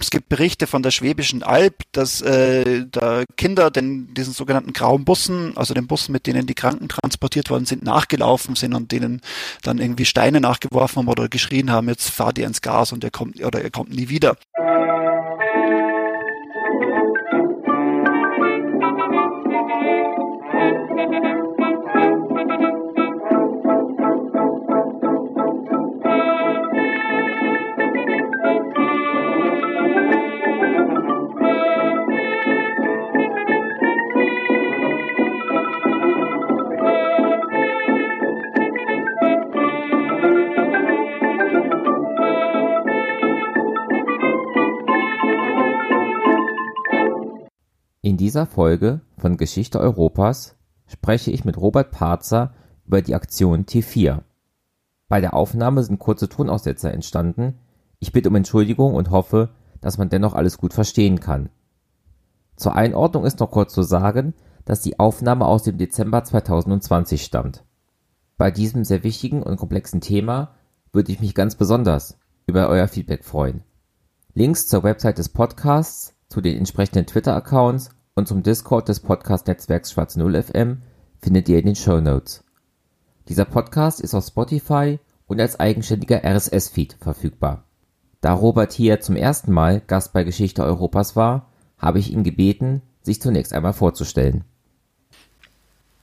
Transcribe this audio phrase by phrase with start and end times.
[0.00, 5.04] es gibt Berichte von der Schwäbischen Alb, dass äh, da Kinder den, diesen sogenannten grauen
[5.04, 9.20] Bussen, also den Bussen, mit denen die Kranken transportiert worden sind, nachgelaufen sind und denen
[9.62, 13.10] dann irgendwie Steine nachgeworfen haben oder geschrien haben, jetzt fahrt ihr ins Gas und er
[13.10, 14.36] kommt oder er kommt nie wieder.
[48.30, 50.54] Dieser Folge von Geschichte Europas
[50.86, 52.54] spreche ich mit Robert Parzer
[52.86, 54.20] über die Aktion T4.
[55.08, 57.58] Bei der Aufnahme sind kurze Tonaussetzer entstanden.
[57.98, 59.48] Ich bitte um Entschuldigung und hoffe,
[59.80, 61.48] dass man dennoch alles gut verstehen kann.
[62.54, 67.64] Zur Einordnung ist noch kurz zu sagen, dass die Aufnahme aus dem Dezember 2020 stammt.
[68.38, 70.54] Bei diesem sehr wichtigen und komplexen Thema
[70.92, 73.64] würde ich mich ganz besonders über euer Feedback freuen.
[74.34, 80.16] Links zur Website des Podcasts, zu den entsprechenden Twitter-Accounts und zum Discord des Podcast-Netzwerks Schwarz
[80.16, 80.82] Null FM
[81.20, 82.44] findet ihr in den Show Notes.
[83.28, 87.64] Dieser Podcast ist auf Spotify und als eigenständiger RSS-Feed verfügbar.
[88.20, 91.46] Da Robert hier zum ersten Mal Gast bei Geschichte Europas war,
[91.78, 94.44] habe ich ihn gebeten, sich zunächst einmal vorzustellen.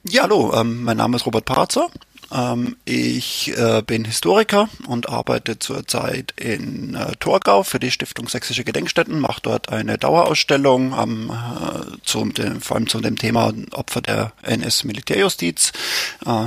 [0.08, 1.89] Ja, hallo, ähm, mein Name ist Robert Parzer.
[2.31, 8.64] Ähm, ich äh, bin Historiker und arbeite zurzeit in äh, Torgau für die Stiftung Sächsische
[8.64, 14.02] Gedenkstätten, mache dort eine Dauerausstellung ähm, äh, zum, dem, vor allem zu dem Thema Opfer
[14.02, 15.72] der NS-Militärjustiz,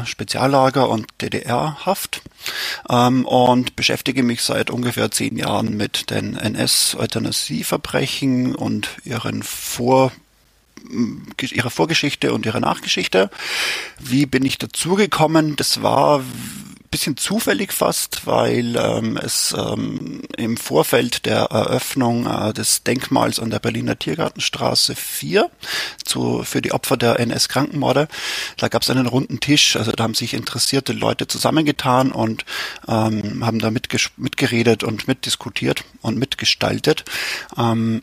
[0.04, 2.22] Speziallager und DDR-Haft
[2.88, 10.12] ähm, und beschäftige mich seit ungefähr zehn Jahren mit den NS-Euthanasieverbrechen und ihren Vor
[11.40, 13.30] ihre Vorgeschichte und ihre Nachgeschichte.
[13.98, 15.56] Wie bin ich dazugekommen?
[15.56, 16.22] Das war
[16.90, 23.50] bisschen zufällig fast, weil ähm, es ähm, im Vorfeld der Eröffnung äh, des Denkmals an
[23.50, 25.50] der Berliner Tiergartenstraße 4
[26.04, 28.08] zu, für die Opfer der NS-Krankenmorde,
[28.56, 32.44] da gab es einen runden Tisch, also da haben sich interessierte Leute zusammengetan und
[32.88, 37.04] ähm, haben da mitgeredet und mitdiskutiert und mitgestaltet.
[37.56, 38.02] Ähm,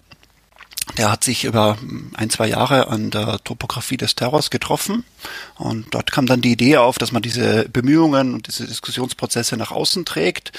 [0.98, 1.78] der hat sich über
[2.14, 5.04] ein, zwei Jahre an der Topografie des Terrors getroffen
[5.56, 9.72] und dort kam dann die Idee auf, dass man diese Bemühungen und diese Diskussionsprozesse nach
[9.72, 10.52] außen trägt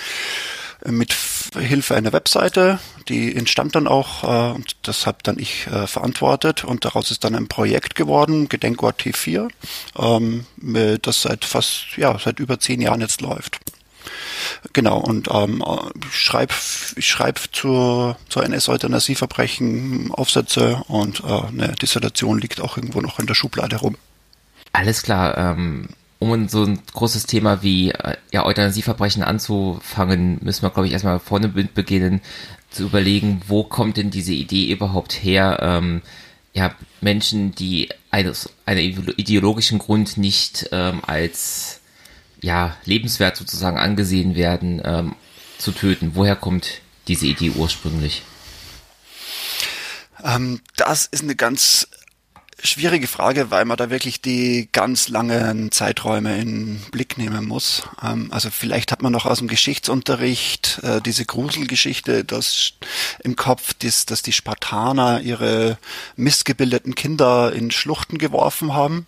[0.84, 1.14] mit
[1.58, 2.78] Hilfe einer Webseite,
[3.08, 7.24] die entstand dann auch äh, und das habe dann ich äh, verantwortet und daraus ist
[7.24, 9.48] dann ein Projekt geworden, Gedenkort T4,
[9.98, 10.46] ähm,
[11.02, 13.58] das seit fast ja seit über zehn Jahren jetzt läuft.
[14.72, 15.62] Genau, und ähm,
[16.10, 16.54] ich schreibe
[16.96, 23.26] ich schreib zur, zur NS-Euthanasieverbrechen Aufsätze und äh, eine Dissertation liegt auch irgendwo noch in
[23.26, 23.96] der Schublade rum.
[24.72, 25.88] Alles klar, ähm,
[26.18, 31.20] um so ein großes Thema wie äh, ja, Euthanasieverbrechen anzufangen, müssen wir, glaube ich, erstmal
[31.20, 32.20] vorne beginnen,
[32.70, 36.02] zu überlegen, wo kommt denn diese Idee überhaupt her, ähm,
[36.52, 41.77] ja, Menschen, die eines, einer ideologischen Grund nicht ähm, als
[42.40, 45.14] ja, lebenswert sozusagen angesehen werden, ähm,
[45.58, 46.12] zu töten.
[46.14, 48.22] Woher kommt diese Idee ursprünglich?
[50.22, 51.88] Ähm, das ist eine ganz
[52.60, 57.84] schwierige Frage, weil man da wirklich die ganz langen Zeiträume in Blick nehmen muss.
[58.02, 62.72] Ähm, also vielleicht hat man noch aus dem Geschichtsunterricht äh, diese Gruselgeschichte das
[63.22, 65.78] im Kopf, dass, dass die Spartaner ihre
[66.16, 69.06] missgebildeten Kinder in Schluchten geworfen haben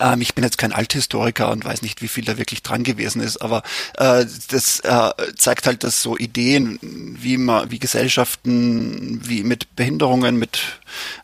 [0.00, 3.20] ähm, ich bin jetzt kein Althistoriker und weiß nicht, wie viel da wirklich dran gewesen
[3.20, 3.62] ist, aber
[3.96, 10.38] äh, das äh, zeigt halt, dass so Ideen, wie man, wie Gesellschaften, wie mit Behinderungen,
[10.38, 10.60] mit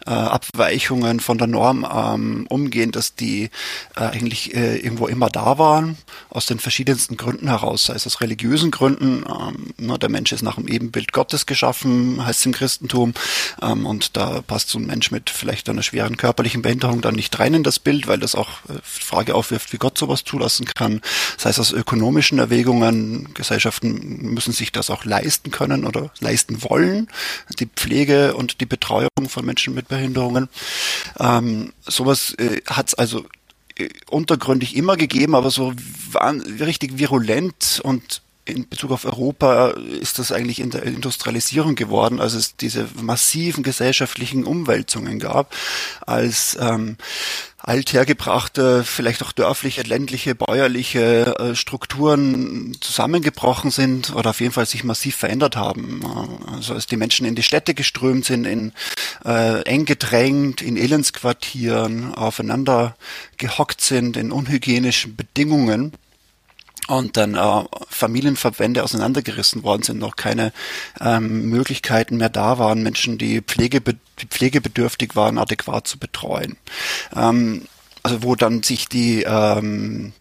[0.06, 3.50] äh, Abweichungen von der Norm ähm, umgehen, dass die
[3.97, 5.97] äh, eigentlich äh, irgendwo immer da waren,
[6.28, 10.43] aus den verschiedensten Gründen heraus, sei es aus religiösen Gründen, ähm, na, der Mensch ist
[10.43, 13.15] nach dem Ebenbild Gottes geschaffen, heißt es im Christentum,
[13.62, 17.38] ähm, und da passt so ein Mensch mit vielleicht einer schweren körperlichen Behinderung dann nicht
[17.38, 21.00] rein in das Bild, weil das auch äh, Frage aufwirft, wie Gott sowas zulassen kann.
[21.37, 27.08] Das heißt, aus ökonomischen Erwägungen, Gesellschaften müssen sich das auch leisten können oder leisten wollen,
[27.58, 30.48] die Pflege und die Betreuung von Menschen mit Behinderungen.
[31.19, 33.25] Ähm, sowas äh, hat es also
[33.76, 35.72] äh, untergründig immer gegeben, aber so
[36.58, 42.34] richtig virulent und in Bezug auf Europa ist das eigentlich in der Industrialisierung geworden, als
[42.34, 45.54] es diese massiven gesellschaftlichen Umwälzungen gab,
[46.06, 46.96] als ähm,
[47.62, 54.84] althergebrachte, vielleicht auch dörfliche, ländliche, bäuerliche äh, Strukturen zusammengebrochen sind oder auf jeden Fall sich
[54.84, 56.02] massiv verändert haben.
[56.46, 58.72] Also als die Menschen in die Städte geströmt sind, in
[59.24, 62.96] äh, eng gedrängt, in Elendsquartieren, aufeinander
[63.36, 65.92] gehockt sind, in unhygienischen Bedingungen
[66.90, 70.52] und dann äh, Familienverbände auseinandergerissen worden sind, noch keine
[71.00, 76.56] ähm, Möglichkeiten mehr da waren, Menschen, die, Pflege, die pflegebedürftig waren, adäquat zu betreuen.
[77.14, 77.66] Ähm,
[78.02, 80.12] also wo dann sich die ähm,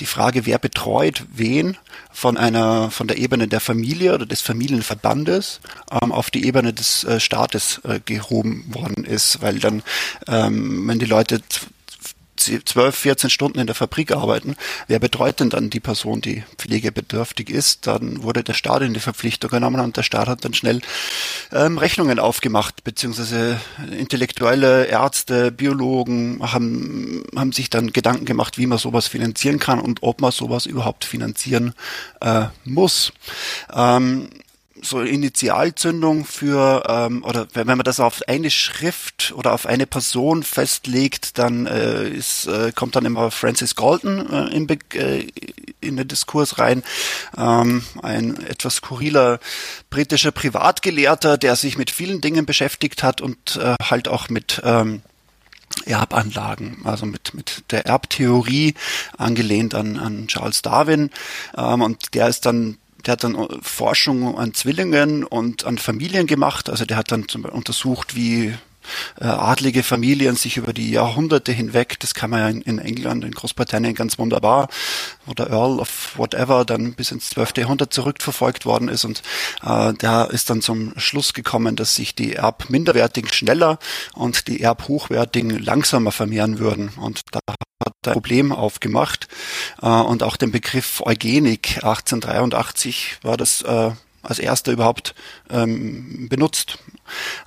[0.00, 1.76] die Frage, wer betreut wen,
[2.10, 5.60] von einer von der Ebene der Familie oder des Familienverbandes
[5.90, 9.82] ähm, auf die Ebene des äh, Staates äh, gehoben worden ist, weil dann,
[10.26, 11.40] ähm, wenn die Leute
[12.44, 14.56] 12, 14 Stunden in der Fabrik arbeiten,
[14.88, 17.86] wer betreut denn dann die Person, die pflegebedürftig ist?
[17.86, 20.80] Dann wurde der Staat in die Verpflichtung genommen und der Staat hat dann schnell
[21.52, 23.60] ähm, Rechnungen aufgemacht, beziehungsweise
[23.90, 30.02] intellektuelle Ärzte, Biologen haben, haben sich dann Gedanken gemacht, wie man sowas finanzieren kann und
[30.02, 31.74] ob man sowas überhaupt finanzieren
[32.20, 33.12] äh, muss.
[33.72, 34.28] Ähm,
[34.82, 40.42] so Initialzündung für ähm, oder wenn man das auf eine Schrift oder auf eine Person
[40.42, 45.26] festlegt, dann äh, ist, äh, kommt dann immer Francis Galton äh, in, äh,
[45.80, 46.82] in den Diskurs rein,
[47.36, 49.38] ähm, ein etwas skurriler
[49.88, 55.02] britischer Privatgelehrter, der sich mit vielen Dingen beschäftigt hat und äh, halt auch mit ähm,
[55.86, 58.74] Erbanlagen, also mit, mit der Erbtheorie
[59.16, 61.10] angelehnt an, an Charles Darwin.
[61.56, 66.26] Ähm, und der ist dann der hat dann äh, Forschung an Zwillingen und an Familien
[66.26, 66.70] gemacht.
[66.70, 68.54] Also der hat dann zum Beispiel untersucht, wie
[69.20, 73.24] äh, adlige Familien sich über die Jahrhunderte hinweg, das kann man ja in, in, England,
[73.24, 74.68] in Großbritannien ganz wunderbar,
[75.26, 77.58] wo der Earl of whatever dann bis ins 12.
[77.58, 79.22] Jahrhundert zurückverfolgt worden ist und
[79.62, 83.78] äh, der ist dann zum Schluss gekommen, dass sich die Erbminderwertigen schneller
[84.14, 87.40] und die Erbhochwertigen langsamer vermehren würden und da
[87.82, 89.28] hat ein Problem aufgemacht
[89.80, 93.90] äh, und auch den Begriff Eugenik 1883 war das äh,
[94.22, 95.14] als erster überhaupt
[95.50, 96.78] ähm, benutzt.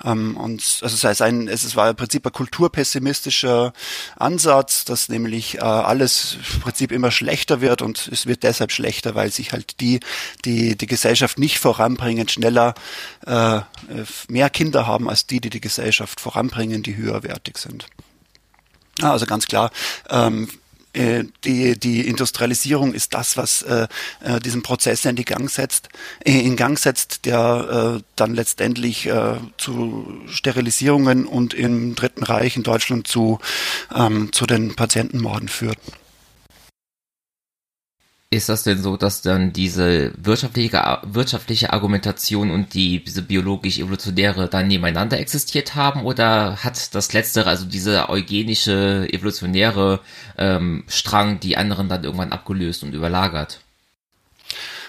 [0.04, 3.74] Ähm, und also es heißt ein, es war im Prinzip ein kulturpessimistischer
[4.18, 9.16] Ansatz, dass nämlich äh, alles im Prinzip immer schlechter wird und es wird deshalb schlechter,
[9.16, 10.02] weil sich halt die,
[10.44, 12.76] die die Gesellschaft nicht voranbringen, schneller
[13.26, 13.62] äh,
[14.28, 17.88] mehr Kinder haben als die, die die Gesellschaft voranbringen, die höherwertig sind.
[19.02, 19.72] Also ganz klar,
[20.10, 20.48] ähm,
[20.96, 23.88] äh, die, die Industrialisierung ist das, was äh,
[24.24, 25.90] äh, diesen Prozess in die Gang setzt,
[26.24, 32.56] äh, in Gang setzt, der äh, dann letztendlich äh, zu Sterilisierungen und im Dritten Reich
[32.56, 33.40] in Deutschland zu,
[33.94, 35.78] ähm, zu den Patientenmorden führt.
[38.36, 44.68] Ist das denn so, dass dann diese wirtschaftliche, wirtschaftliche Argumentation und die, diese biologisch-evolutionäre dann
[44.68, 46.04] nebeneinander existiert haben?
[46.04, 50.02] Oder hat das Letztere, also diese eugenische, evolutionäre
[50.38, 53.62] ähm, Strang, die anderen dann irgendwann abgelöst und überlagert?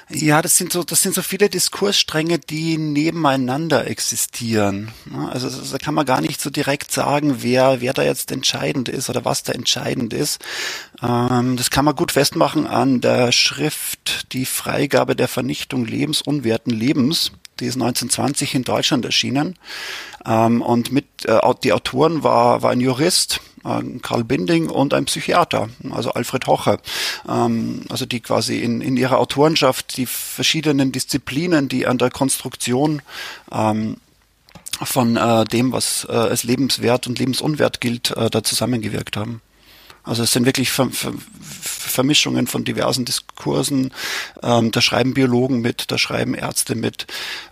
[0.09, 4.93] Ja, das sind so, das sind so viele Diskursstränge, die nebeneinander existieren.
[5.31, 9.11] Also da kann man gar nicht so direkt sagen, wer, wer da jetzt entscheidend ist
[9.11, 10.41] oder was da entscheidend ist.
[11.03, 17.33] Ähm, das kann man gut festmachen an der Schrift Die Freigabe der Vernichtung lebensunwerten Lebens.
[17.59, 19.59] Die ist 1920 in Deutschland erschienen.
[20.25, 23.41] Ähm, und mit äh, die Autoren war, war ein Jurist,
[24.03, 26.79] Karl Binding und ein Psychiater, also Alfred Hoche,
[27.29, 33.03] ähm, also die quasi in, in ihrer Autorenschaft die verschiedenen Disziplinen, die an der Konstruktion
[33.51, 33.97] ähm,
[34.83, 39.41] von äh, dem, was äh, als lebenswert und lebensunwert gilt, äh, da zusammengewirkt haben.
[40.07, 41.13] Also es sind wirklich Ver Ver
[41.97, 43.93] Vermischungen von diversen Diskursen.
[44.43, 47.07] Ähm, da schreiben Biologen mit, da schreiben Ärzte mit,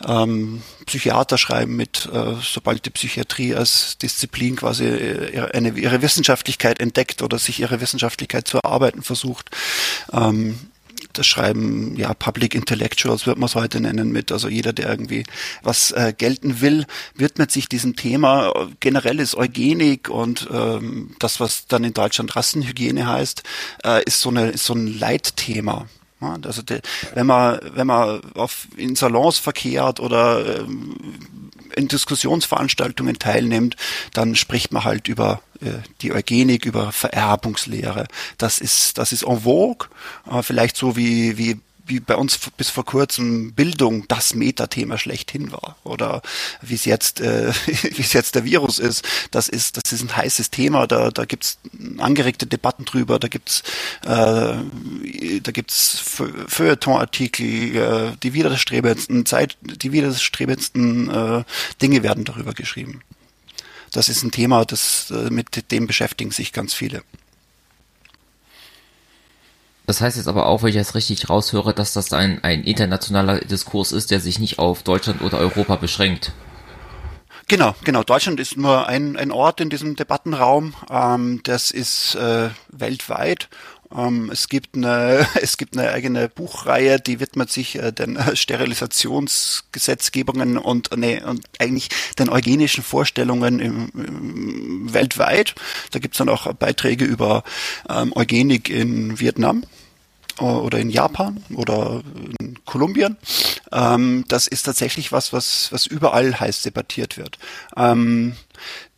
[0.07, 6.81] ähm, Psychiater schreiben mit, äh, sobald die Psychiatrie als Disziplin quasi ihre, eine, ihre Wissenschaftlichkeit
[6.81, 9.51] entdeckt oder sich ihre Wissenschaftlichkeit zu erarbeiten versucht.
[10.13, 10.59] Ähm,
[11.19, 14.33] das schreiben ja Public Intellectuals, wird man es heute nennen, mit.
[14.33, 15.25] Also jeder, der irgendwie
[15.63, 18.53] was äh, gelten will, widmet sich diesem Thema.
[18.81, 23.43] Generell ist Eugenik und ähm, das, was dann in Deutschland Rassenhygiene heißt,
[23.85, 25.87] äh, ist so eine ist so ein Leitthema.
[26.21, 26.81] Also de,
[27.15, 30.97] wenn man wenn man auf in Salons verkehrt oder ähm,
[31.77, 33.77] in Diskussionsveranstaltungen teilnimmt,
[34.13, 38.07] dann spricht man halt über äh, die Eugenik, über Vererbungslehre.
[38.39, 39.89] Das ist, das ist en vogue,
[40.31, 45.53] äh, vielleicht so wie, wie wie bei uns bis vor kurzem Bildung das Metathema schlechthin
[45.53, 46.23] war oder
[46.63, 49.05] wie es jetzt äh, wie es jetzt der Virus ist.
[49.31, 50.87] Das ist das ist ein heißes Thema.
[50.87, 51.59] Da da gibt's
[51.99, 53.19] angeregte Debatten drüber.
[53.19, 53.63] Da gibt's
[54.05, 54.57] äh,
[55.43, 56.03] da gibt's
[56.47, 61.45] Feuilleton-Artikel äh, die widerstrebendsten Zeit die widerstrebendsten äh,
[61.81, 63.01] Dinge werden darüber geschrieben.
[63.95, 67.03] Das ist ein Thema, das äh, mit dem beschäftigen sich ganz viele.
[69.87, 73.41] Das heißt jetzt aber auch, wenn ich das richtig raushöre, dass das ein, ein internationaler
[73.41, 76.33] Diskurs ist, der sich nicht auf Deutschland oder Europa beschränkt.
[77.47, 78.03] Genau, genau.
[78.03, 80.75] Deutschland ist nur ein, ein Ort in diesem Debattenraum.
[80.91, 83.49] Ähm, das ist äh, weltweit.
[83.97, 90.59] Ähm, es gibt eine, es gibt eine eigene Buchreihe, die widmet sich äh, den Sterilisationsgesetzgebungen
[90.59, 95.55] und, nee, und eigentlich den eugenischen Vorstellungen im, im, weltweit.
[95.93, 97.45] Da gibt's dann auch Beiträge über
[97.89, 99.65] ähm, Eugenik in Vietnam
[100.39, 102.03] oder in Japan oder
[102.41, 103.17] in Kolumbien.
[103.73, 107.39] Ähm, das ist tatsächlich was, was, was überall heiß debattiert wird.
[107.77, 108.35] Ähm,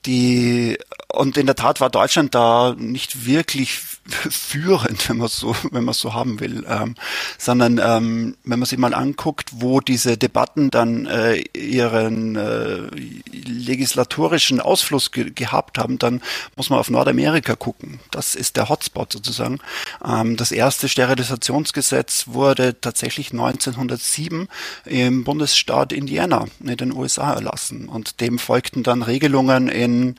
[0.07, 0.79] die,
[1.13, 5.95] und in der Tat war Deutschland da nicht wirklich führend, wenn man so, wenn man
[5.95, 6.95] so haben will, ähm,
[7.39, 12.89] sondern ähm, wenn man sich mal anguckt, wo diese Debatten dann äh, ihren äh,
[13.33, 16.23] legislatorischen Ausfluss ge gehabt haben, dann
[16.57, 18.01] muss man auf Nordamerika gucken.
[18.11, 19.59] Das ist der Hotspot sozusagen.
[20.05, 24.49] Ähm, das erste Sterilisationsgesetz wurde tatsächlich 1907
[24.85, 30.17] im Bundesstaat Indiana in den USA erlassen und dem folgten dann Regelungen in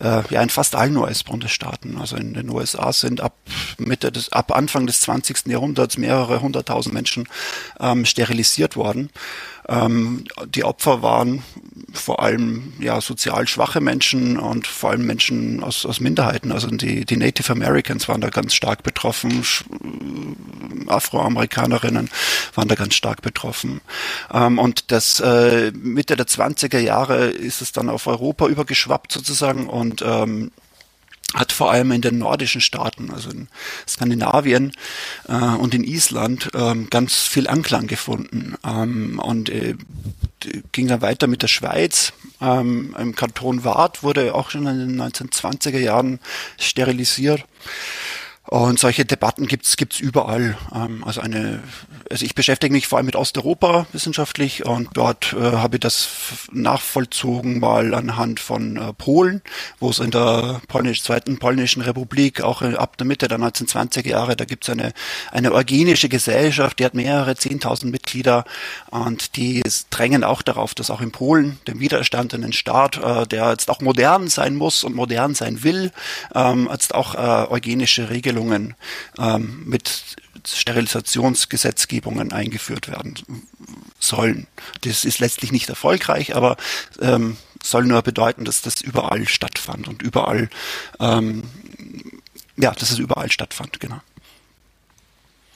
[0.00, 1.98] äh, ja in fast allen US-Bundesstaaten.
[1.98, 3.34] Also in den USA sind ab
[3.78, 5.46] Mitte des, ab Anfang des 20.
[5.46, 7.28] Jahrhunderts mehrere hunderttausend Menschen
[7.80, 9.10] ähm, sterilisiert worden.
[9.68, 11.42] Ähm, die Opfer waren
[11.92, 16.52] vor allem ja sozial schwache Menschen und vor allem Menschen aus, aus Minderheiten.
[16.52, 19.44] Also die, die Native Americans waren da ganz stark betroffen,
[20.86, 22.10] Afroamerikanerinnen
[22.54, 23.80] waren da ganz stark betroffen.
[24.32, 29.68] Ähm, und das äh, Mitte der 20er Jahre ist es dann auf Europa übergeschwappt sozusagen
[29.68, 30.52] und ähm,
[31.34, 33.48] hat vor allem in den nordischen Staaten, also in
[33.86, 34.72] Skandinavien
[35.28, 39.74] äh, und in Island, ähm, ganz viel Anklang gefunden ähm, und äh,
[40.72, 42.12] ging dann weiter mit der Schweiz.
[42.40, 46.20] Ähm, Im Kanton Waadt wurde auch schon in den 1920er Jahren
[46.58, 47.44] sterilisiert.
[48.46, 50.56] Und solche Debatten gibt's gibt's überall.
[50.74, 51.62] Ähm, also eine,
[52.10, 56.08] also ich beschäftige mich vor allem mit Osteuropa wissenschaftlich und dort äh, habe ich das
[56.52, 59.42] nachvollzogen mal anhand von äh, Polen,
[59.80, 64.36] wo es in der polnisch, zweiten polnischen Republik auch ab der Mitte der 1920er Jahre,
[64.36, 64.92] da gibt's eine
[65.32, 68.44] eine eugenische Gesellschaft, die hat mehrere zehntausend Mitglieder
[68.90, 73.70] und die drängen auch darauf, dass auch in Polen, dem widerstandenen Staat, äh, der jetzt
[73.70, 75.90] auch modern sein muss und modern sein will,
[76.34, 78.74] ähm, jetzt auch äh, eugenische Regelungen Regelungen
[79.18, 80.16] ähm, mit
[80.46, 83.14] Sterilisationsgesetzgebungen eingeführt werden
[83.98, 84.46] sollen.
[84.82, 86.56] Das ist letztlich nicht erfolgreich, aber
[87.00, 90.48] ähm, soll nur bedeuten, dass das überall stattfand und überall,
[91.00, 91.42] ähm,
[92.56, 94.00] ja, dass es überall stattfand, genau.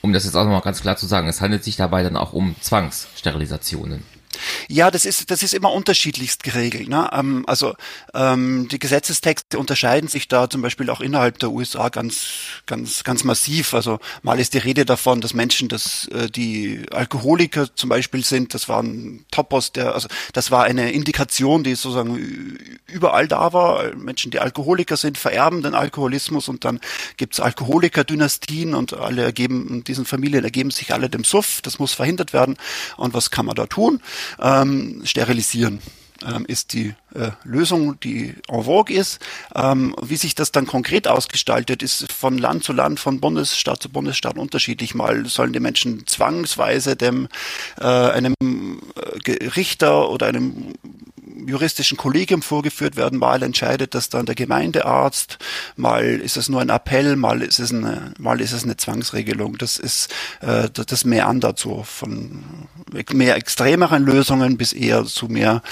[0.03, 2.33] Um das jetzt auch nochmal ganz klar zu sagen, es handelt sich dabei dann auch
[2.33, 4.03] um Zwangssterilisationen.
[4.69, 6.89] Ja, das ist, das ist immer unterschiedlichst geregelt.
[6.89, 7.09] Ne?
[7.13, 7.75] Ähm, also
[8.15, 12.27] ähm, die Gesetzestexte unterscheiden sich da zum Beispiel auch innerhalb der USA ganz,
[12.67, 13.75] ganz, ganz massiv.
[13.75, 18.55] Also mal ist die Rede davon, dass Menschen, dass äh, die Alkoholiker zum Beispiel sind,
[18.55, 22.57] das war ein Topos, der, also das war eine Indikation, die sozusagen
[22.87, 23.95] überall da war.
[23.97, 26.81] Menschen, die Alkoholiker sind, vererben den Alkoholismus und dann
[27.17, 31.61] gibt's Alkoholiker-Dynastien und alle ergeben, diesen Familien ergeben sich alle dem Suff.
[31.63, 32.57] Das muss verhindert werden.
[32.97, 34.01] Und was kann man da tun?
[34.41, 35.81] Ähm, sterilisieren
[36.27, 39.21] ähm, ist die äh, Lösung, die en vogue ist.
[39.55, 43.89] Ähm, wie sich das dann konkret ausgestaltet, ist von Land zu Land, von Bundesstaat zu
[43.89, 44.95] Bundesstaat unterschiedlich.
[44.95, 47.29] Mal sollen die Menschen zwangsweise dem
[47.81, 50.75] äh, einem äh, Richter oder einem
[51.47, 53.19] juristischen Kollegium vorgeführt werden.
[53.19, 55.39] Mal entscheidet das dann der Gemeindearzt,
[55.77, 59.59] mal ist es nur ein Appell, mal ist es eine, mal ist es eine Zwangsregelung.
[59.59, 62.45] Das ist äh, das meandert so von
[63.13, 65.63] mehr extremeren Lösungen bis eher zu mehr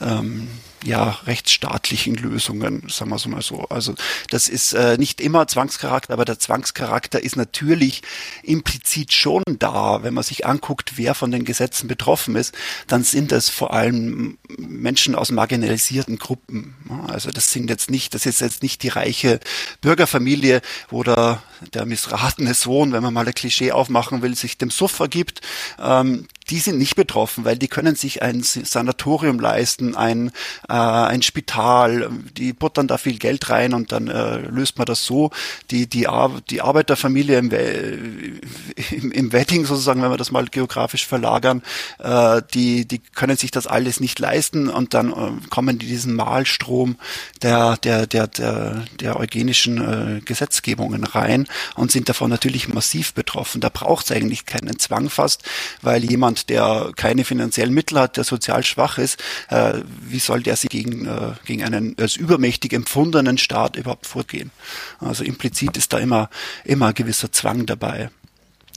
[0.00, 0.48] ähm,
[0.84, 3.66] ja, rechtsstaatlichen Lösungen, sagen wir es mal so.
[3.68, 3.94] Also
[4.30, 8.02] das ist äh, nicht immer Zwangscharakter, aber der Zwangscharakter ist natürlich
[8.42, 10.02] implizit schon da.
[10.02, 12.54] Wenn man sich anguckt, wer von den Gesetzen betroffen ist,
[12.86, 16.74] dann sind es vor allem Menschen aus marginalisierten Gruppen.
[17.08, 19.40] Also das sind jetzt nicht, das ist jetzt nicht die reiche
[19.80, 21.42] Bürgerfamilie, wo der,
[21.74, 25.40] der missratene Sohn, wenn man mal ein Klischee aufmachen will, sich dem Suff ergibt.
[25.80, 30.28] Ähm, die sind nicht betroffen, weil die können sich ein Sanatorium leisten, ein,
[30.68, 35.04] äh, ein Spital, die buttern da viel Geld rein und dann äh, löst man das
[35.04, 35.30] so.
[35.70, 37.50] Die, die, Ar die Arbeiterfamilie im,
[38.90, 41.62] im, im Wedding sozusagen, wenn wir das mal geografisch verlagern,
[41.98, 46.14] äh, die, die können sich das alles nicht leisten und dann äh, kommen die diesen
[46.14, 46.96] Malstrom
[47.42, 53.60] der, der, der, der, der eugenischen äh, Gesetzgebungen rein und sind davon natürlich massiv betroffen.
[53.60, 55.42] Da braucht es eigentlich keinen Zwang fast,
[55.82, 60.42] weil jemand jemand, der keine finanziellen Mittel hat, der sozial schwach ist, äh, wie soll
[60.42, 64.50] der sich gegen, äh, gegen einen als übermächtig empfundenen Staat überhaupt vorgehen?
[65.00, 66.30] Also implizit ist da immer,
[66.64, 68.10] immer ein gewisser Zwang dabei.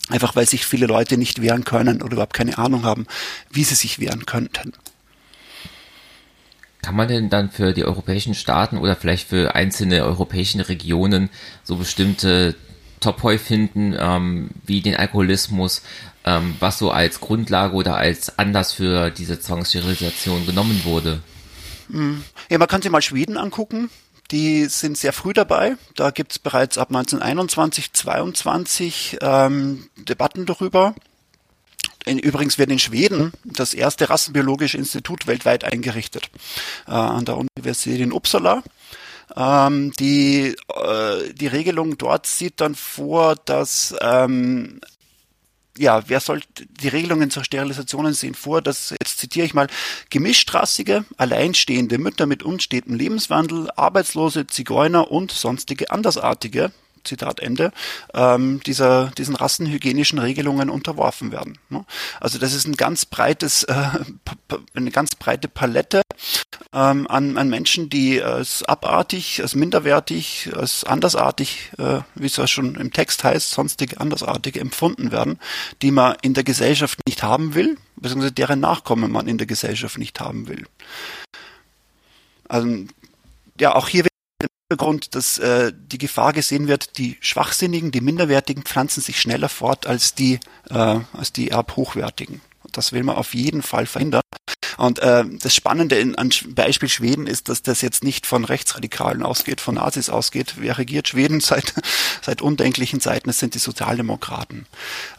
[0.10, 3.06] Einfach weil sich viele Leute nicht wehren können oder überhaupt keine Ahnung haben,
[3.50, 4.74] wie sie sich wehren könnten.
[6.82, 11.30] Kann man denn dann für die europäischen Staaten oder vielleicht für einzelne europäische Regionen
[11.64, 12.56] so bestimmte
[13.00, 15.82] Topoi finden, ähm, wie den Alkoholismus,
[16.26, 21.22] ähm, was so als Grundlage oder als Anlass für diese Zwangssterilisation genommen wurde?
[21.90, 22.24] Hm.
[22.50, 23.90] Ja, man kann sich mal Schweden angucken.
[24.32, 25.76] Die sind sehr früh dabei.
[25.96, 30.96] Da gibt es bereits ab 1921, 22 ähm, Debatten darüber.
[32.06, 36.32] Übrigens wird in Schweden das erste rassenbiologische Institut weltweit eingerichtet
[36.88, 38.64] äh, an der Universität in Uppsala.
[39.36, 44.82] Ähm, die, äh, die Regelung dort sieht dann vor, dass ähm,
[45.82, 49.68] ja, wer soll die Regelungen zur Sterilisation sehen vor, dass, jetzt zitiere ich mal,
[50.12, 56.72] gemischtrassige, alleinstehende Mütter mit unstetem Lebenswandel, Arbeitslose, Zigeuner und sonstige Andersartige
[57.04, 57.72] Zitat Ende,
[58.14, 61.58] ähm, dieser, diesen rassenhygienischen Regelungen unterworfen werden.
[61.70, 61.86] Ne?
[62.20, 63.90] Also das ist ein ganz breites, äh,
[64.74, 66.02] eine ganz breite Palette
[66.74, 72.48] ähm, an, an Menschen, die als abartig, als minderwertig, als andersartig, äh, wie es ja
[72.48, 75.40] schon im Text heißt, sonstige andersartige empfunden werden,
[75.82, 79.98] die man in der Gesellschaft nicht haben will, beziehungsweise deren Nachkommen man in der Gesellschaft
[79.98, 80.66] nicht haben will.
[82.48, 82.68] Also
[83.60, 84.11] ja, auch hier
[84.72, 89.86] Hintergrund, dass äh, die Gefahr gesehen wird, die Schwachsinnigen, die Minderwertigen pflanzen sich schneller fort
[89.86, 92.40] als die, äh, als die erbhochwertigen.
[92.72, 94.22] Das will man auf jeden Fall verhindern.
[94.78, 99.24] Und äh, das Spannende in, an Beispiel Schweden ist, dass das jetzt nicht von Rechtsradikalen
[99.24, 100.56] ausgeht, von Nazis ausgeht.
[100.58, 101.74] Wer regiert Schweden seit,
[102.22, 103.30] seit undenklichen Zeiten?
[103.30, 104.68] Es sind die Sozialdemokraten.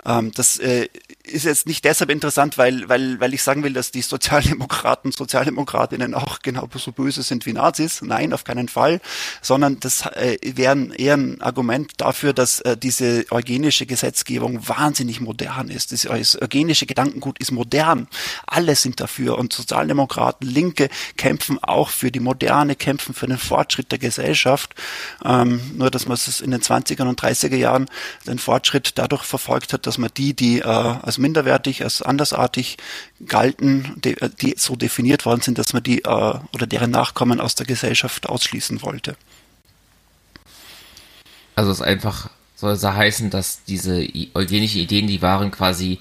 [0.07, 0.89] Ähm, das äh,
[1.25, 6.15] ist jetzt nicht deshalb interessant, weil, weil, weil ich sagen will, dass die Sozialdemokraten, Sozialdemokratinnen
[6.15, 8.03] auch genau so böse sind wie Nazis.
[8.03, 9.01] Nein, auf keinen Fall.
[9.41, 15.69] Sondern das äh, wäre eher ein Argument dafür, dass äh, diese eugenische Gesetzgebung wahnsinnig modern
[15.69, 15.93] ist.
[15.93, 18.09] Das, eugenische Gedankengut ist modern.
[18.47, 23.93] Alle sind dafür und Sozialdemokraten, Linke kämpfen auch für die Moderne, kämpfen für den Fortschritt
[23.93, 24.75] der Gesellschaft.
[25.25, 27.89] Ähm, nur, dass man es in den 20er und 30er Jahren
[28.27, 30.65] den Fortschritt dadurch verfolgt hat, dass man die, die äh,
[31.13, 32.79] als minderwertig, als andersartig
[33.27, 37.41] galten, die, äh, die so definiert worden sind, dass man die äh, oder deren Nachkommen
[37.41, 39.17] aus der Gesellschaft ausschließen wollte.
[41.55, 46.01] Also es einfach soll es heißen, dass diese eugenischen Ideen, die waren quasi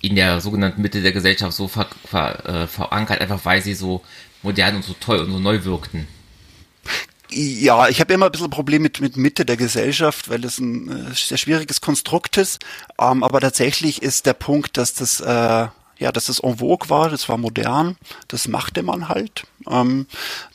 [0.00, 4.02] in der sogenannten Mitte der Gesellschaft so ver, ver, äh, verankert, einfach weil sie so
[4.42, 6.08] modern und so toll und so neu wirkten.
[7.32, 11.10] Ja, ich habe immer ein bisschen Problem mit, mit Mitte der Gesellschaft, weil das ein
[11.10, 12.60] äh, sehr schwieriges Konstrukt ist.
[13.00, 15.68] Ähm, aber tatsächlich ist der Punkt, dass das äh,
[16.00, 17.96] ja, dass das en vogue war, das war modern,
[18.28, 19.44] das machte man halt.
[19.68, 20.06] Ähm,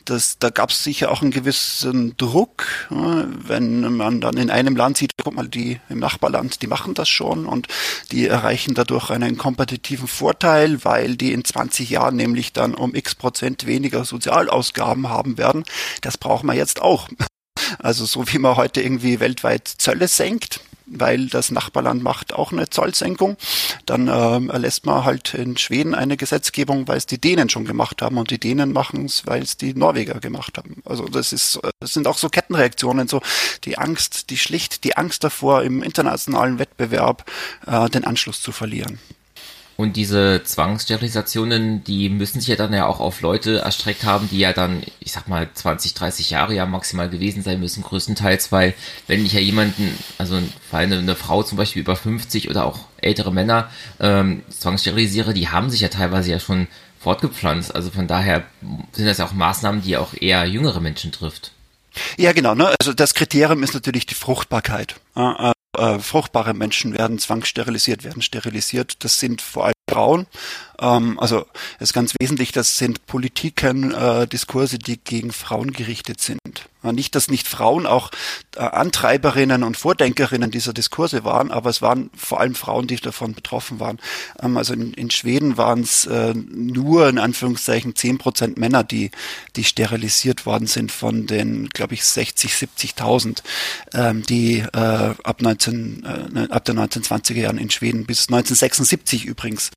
[0.03, 4.75] das, da gab es sicher auch einen gewissen Druck, äh, wenn man dann in einem
[4.75, 7.67] Land sieht, guck mal, die im Nachbarland, die machen das schon und
[8.12, 13.13] die erreichen dadurch einen kompetitiven Vorteil, weil die in 20 Jahren nämlich dann um x
[13.13, 15.63] Prozent weniger Sozialausgaben haben werden.
[16.01, 17.08] Das brauchen wir jetzt auch.
[17.79, 22.69] Also so wie man heute irgendwie weltweit Zölle senkt, weil das Nachbarland macht auch eine
[22.69, 23.38] Zollsenkung.
[23.86, 28.02] Dann ähm, erlässt man halt in Schweden eine Gesetzgebung, weil es die Dänen schon gemacht
[28.02, 30.82] haben und die Dänen machen es, weil es die Norweger gemacht haben.
[30.86, 33.21] Also das ist, das sind auch so Kettenreaktionen, so
[33.63, 37.30] die Angst, die schlicht die Angst davor, im internationalen Wettbewerb
[37.67, 39.00] äh, den Anschluss zu verlieren.
[39.77, 44.39] Und diese Zwangssterilisationen, die müssen sich ja dann ja auch auf Leute erstreckt haben, die
[44.39, 48.73] ja dann, ich sag mal, 20, 30 Jahre ja maximal gewesen sein müssen, größtenteils, weil
[49.07, 52.79] wenn ich ja jemanden, also vor allem eine Frau zum Beispiel über 50 oder auch
[53.01, 56.67] ältere Männer ähm, zwangssterilisiere, die haben sich ja teilweise ja schon
[57.01, 57.75] fortgepflanzt.
[57.75, 58.43] Also von daher
[58.93, 61.51] sind das ja auch Maßnahmen, die auch eher jüngere Menschen trifft.
[62.17, 62.55] Ja, genau.
[62.55, 62.73] Ne?
[62.79, 64.95] Also das Kriterium ist natürlich die Fruchtbarkeit.
[65.77, 69.03] Äh, fruchtbare Menschen werden zwangssterilisiert, werden sterilisiert.
[69.03, 70.27] Das sind vor allem Frauen.
[70.79, 76.21] Ähm, also es ist ganz wesentlich, das sind Politiken, äh, Diskurse, die gegen Frauen gerichtet
[76.21, 76.69] sind.
[76.93, 78.12] Nicht, dass nicht Frauen auch
[78.56, 83.34] äh, Antreiberinnen und Vordenkerinnen dieser Diskurse waren, aber es waren vor allem Frauen, die davon
[83.34, 84.00] betroffen waren.
[84.41, 89.12] Ähm, also in, in Schweden waren es äh, nur in Anführungszeichen zehn Prozent Männer, die,
[89.56, 93.43] die sterilisiert worden sind von den, glaube ich, 60, 70.000,
[93.93, 96.04] ähm, die äh, ab, 19,
[96.36, 99.71] äh, ab den 1920er Jahren in Schweden bis 1976 übrigens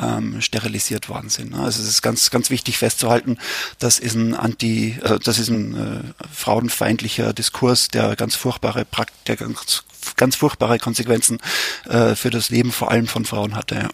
[0.00, 1.54] ähm, sterilisiert worden sind.
[1.54, 3.38] Also es ist ganz, ganz wichtig festzuhalten,
[3.78, 6.14] das ist ein Anti, das ist ein
[6.46, 8.86] frauenfeindlicher Diskurs, der ganz furchtbare,
[9.26, 9.82] der ganz,
[10.16, 11.38] ganz furchtbare Konsequenzen
[11.86, 13.88] äh, für das Leben vor allem von Frauen hatte.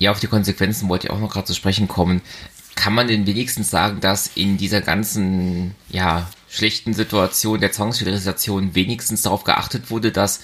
[0.00, 0.10] Ja.
[0.10, 2.22] Auf die Konsequenzen wollte ich auch noch gerade zu sprechen kommen.
[2.74, 9.22] Kann man denn wenigstens sagen, dass in dieser ganzen, ja, schlechten Situation der Zwangssterilisation wenigstens
[9.22, 10.40] darauf geachtet wurde, dass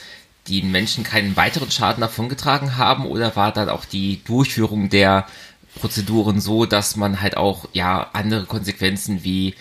[0.46, 5.26] die Menschen keinen weiteren Schaden davongetragen haben oder war dann auch die Durchführung der
[5.74, 9.54] Prozeduren so, dass man halt auch ja andere Konsequenzen wie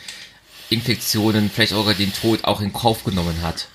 [0.70, 3.68] Infektionen, vielleicht sogar den Tod auch in Kauf genommen hat?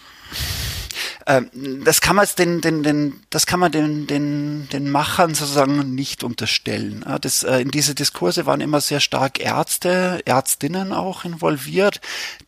[1.26, 1.50] Ähm,
[1.84, 6.24] das kann man den, den, den, das kann man den, den, den Machern sozusagen nicht
[6.24, 7.04] unterstellen.
[7.20, 12.00] Das, äh, in diese Diskurse waren immer sehr stark Ärzte, Ärztinnen auch involviert,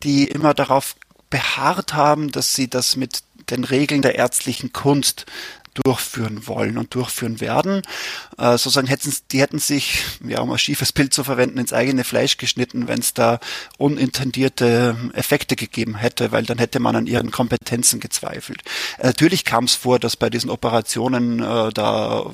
[0.03, 0.95] die immer darauf
[1.29, 5.25] beharrt haben, dass sie das mit den Regeln der ärztlichen Kunst
[5.73, 7.81] durchführen wollen und durchführen werden.
[8.37, 12.03] Äh, sozusagen hätten die hätten sich, ja, um ein schiefes Bild zu verwenden, ins eigene
[12.03, 13.39] Fleisch geschnitten, wenn es da
[13.77, 18.61] unintendierte Effekte gegeben hätte, weil dann hätte man an ihren Kompetenzen gezweifelt.
[18.97, 22.33] Äh, natürlich kam es vor, dass bei diesen Operationen äh, da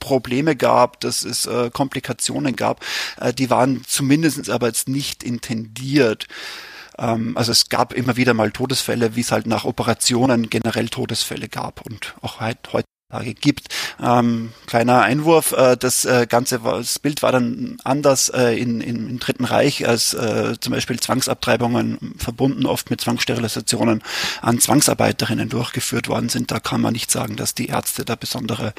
[0.00, 2.84] Probleme gab, dass es äh, Komplikationen gab.
[3.20, 6.26] Äh, die waren zumindest aber jetzt nicht intendiert.
[7.00, 11.48] Ähm, also es gab immer wieder mal Todesfälle, wie es halt nach Operationen generell Todesfälle
[11.48, 11.84] gab.
[11.84, 12.84] Und auch heute
[13.18, 13.68] gibt.
[14.02, 19.08] Ähm, kleiner Einwurf, äh, das äh, ganze das Bild war dann anders äh, in, in,
[19.08, 24.02] im Dritten Reich, als äh, zum Beispiel Zwangsabtreibungen verbunden oft mit Zwangssterilisationen
[24.42, 26.50] an Zwangsarbeiterinnen durchgeführt worden sind.
[26.50, 28.74] Da kann man nicht sagen, dass die Ärzte da besondere,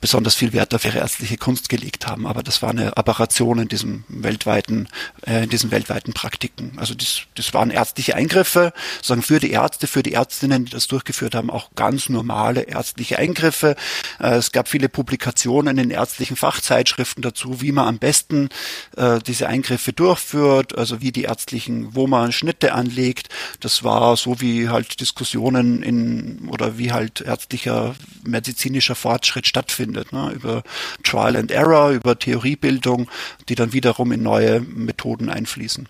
[0.00, 2.26] besonders viel Wert auf ihre ärztliche Kunst gelegt haben.
[2.26, 4.88] Aber das war eine Aberration in diesem weltweiten,
[5.26, 6.72] äh, in diesen weltweiten Praktiken.
[6.76, 10.86] Also das, das waren ärztliche Eingriffe, sagen für die Ärzte, für die Ärztinnen, die das
[10.86, 13.76] durchgeführt haben, auch ganz normale ärztliche Eingriffe Hilfe.
[14.20, 18.48] Äh, es gab viele Publikationen in ärztlichen Fachzeitschriften dazu, wie man am besten
[18.96, 23.28] äh, diese Eingriffe durchführt, also wie die ärztlichen, wo man Schnitte anlegt.
[23.60, 30.32] Das war so wie halt Diskussionen in oder wie halt ärztlicher medizinischer Fortschritt stattfindet, ne?
[30.34, 30.62] über
[31.02, 33.08] Trial and Error, über Theoriebildung,
[33.48, 35.88] die dann wiederum in neue Methoden einfließen.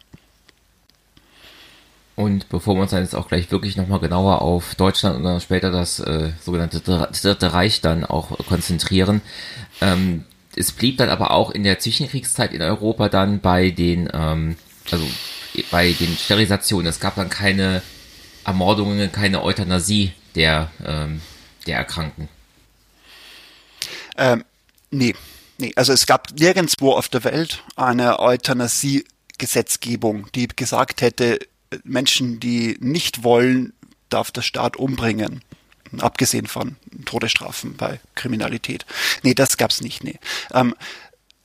[2.16, 5.40] Und bevor wir uns dann jetzt auch gleich wirklich nochmal genauer auf Deutschland und dann
[5.40, 9.20] später das äh, sogenannte Dritte Reich dann auch konzentrieren,
[9.82, 10.24] ähm,
[10.56, 14.56] es blieb dann aber auch in der Zwischenkriegszeit in Europa dann bei den, ähm,
[14.90, 15.06] also
[15.70, 16.86] bei den Sterilisationen.
[16.86, 17.82] Es gab dann keine
[18.44, 21.20] Ermordungen, keine Euthanasie der, ähm,
[21.66, 22.30] der Erkrankten.
[24.16, 24.42] Ähm,
[24.90, 25.14] nee,
[25.58, 31.38] nee, also es gab nirgendwo auf der Welt eine Euthanasie-Gesetzgebung, die gesagt hätte,
[31.84, 33.72] Menschen, die nicht wollen,
[34.08, 35.42] darf der Staat umbringen.
[35.98, 38.84] Abgesehen von Todesstrafen bei Kriminalität.
[39.22, 40.18] Nee, das gab's nicht, nee.
[40.52, 40.74] Ähm,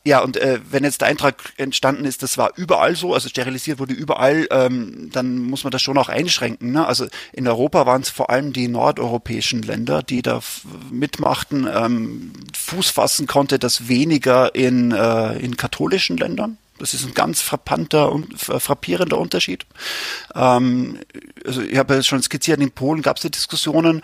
[0.03, 3.77] ja, und äh, wenn jetzt der Eintrag entstanden ist, das war überall so, also sterilisiert
[3.77, 6.71] wurde überall, ähm, dann muss man das schon auch einschränken.
[6.71, 6.87] Ne?
[6.87, 10.41] Also in Europa waren es vor allem die nordeuropäischen Länder, die da
[10.89, 11.69] mitmachten.
[11.71, 16.57] Ähm, Fuß fassen konnte das weniger in, äh, in katholischen Ländern.
[16.81, 19.67] Das ist ein ganz frappanter und frappierender Unterschied.
[20.33, 20.99] Ähm,
[21.45, 24.01] also ich habe ja schon skizziert, in Polen gab es die Diskussionen,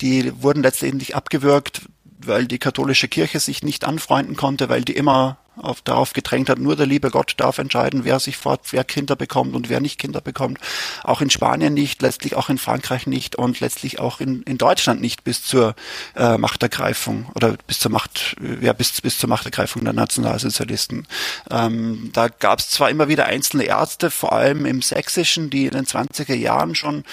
[0.00, 1.82] die wurden letztendlich abgewürgt,
[2.18, 6.58] weil die katholische Kirche sich nicht anfreunden konnte, weil die immer auf, darauf gedrängt hat,
[6.58, 9.98] nur der liebe Gott darf entscheiden, wer sich fort, wer Kinder bekommt und wer nicht
[9.98, 10.58] Kinder bekommt.
[11.04, 15.00] Auch in Spanien nicht, letztlich auch in Frankreich nicht und letztlich auch in, in Deutschland
[15.00, 15.74] nicht bis zur
[16.16, 21.06] äh, Machtergreifung oder bis zur Macht, äh, ja, bis, bis zur Machtergreifung der Nationalsozialisten.
[21.50, 25.72] Ähm, da gab es zwar immer wieder einzelne Ärzte, vor allem im Sächsischen, die in
[25.72, 27.04] den 20er Jahren schon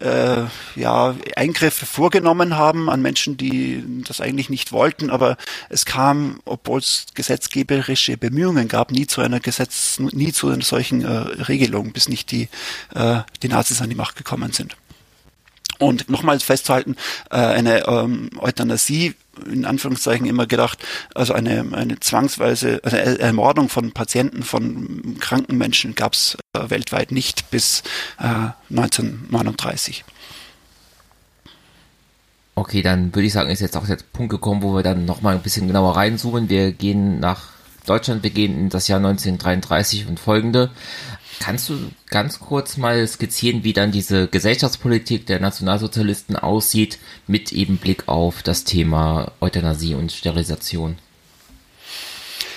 [0.00, 5.36] äh, ja, Eingriffe vorgenommen haben an Menschen, die das eigentlich nicht wollten, aber
[5.68, 10.62] es kam, obwohl es gesetzgeberisch militärische Bemühungen gab, nie zu einer Gesetz, nie zu einer
[10.62, 11.08] solchen äh,
[11.48, 12.48] Regelung, bis nicht die,
[12.94, 14.76] äh, die Nazis an die Macht gekommen sind.
[15.78, 16.96] Und nochmals festzuhalten,
[17.30, 19.14] äh, eine ähm, Euthanasie,
[19.50, 20.78] in Anführungszeichen immer gedacht,
[21.14, 27.10] also eine, eine zwangsweise, also Ermordung von Patienten, von kranken Menschen gab es äh, weltweit
[27.10, 27.82] nicht bis
[28.18, 30.04] äh, 1939.
[32.54, 35.34] Okay, dann würde ich sagen, ist jetzt auch der Punkt gekommen, wo wir dann nochmal
[35.34, 36.50] ein bisschen genauer reinzoomen.
[36.50, 40.70] Wir gehen nach Deutschland beginnt in das Jahr 1933 und folgende.
[41.40, 41.78] Kannst du
[42.10, 48.42] ganz kurz mal skizzieren, wie dann diese Gesellschaftspolitik der Nationalsozialisten aussieht, mit eben Blick auf
[48.42, 50.98] das Thema Euthanasie und Sterilisation?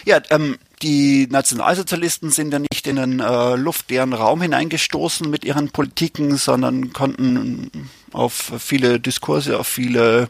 [0.06, 5.70] Ja, ähm, die Nationalsozialisten sind ja nicht in den äh, luftleeren Raum hineingestoßen mit ihren
[5.70, 10.28] Politiken, sondern konnten auf viele Diskurse, auf viele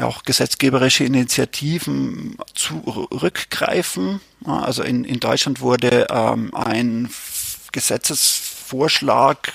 [0.00, 4.20] auch gesetzgeberische Initiativen zurückgreifen.
[4.44, 7.10] Also in, in Deutschland wurde ähm, ein
[7.72, 9.52] Gesetzesvorschlag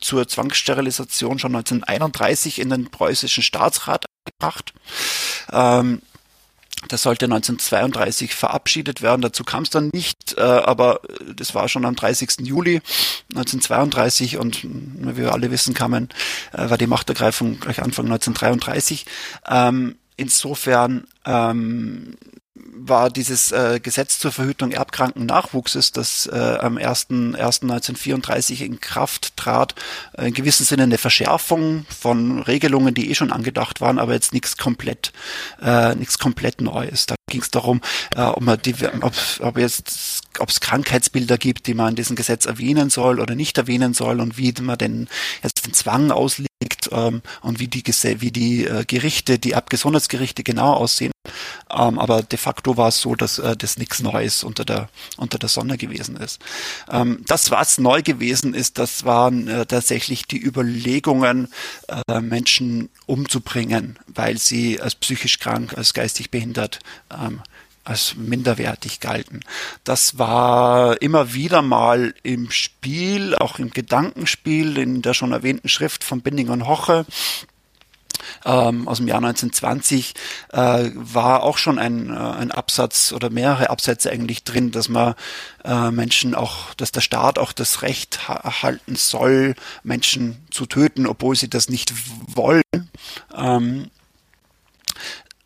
[0.00, 4.72] zur Zwangssterilisation schon 1931 in den preußischen Staatsrat gebracht.
[5.52, 6.02] Ähm,
[6.90, 9.22] Das sollte 1932 verabschiedet werden.
[9.22, 11.00] Dazu kam es dann nicht, äh, aber
[11.36, 12.40] das war schon am 30.
[12.40, 12.82] Juli
[13.32, 16.08] 1932 und wie wir alle wissen, kamen,
[16.52, 19.06] äh, war die Machtergreifung gleich Anfang 1933.
[19.48, 22.16] Ähm, insofern ähm,
[22.72, 29.74] war dieses äh, Gesetz zur Verhütung erbkranken Nachwuchses, das äh, am 1.1.1934 in Kraft trat,
[30.16, 34.32] äh, in gewissem Sinne eine Verschärfung von Regelungen, die eh schon angedacht waren, aber jetzt
[34.32, 35.12] nichts komplett,
[35.62, 37.06] äh, nichts komplett Neues.
[37.06, 37.80] Da ging es darum,
[38.14, 42.16] äh, ob man die, ob, ob jetzt ob es Krankheitsbilder gibt, die man in diesem
[42.16, 45.08] Gesetz erwähnen soll oder nicht erwähnen soll und wie man denn
[45.42, 46.50] jetzt den Zwang auslegt
[46.92, 51.12] ähm, und wie die, wie die äh, Gerichte, die Abgesundheitsgerichte genau aussehen.
[51.70, 55.38] Ähm, aber de facto war es so, dass äh, das nichts Neues unter der, unter
[55.38, 56.40] der Sonne gewesen ist.
[56.90, 61.48] Ähm, das, was neu gewesen ist, das waren äh, tatsächlich die Überlegungen,
[62.08, 66.80] äh, Menschen umzubringen, weil sie als psychisch krank, als geistig behindert
[67.20, 67.40] ähm,
[67.84, 69.40] als minderwertig galten.
[69.84, 76.04] Das war immer wieder mal im Spiel, auch im Gedankenspiel, in der schon erwähnten Schrift
[76.04, 77.06] von Binding und Hoche
[78.44, 80.14] ähm, aus dem Jahr 1920
[80.52, 85.14] äh, war auch schon ein, äh, ein Absatz oder mehrere Absätze eigentlich drin, dass man
[85.64, 91.06] äh, Menschen auch, dass der Staat auch das Recht ha halten soll, Menschen zu töten,
[91.06, 91.92] obwohl sie das nicht
[92.34, 92.62] wollen.
[93.34, 93.90] Ähm,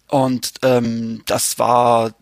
[0.09, 2.15] und ähm, das war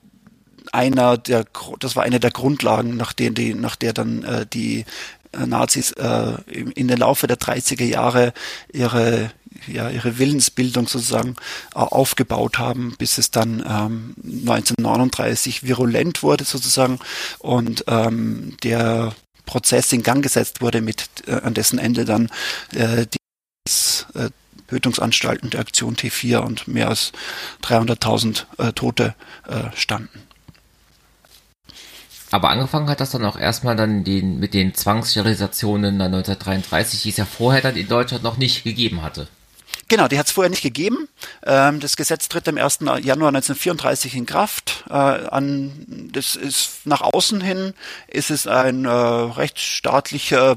[0.73, 1.45] einer der,
[1.81, 4.85] das war eine der Grundlagen, nach der, die, nach der dann äh, die
[5.33, 8.33] äh, Nazis äh, in den Laufe der 30er Jahre
[8.73, 9.33] ihre
[9.67, 11.37] ja, ihre Willensbildung sozusagen
[11.75, 16.99] äh, aufgebaut haben, bis es dann ähm, 1939 virulent wurde sozusagen
[17.39, 19.15] und ähm, der
[19.47, 22.31] Prozess in Gang gesetzt wurde, mit äh, an dessen Ende dann
[22.75, 23.19] äh, die
[24.19, 24.31] äh,
[24.69, 27.13] Tötungsanstalten der Aktion T4 und mehr als
[27.63, 29.15] 300.000 äh, Tote
[29.47, 30.23] äh, standen.
[32.31, 37.19] Aber angefangen hat das dann auch erstmal dann den, mit den Zwangssterilisationen 1933, die es
[37.19, 39.29] ja vorher dann in Deutschland noch nicht gegeben hatte.
[39.89, 41.09] Genau, die hat es vorher nicht gegeben.
[41.45, 42.79] Ähm, das Gesetz tritt am 1.
[43.03, 44.85] Januar 1934 in Kraft.
[44.89, 47.75] Äh, an, das ist nach außen hin
[48.09, 50.57] ist es ein äh, rechtsstaatlicher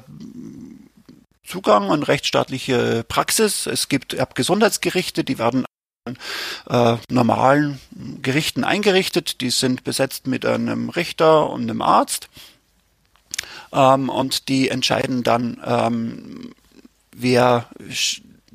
[1.46, 3.66] Zugang und rechtsstaatliche Praxis.
[3.66, 5.66] Es gibt Erbgesundheitsgerichte, die werden
[6.70, 7.80] äh, normalen
[8.22, 9.42] Gerichten eingerichtet.
[9.42, 12.30] Die sind besetzt mit einem Richter und einem Arzt.
[13.72, 16.54] Ähm, und die entscheiden dann, ähm,
[17.12, 17.68] wer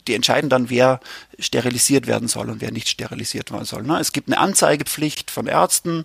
[0.09, 1.01] die entscheiden dann, wer
[1.39, 3.83] sterilisiert werden soll und wer nicht sterilisiert werden soll.
[3.83, 3.99] Ne?
[3.99, 6.05] Es gibt eine Anzeigepflicht von Ärzten,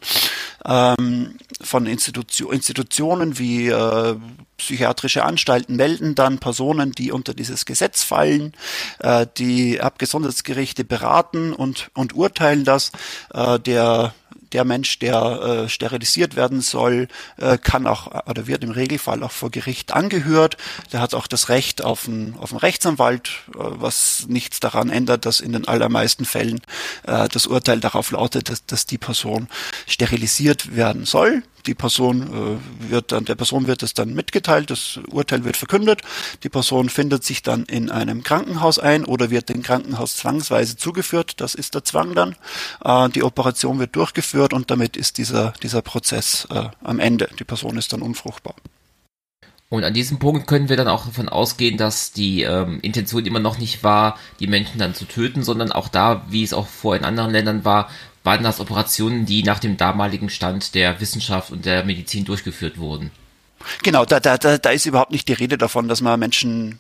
[0.66, 4.16] ähm, von Institution, Institutionen wie äh,
[4.58, 8.54] psychiatrische Anstalten melden dann Personen, die unter dieses Gesetz fallen.
[9.00, 12.92] Äh, die Abgesundheitsgerichte beraten und, und urteilen das.
[13.34, 14.14] Äh, der
[14.56, 19.34] der Mensch, der äh, sterilisiert werden soll, äh, kann auch oder wird im Regelfall auch
[19.34, 20.56] vor Gericht angehört.
[20.94, 25.26] Der hat auch das Recht auf einen, auf einen Rechtsanwalt, äh, was nichts daran ändert,
[25.26, 26.62] dass in den allermeisten Fällen
[27.04, 29.50] äh, das Urteil darauf lautet, dass, dass die Person
[29.88, 35.00] sterilisiert werden soll die Person äh, wird dann, der Person wird es dann mitgeteilt, das
[35.10, 36.02] Urteil wird verkündet,
[36.44, 41.42] die Person findet sich dann in einem Krankenhaus ein oder wird dem Krankenhaus zwangsweise zugeführt,
[41.42, 42.36] das ist der Zwang dann.
[42.84, 47.30] Äh, die Operation wird durchgeführt und damit ist dieser, dieser Prozess äh, am Ende.
[47.40, 48.56] Die Person ist dann unfruchtbar.
[49.70, 53.40] Und an diesem Punkt können wir dann auch davon ausgehen, dass die ähm, Intention immer
[53.40, 56.96] noch nicht war, die Menschen dann zu töten, sondern auch da, wie es auch vor
[56.96, 57.90] in anderen Ländern war,
[58.26, 63.12] waren das Operationen, die nach dem damaligen Stand der Wissenschaft und der Medizin durchgeführt wurden.
[63.84, 66.80] Genau, da, da, da, da ist überhaupt nicht die Rede davon, dass man Menschen,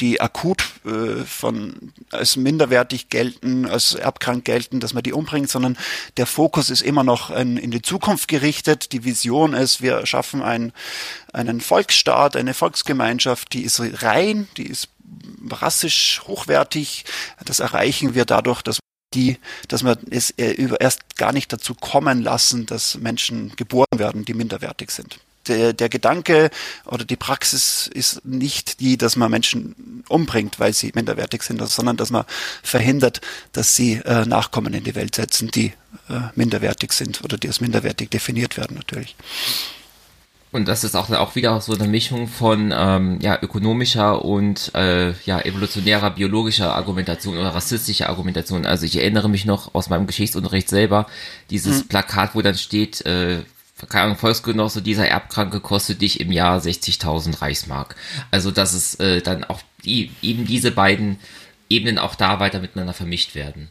[0.00, 5.76] die akut äh, von als minderwertig gelten, als erbkrank gelten, dass man die umbringt, sondern
[6.16, 8.92] der Fokus ist immer noch in, in die Zukunft gerichtet.
[8.92, 10.72] Die Vision ist, wir schaffen ein,
[11.32, 14.88] einen Volksstaat, eine Volksgemeinschaft, die ist rein, die ist
[15.50, 17.04] rassisch hochwertig.
[17.44, 18.78] Das erreichen wir dadurch, dass
[19.14, 24.34] die, dass man es erst gar nicht dazu kommen lassen, dass Menschen geboren werden, die
[24.34, 25.18] minderwertig sind.
[25.46, 26.50] Der, der Gedanke
[26.84, 31.96] oder die Praxis ist nicht die, dass man Menschen umbringt, weil sie minderwertig sind, sondern
[31.96, 32.26] dass man
[32.62, 35.72] verhindert, dass sie äh, Nachkommen in die Welt setzen, die
[36.10, 39.16] äh, minderwertig sind oder die als minderwertig definiert werden natürlich.
[40.50, 45.12] Und das ist auch, auch wieder so eine Mischung von ähm, ja, ökonomischer und äh,
[45.24, 48.64] ja, evolutionärer biologischer Argumentation oder rassistischer Argumentation.
[48.64, 51.06] Also ich erinnere mich noch aus meinem Geschichtsunterricht selber,
[51.50, 51.88] dieses mhm.
[51.88, 53.40] Plakat, wo dann steht, äh,
[53.88, 57.96] keine Ahnung, Volksgenosse, dieser Erbkranke kostet dich im Jahr 60.000 Reichsmark.
[58.30, 61.18] Also dass es äh, dann auch die, eben diese beiden
[61.68, 63.68] Ebenen auch da weiter miteinander vermischt werden.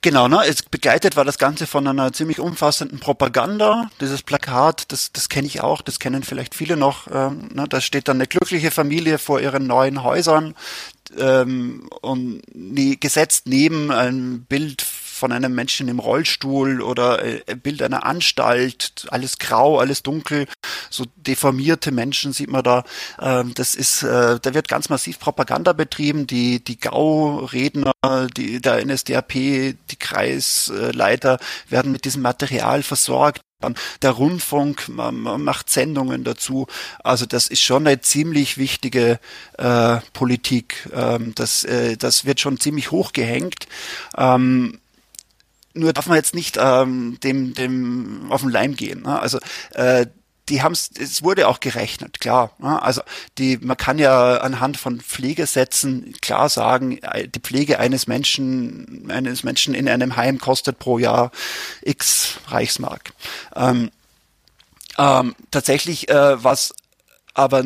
[0.00, 0.42] Genau, ne?
[0.46, 3.90] Es begleitet war das Ganze von einer ziemlich umfassenden Propaganda.
[4.00, 7.08] Dieses Plakat, das, das kenne ich auch, das kennen vielleicht viele noch.
[7.12, 7.66] Ähm, ne?
[7.68, 10.54] Da steht dann eine glückliche Familie vor ihren neuen Häusern
[11.18, 14.82] ähm, und nie, gesetzt neben ein Bild
[15.16, 20.46] von einem Menschen im Rollstuhl oder äh, ein Bild einer Anstalt, alles grau, alles dunkel,
[20.90, 22.84] so deformierte Menschen sieht man da.
[23.20, 26.26] Ähm, das ist, äh, da wird ganz massiv Propaganda betrieben.
[26.26, 27.92] Die, die GAU-Redner,
[28.36, 33.40] die, der NSDAP, die Kreisleiter werden mit diesem Material versorgt.
[34.02, 36.66] Der Rundfunk macht Sendungen dazu.
[37.02, 39.18] Also das ist schon eine ziemlich wichtige
[39.56, 40.88] äh, Politik.
[40.92, 43.66] Ähm, das, äh, das wird schon ziemlich hoch gehängt.
[44.16, 44.78] Ähm,
[45.76, 49.02] nur darf man jetzt nicht ähm, dem, dem auf den Leim gehen.
[49.02, 49.20] Ne?
[49.20, 49.38] Also
[49.74, 50.06] äh,
[50.48, 52.52] die haben es, es wurde auch gerechnet, klar.
[52.58, 52.80] Ne?
[52.80, 53.02] Also
[53.38, 59.42] die, man kann ja anhand von Pflegesätzen klar sagen, äh, die Pflege eines Menschen, eines
[59.42, 61.30] Menschen in einem Heim kostet pro Jahr
[61.82, 63.12] X Reichsmark.
[63.54, 63.90] Ähm,
[64.98, 66.74] ähm, tatsächlich, äh, was
[67.34, 67.64] aber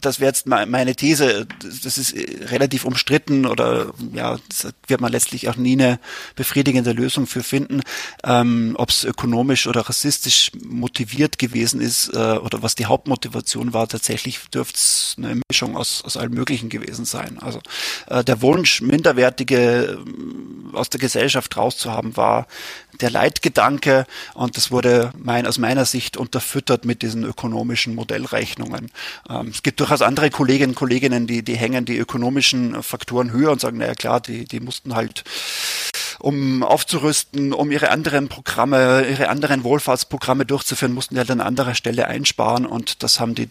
[0.00, 1.46] das wäre jetzt meine These,
[1.82, 4.38] das ist äh, relativ umstritten oder ja,
[4.86, 5.98] wird man letztlich auch nie eine
[6.34, 7.82] befriedigende Lösung für finden,
[8.24, 13.88] ähm, ob es ökonomisch oder rassistisch motiviert gewesen ist äh, oder was die Hauptmotivation war.
[13.88, 17.38] Tatsächlich dürfte es eine Mischung aus, aus allem Möglichen gewesen sein.
[17.40, 17.60] Also
[18.08, 19.98] äh, der Wunsch, Minderwertige
[20.72, 22.46] äh, aus der Gesellschaft rauszuhaben, war
[23.00, 28.90] der Leitgedanke und das wurde mein, aus meiner Sicht unterfüttert mit diesen ökonomischen Modellrechnungen.
[29.28, 33.52] Ähm, es gibt durchaus andere Kolleginnen und Kolleginnen, die, die hängen die ökonomischen Faktoren höher
[33.52, 35.24] und sagen, naja klar, die, die mussten halt
[36.18, 41.74] um aufzurüsten, um ihre anderen Programme, ihre anderen Wohlfahrtsprogramme durchzuführen, mussten die halt an anderer
[41.74, 43.48] Stelle einsparen und das haben die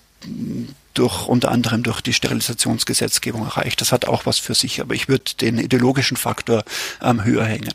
[0.94, 3.80] durch unter anderem durch die Sterilisationsgesetzgebung erreicht.
[3.82, 6.64] Das hat auch was für sich, aber ich würde den ideologischen Faktor
[7.02, 7.74] ähm, höher hängen.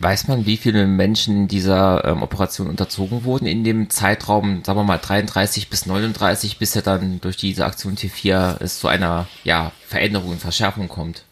[0.00, 4.84] Weiß man, wie viele Menschen dieser ähm, Operation unterzogen wurden in dem Zeitraum, sagen wir
[4.84, 9.72] mal 33 bis 39, bis er dann durch diese Aktion T4 es zu einer ja,
[9.86, 11.24] Veränderung und Verschärfung kommt?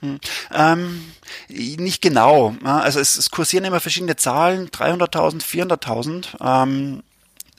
[0.00, 0.18] Hm.
[0.52, 1.04] Ähm,
[1.48, 2.56] nicht genau.
[2.64, 6.26] Also es, es, kursieren immer verschiedene Zahlen, 300.000, 400.000.
[6.40, 7.02] Ähm,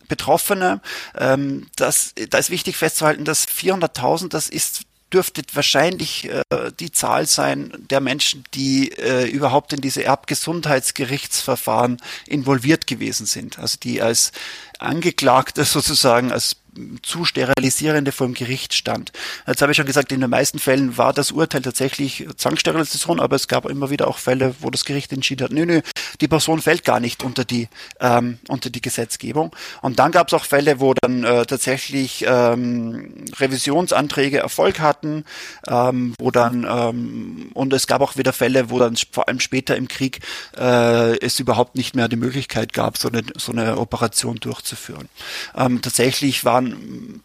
[0.10, 0.82] Betroffene.
[1.17, 4.82] Ähm, das, da ist wichtig festzuhalten, dass 400.000, das ist
[5.13, 6.43] dürfte wahrscheinlich äh,
[6.80, 13.60] die Zahl sein der Menschen, die äh, überhaupt in diese Erbgesundheitsgerichtsverfahren involviert gewesen sind.
[13.60, 14.32] Also die als
[14.78, 16.56] Angeklagte sozusagen als
[17.02, 19.12] zu sterilisierende vor dem Gericht stand.
[19.48, 23.36] Jetzt habe ich schon gesagt, in den meisten Fällen war das Urteil tatsächlich Zwangssterilisation, aber
[23.36, 25.82] es gab immer wieder auch Fälle, wo das Gericht entschieden hat, nö, nö,
[26.22, 27.68] die Person fällt gar nicht unter die
[28.00, 29.56] ähm, unter die Gesetzgebung.
[29.82, 35.26] Und dann gab es auch Fälle, wo dann äh, tatsächlich ähm, Revisionsanträge Erfolg hatten,
[35.68, 39.76] ähm, wo dann ähm, und es gab auch wieder Fälle, wo dann vor allem später
[39.76, 40.20] im Krieg
[40.58, 45.10] äh, es überhaupt nicht mehr die Möglichkeit gab, so eine so eine Operation durchzuführen.
[45.56, 46.69] Ähm, tatsächlich waren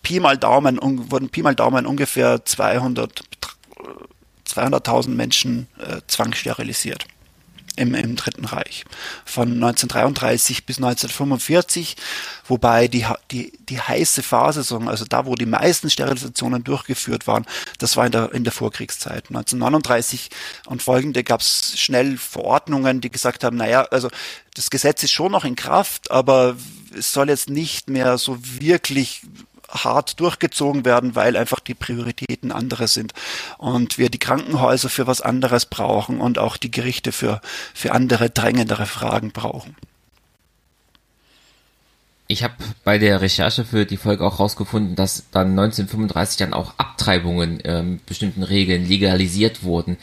[0.03, 0.79] Pi mal Daumen,
[1.11, 3.25] wurden Pi mal Daumen ungefähr 200,
[4.47, 7.07] 200.000 Menschen äh, zwangssterilisiert
[7.77, 8.85] im, im Dritten Reich.
[9.25, 11.97] Von 1933 bis 1945,
[12.47, 17.47] wobei die, die, die heiße Phase, also da, wo die meisten Sterilisationen durchgeführt waren,
[17.79, 19.29] das war in der, in der Vorkriegszeit.
[19.29, 20.31] 1939
[20.67, 24.09] und folgende gab es schnell Verordnungen, die gesagt haben, naja, also
[24.55, 26.57] das Gesetz ist schon noch in Kraft, aber
[26.97, 29.23] es soll jetzt nicht mehr so wirklich
[29.75, 33.13] hart durchgezogen werden, weil einfach die Prioritäten andere sind
[33.59, 37.41] und wir die Krankenhäuser für was anderes brauchen und auch die Gerichte für,
[37.75, 39.77] für andere drängendere Fragen brauchen.
[42.27, 46.73] Ich habe bei der Recherche für die Folge auch herausgefunden, dass dann 1935 dann auch
[46.79, 49.99] Abtreibungen ähm, bestimmten Regeln legalisiert wurden.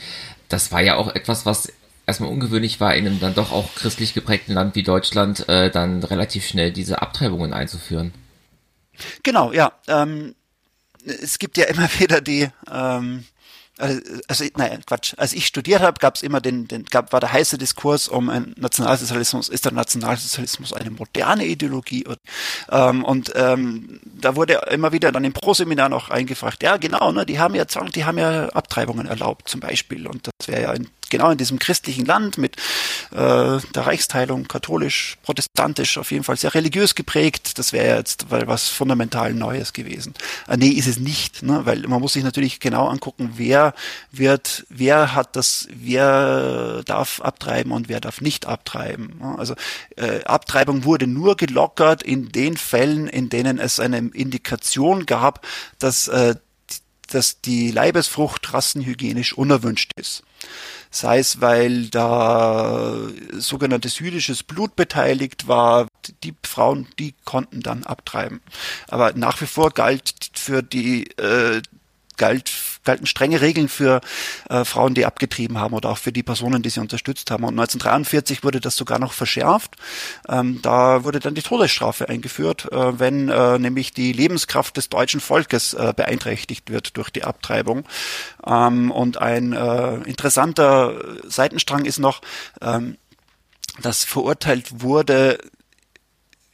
[0.48, 1.74] Das war ja auch etwas, was
[2.06, 6.04] erstmal ungewöhnlich war, in einem dann doch auch christlich geprägten Land wie Deutschland äh, dann
[6.04, 8.14] relativ schnell diese Abtreibungen einzuführen.
[9.24, 9.72] Genau, ja.
[9.88, 10.36] Ähm,
[11.06, 13.26] es gibt ja immer wieder die, ähm,
[13.78, 15.16] also, also nein, Quatsch.
[15.18, 18.30] Als ich studiert habe, gab es immer den, den gab, war der heiße Diskurs um
[18.30, 22.06] ein Nationalsozialismus, ist der Nationalsozialismus eine moderne Ideologie?
[22.06, 22.20] Und,
[22.70, 27.26] ähm, und ähm, da wurde immer wieder dann im Proseminar noch eingefragt, ja genau, ne,
[27.26, 30.06] die haben ja die haben ja Abtreibungen erlaubt zum Beispiel.
[30.06, 32.56] Und das wäre ja in genau in diesem christlichen Land mit
[33.12, 37.60] äh, der Reichsteilung, katholisch, protestantisch, auf jeden Fall sehr religiös geprägt.
[37.60, 40.16] Das wäre jetzt weil was fundamental Neues gewesen.
[40.48, 41.62] Äh, nee, ist es nicht, ne?
[41.66, 43.76] weil man muss sich natürlich genau angucken, wer
[44.12, 49.20] wird, wer hat das, wer darf abtreiben und wer darf nicht abtreiben.
[49.20, 49.36] Ne?
[49.38, 49.54] Also
[49.98, 55.46] äh, Abtreibung wurde nur gelockert in den Fällen, in denen es eine Indikation gab,
[55.78, 56.36] dass äh,
[57.14, 60.24] dass die Leibesfrucht rassenhygienisch unerwünscht ist.
[60.94, 62.98] Sei es, weil da
[63.32, 65.88] sogenanntes jüdisches Blut beteiligt war,
[66.24, 68.42] die Frauen, die konnten dann abtreiben.
[68.90, 71.62] Aber nach wie vor galt für die äh,
[72.22, 72.52] galt,
[72.84, 74.00] galten strenge Regeln für
[74.48, 77.44] äh, Frauen, die abgetrieben haben oder auch für die Personen, die sie unterstützt haben.
[77.44, 79.76] Und 1943 wurde das sogar noch verschärft.
[80.30, 85.20] Ähm, da wurde dann die Todesstrafe eingeführt, äh, wenn äh, nämlich die Lebenskraft des deutschen
[85.20, 87.86] Volkes äh, beeinträchtigt wird durch die Abtreibung.
[88.46, 90.94] Ähm, und ein äh, interessanter
[91.24, 92.22] Seitenstrang ist noch,
[92.62, 92.98] ähm,
[93.82, 95.40] dass verurteilt wurde,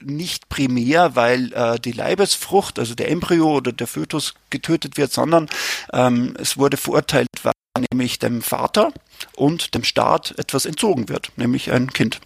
[0.01, 5.49] nicht primär, weil äh, die Leibesfrucht, also der Embryo oder der Fötus getötet wird, sondern
[5.93, 7.53] ähm, es wurde verurteilt, weil
[7.91, 8.91] nämlich dem Vater
[9.35, 12.19] und dem Staat etwas entzogen wird, nämlich ein Kind.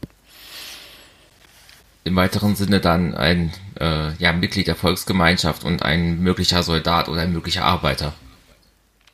[2.04, 7.22] Im weiteren Sinne dann ein äh, ja, Mitglied der Volksgemeinschaft und ein möglicher Soldat oder
[7.22, 8.14] ein möglicher Arbeiter.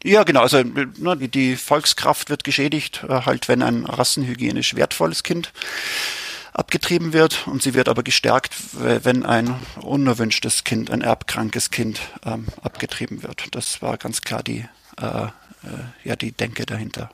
[0.04, 0.42] Ja, genau.
[0.42, 5.52] Also ne, die, Volkskraft wird geschädigt, äh, halt wenn ein rassenhygienisch wertvolles Kind
[6.58, 12.48] abgetrieben wird und sie wird aber gestärkt, wenn ein unerwünschtes Kind, ein erbkrankes Kind ähm,
[12.62, 13.56] abgetrieben wird.
[13.56, 14.66] Das war ganz klar die,
[15.00, 15.30] äh, äh,
[16.04, 17.12] ja, die Denke dahinter.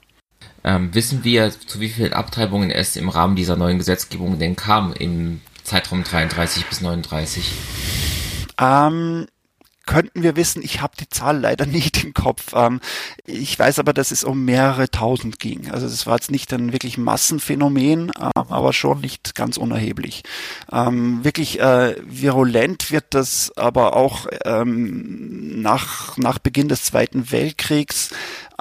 [0.64, 4.94] Ähm, wissen wir, zu wie vielen Abtreibungen es im Rahmen dieser neuen Gesetzgebung denn kam
[4.94, 7.52] im Zeitraum 33 bis 39?
[8.60, 9.28] Ähm,
[9.86, 10.62] könnten wir wissen.
[10.62, 12.54] Ich habe die Zahl leider nicht im Kopf.
[12.54, 12.80] Ähm,
[13.26, 15.72] ich weiß aber, dass es um mehrere tausend ging.
[15.72, 20.24] Also es war jetzt nicht ein wirklich Massenphänomen, äh, aber schon nicht ganz unerheblich.
[20.72, 28.12] Ähm, wirklich äh, virulent wird das aber auch ähm, nach, nach Beginn des Zweiten Weltkriegs,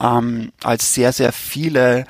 [0.00, 2.06] ähm, als sehr, sehr viele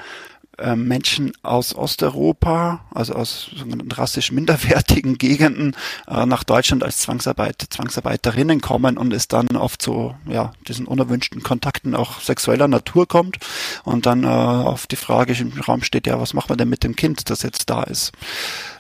[0.63, 3.51] äh, Menschen aus Osteuropa, also aus
[3.93, 10.15] rassisch minderwertigen Gegenden, äh, nach Deutschland als Zwangsarbeit, Zwangsarbeiterinnen kommen und es dann oft zu
[10.27, 13.39] ja, diesen unerwünschten Kontakten auch sexueller Natur kommt
[13.85, 16.85] und dann äh, auf die Frage im Raum steht, ja, was machen wir denn mit
[16.85, 18.13] dem Kind, das jetzt da ist?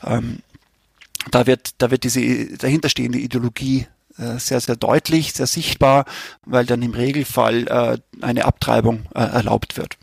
[0.04, 0.38] Ähm,
[1.30, 3.86] da wird, da wird diese dahinterstehende Ideologie
[4.18, 6.04] äh, sehr, sehr deutlich, sehr sichtbar,
[6.44, 9.96] weil dann im Regelfall äh, eine Abtreibung erlaubt wird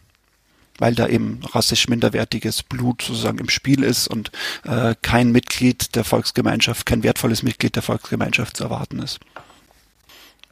[0.80, 4.32] weil da eben rassisch minderwertiges Blut sozusagen im Spiel ist und
[4.64, 9.20] äh, kein Mitglied der Volksgemeinschaft, kein wertvolles Mitglied der Volksgemeinschaft zu erwarten ist.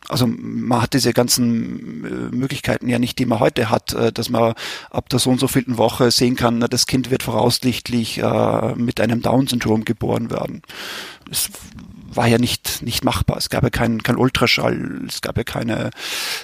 [0.10, 4.30] Also man hat diese ganzen äh, Möglichkeiten ja nicht, die man heute hat, äh, dass
[4.30, 4.54] man
[4.90, 9.02] ab der so und so vielen Woche sehen kann, das Kind wird voraussichtlich äh, mit
[9.02, 10.62] einem Down-Syndrom geboren werden.
[11.30, 11.50] Es
[12.18, 13.38] war ja nicht, nicht machbar.
[13.38, 15.92] Es gab ja keinen kein Ultraschall, es gab ja keine,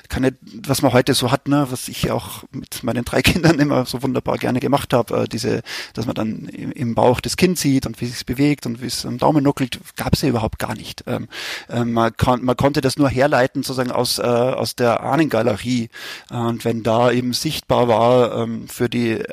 [0.08, 3.86] keine, was man heute so hat, ne, was ich auch mit meinen drei Kindern immer
[3.86, 5.64] so wunderbar gerne gemacht habe, äh, diese,
[5.94, 8.82] dass man dann im, im Bauch das Kind sieht und wie es sich bewegt und
[8.82, 11.04] wie es am Daumen nuckelt, gab es ja überhaupt gar nicht.
[11.08, 11.28] Ähm,
[11.70, 15.90] äh, man, kon man konnte das nur herleiten sozusagen aus, äh, aus der Ahnengalerie.
[16.30, 19.26] Und wenn da eben sichtbar war ähm, für die, äh,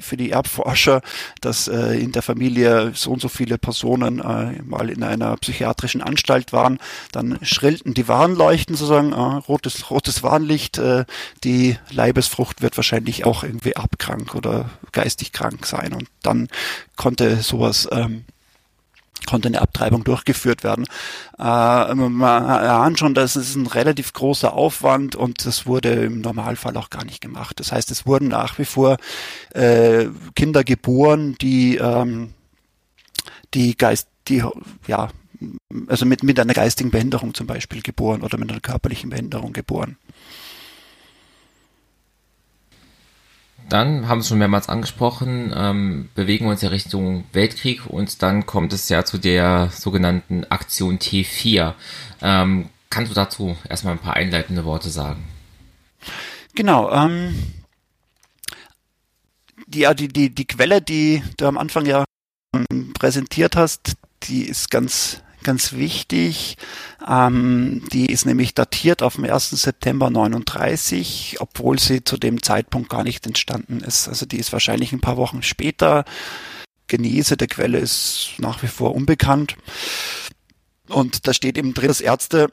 [0.00, 1.02] für die Erbforscher,
[1.42, 6.02] dass äh, in der Familie so und so viele Personen äh, mal in einer psychiatrischen
[6.02, 6.78] Anstalt waren,
[7.12, 11.04] dann schrillten die Warnleuchten sozusagen, äh, rotes, rotes Warnlicht, äh,
[11.42, 15.92] die Leibesfrucht wird wahrscheinlich auch irgendwie abkrank oder geistig krank sein.
[15.92, 16.48] Und dann
[16.96, 18.24] konnte sowas ähm,
[19.26, 20.84] konnte eine Abtreibung durchgeführt werden.
[21.38, 26.76] Äh, man ahnt schon, dass es ein relativ großer Aufwand und das wurde im Normalfall
[26.76, 27.58] auch gar nicht gemacht.
[27.60, 28.96] Das heißt, es wurden nach wie vor
[29.54, 32.34] äh, Kinder geboren, die ähm,
[33.54, 34.42] die Geist, die
[34.86, 35.08] ja
[35.86, 39.96] also mit, mit einer geistigen Behinderung zum Beispiel geboren oder mit einer körperlichen Behinderung geboren.
[43.68, 48.44] Dann haben Sie schon mehrmals angesprochen, ähm, bewegen wir uns ja Richtung Weltkrieg und dann
[48.44, 51.72] kommt es ja zu der sogenannten Aktion T4.
[52.20, 55.24] Ähm, kannst du dazu erstmal ein paar einleitende Worte sagen?
[56.54, 56.92] Genau.
[56.92, 57.34] Ähm,
[59.66, 62.04] die, die, die, die Quelle, die du am Anfang ja
[62.94, 63.94] präsentiert hast,
[64.28, 66.56] die ist ganz ganz wichtig.
[67.06, 69.50] Ähm, die ist nämlich datiert auf dem 1.
[69.50, 74.08] September 39, obwohl sie zu dem Zeitpunkt gar nicht entstanden ist.
[74.08, 76.04] Also die ist wahrscheinlich ein paar Wochen später.
[76.88, 79.56] Genese der Quelle ist nach wie vor unbekannt.
[80.88, 82.50] Und da steht eben drin, dass Ärzte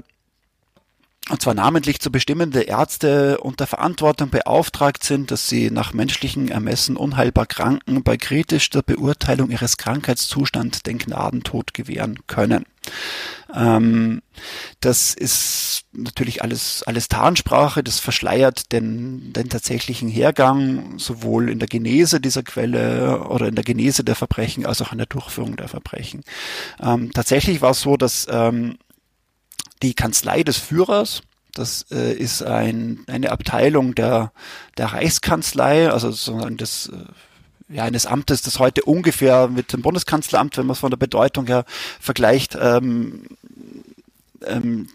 [1.32, 6.97] und zwar namentlich zu bestimmende Ärzte unter Verantwortung beauftragt sind, dass sie nach menschlichen Ermessen
[6.97, 12.65] unheilbar Kranken bei kritischer Beurteilung ihres Krankheitszustands den Gnadentod gewähren können.
[13.53, 14.21] Ähm,
[14.82, 21.67] das ist natürlich alles, alles Tarnsprache, das verschleiert den, den tatsächlichen Hergang, sowohl in der
[21.67, 25.69] Genese dieser Quelle oder in der Genese der Verbrechen als auch in der Durchführung der
[25.69, 26.23] Verbrechen.
[26.82, 28.77] Ähm, tatsächlich war es so, dass ähm,
[29.82, 31.22] die Kanzlei des Führers,
[31.53, 34.32] Das äh, ist ein, eine Abteilung der,
[34.78, 40.57] der Reichskanzlei, also sozusagen des, äh, ja, eines Amtes, das heute ungefähr mit dem Bundeskanzleramt,
[40.57, 41.66] wenn man es von der Bedeutung her
[41.99, 43.26] vergleicht, ähm,
[44.45, 44.88] ähm,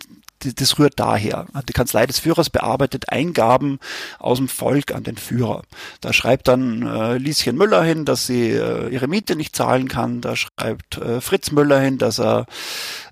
[0.55, 1.47] das rührt daher.
[1.69, 3.79] Die Kanzlei des Führers bearbeitet Eingaben
[4.19, 5.63] aus dem Volk an den Führer.
[6.01, 10.21] Da schreibt dann äh, Lieschen Müller hin, dass sie äh, ihre Miete nicht zahlen kann.
[10.21, 12.47] Da schreibt äh, Fritz Müller hin, dass er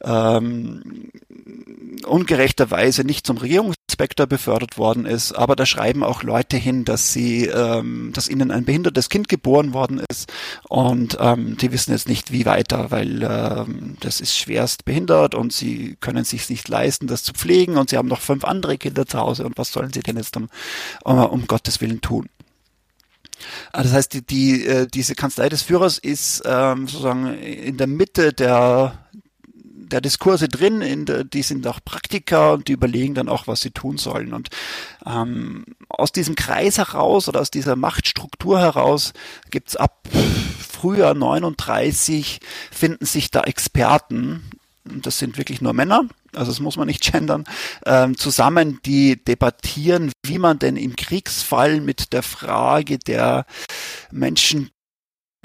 [0.03, 1.11] ähm,
[2.07, 3.39] ungerechterweise nicht zum
[3.85, 5.33] Regierungsinspektor befördert worden ist.
[5.33, 9.73] Aber da schreiben auch Leute hin, dass sie, ähm, dass ihnen ein behindertes Kind geboren
[9.73, 10.33] worden ist
[10.69, 15.53] und ähm, die wissen jetzt nicht, wie weiter, weil ähm, das ist schwerst behindert und
[15.53, 19.07] sie können sich nicht leisten, das zu pflegen und sie haben noch fünf andere Kinder
[19.07, 20.49] zu Hause und was sollen sie denn jetzt um,
[21.05, 22.29] um, um Gottes Willen tun?
[23.73, 27.89] Ah, das heißt, die, die, äh, diese Kanzlei des Führers ist ähm, sozusagen in der
[27.89, 29.05] Mitte der
[29.89, 33.61] der Diskurse drin, in der, die sind auch Praktiker und die überlegen dann auch, was
[33.61, 34.33] sie tun sollen.
[34.33, 34.49] Und
[35.07, 39.13] ähm, aus diesem Kreis heraus oder aus dieser Machtstruktur heraus
[39.51, 40.09] gibt's ab
[40.59, 44.43] Frühjahr 39 finden sich da Experten,
[44.87, 46.03] und das sind wirklich nur Männer,
[46.35, 47.45] also das muss man nicht gendern,
[47.87, 53.47] ähm, zusammen, die debattieren, wie man denn im Kriegsfall mit der Frage der
[54.11, 54.71] Menschen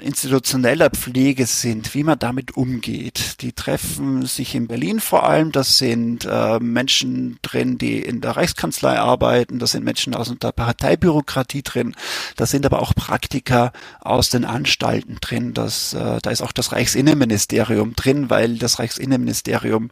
[0.02, 3.40] institutioneller Pflege sind, wie man damit umgeht.
[3.40, 5.52] Die treffen sich in Berlin vor allem.
[5.52, 9.58] Das sind äh, Menschen drin, die in der Reichskanzlei arbeiten.
[9.58, 11.94] Das sind Menschen aus der Parteibürokratie drin.
[12.36, 15.54] Da sind aber auch Praktiker aus den Anstalten drin.
[15.54, 19.90] Das, äh, da ist auch das Reichsinnenministerium drin, weil das Reichsinnenministerium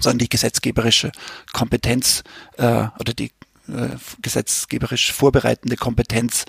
[0.00, 1.10] sondern die gesetzgeberische
[1.52, 2.22] Kompetenz
[2.56, 3.32] äh, oder die
[3.68, 6.44] äh, gesetzgeberisch vorbereitende Kompetenz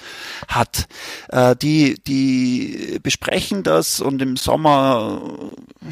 [0.47, 0.87] hat.
[1.29, 5.21] Äh, die, die besprechen das und im Sommer,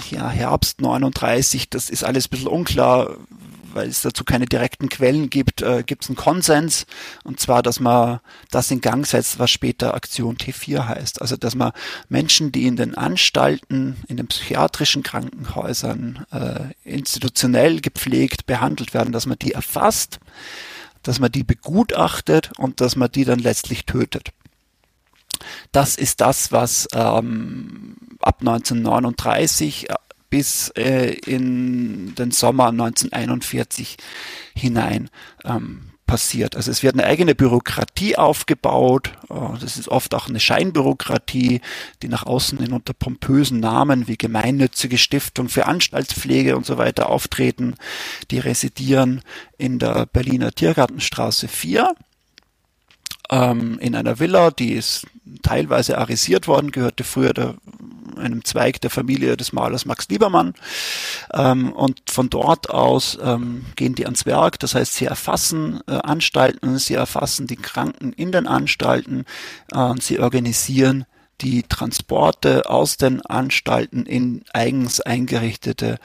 [0.10, 3.18] ja, Herbst 39, das ist alles ein bisschen unklar,
[3.78, 6.86] weil es dazu keine direkten Quellen gibt, äh, gibt es einen Konsens,
[7.24, 8.20] und zwar, dass man
[8.50, 11.22] das in Gang setzt, was später Aktion T4 heißt.
[11.22, 11.72] Also, dass man
[12.10, 19.28] Menschen, die in den Anstalten, in den psychiatrischen Krankenhäusern äh, institutionell gepflegt behandelt werden, dass
[19.28, 20.20] man die erfasst,
[21.04, 24.32] dass man die begutachtet und dass man die dann letztlich tötet.
[25.72, 29.96] Das ist das, was ähm, ab 1939 äh,
[30.30, 33.98] bis äh, in den Sommer 1941
[34.56, 35.10] hinein
[35.46, 36.56] ähm, passiert.
[36.56, 39.12] Also es wird eine eigene Bürokratie aufgebaut.
[39.30, 41.62] Äh, das ist oft auch eine Scheinbürokratie,
[42.02, 47.10] die nach außen hin unter pompösen Namen wie gemeinnützige Stiftung für Anstaltspflege und so weiter
[47.10, 47.76] auftreten.
[48.32, 49.22] Die residieren
[49.58, 51.94] in der Berliner Tiergartenstraße 4
[53.30, 55.06] ähm, in einer Villa, die ist
[55.44, 57.56] teilweise arisiert worden, gehörte früher der
[58.18, 60.54] einem Zweig der Familie des Malers Max Liebermann.
[61.34, 64.60] Ähm, und von dort aus ähm, gehen die ans Werk.
[64.60, 69.26] Das heißt, sie erfassen äh, Anstalten, sie erfassen die Kranken in den Anstalten
[69.72, 71.06] äh, sie organisieren
[71.42, 76.00] die Transporte aus den Anstalten in eigens eingerichtete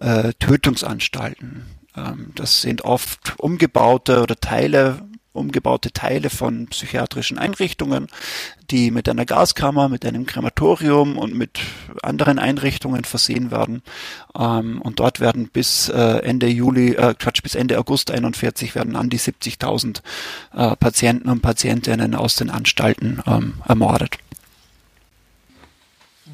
[0.00, 1.66] äh, Tötungsanstalten.
[1.96, 5.02] Ähm, das sind oft umgebaute oder Teile
[5.32, 8.08] umgebaute Teile von psychiatrischen Einrichtungen,
[8.70, 11.60] die mit einer Gaskammer, mit einem Krematorium und mit
[12.02, 13.82] anderen Einrichtungen versehen werden.
[14.38, 18.96] Ähm, und dort werden bis äh, Ende Juli, äh, Quatsch, bis Ende August 41 werden
[18.96, 20.02] an die 70.000
[20.54, 24.18] äh, Patienten und Patientinnen aus den Anstalten ähm, ermordet.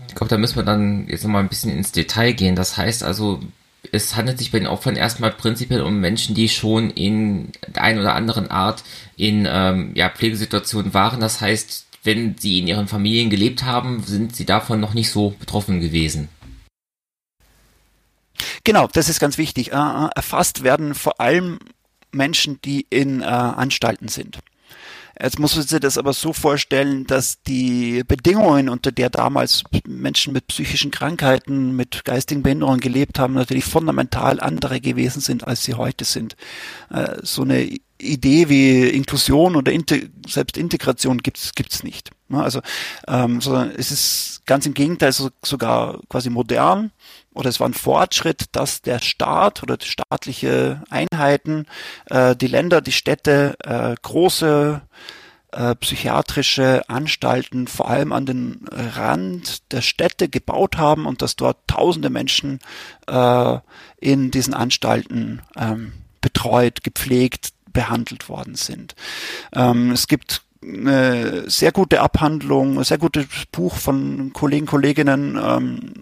[0.08, 2.56] Ich glaube, da müssen wir dann jetzt nochmal ein bisschen ins Detail gehen.
[2.56, 3.40] Das heißt also,
[3.92, 8.00] es handelt sich bei den Opfern erstmal prinzipiell um Menschen, die schon in der einen
[8.00, 8.82] oder anderen Art
[9.16, 11.20] in ähm, ja, Pflegesituationen waren.
[11.20, 15.30] Das heißt, wenn sie in ihren Familien gelebt haben, sind sie davon noch nicht so
[15.30, 16.28] betroffen gewesen.
[18.64, 19.72] Genau, das ist ganz wichtig.
[19.72, 21.58] Äh, äh erfasst werden vor allem
[22.12, 24.38] Menschen, die in äh, Anstalten sind.
[25.20, 30.32] Jetzt muss man sich das aber so vorstellen, dass die Bedingungen, unter der damals Menschen
[30.32, 35.74] mit psychischen Krankheiten, mit geistigen Behinderungen gelebt haben, natürlich fundamental andere gewesen sind, als sie
[35.74, 36.36] heute sind.
[36.90, 37.68] Äh, so eine
[38.00, 39.72] Idee wie Inklusion oder
[40.28, 42.10] selbst Integration gibt's gibt's nicht.
[42.28, 42.42] Ne?
[42.42, 42.60] Also
[43.06, 46.90] ähm, sondern es ist ganz im Gegenteil so, sogar quasi modern
[47.34, 51.66] oder es war ein Fortschritt, dass der Staat oder staatliche Einheiten,
[52.06, 54.80] äh, die Länder, die Städte äh, große
[55.52, 61.56] äh, psychiatrische Anstalten vor allem an den Rand der Städte gebaut haben und dass dort
[61.66, 62.58] tausende Menschen
[63.06, 63.58] äh,
[63.98, 68.94] in diesen Anstalten ähm, betreut, gepflegt, behandelt worden sind.
[69.54, 75.92] Ähm, es gibt eine sehr gute Abhandlung, ein sehr gutes Buch von Kollegen, Kolleginnen, ähm,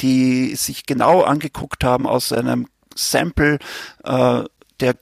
[0.00, 3.58] die sich genau angeguckt haben aus einem Sample
[4.04, 4.42] äh,
[4.80, 4.94] der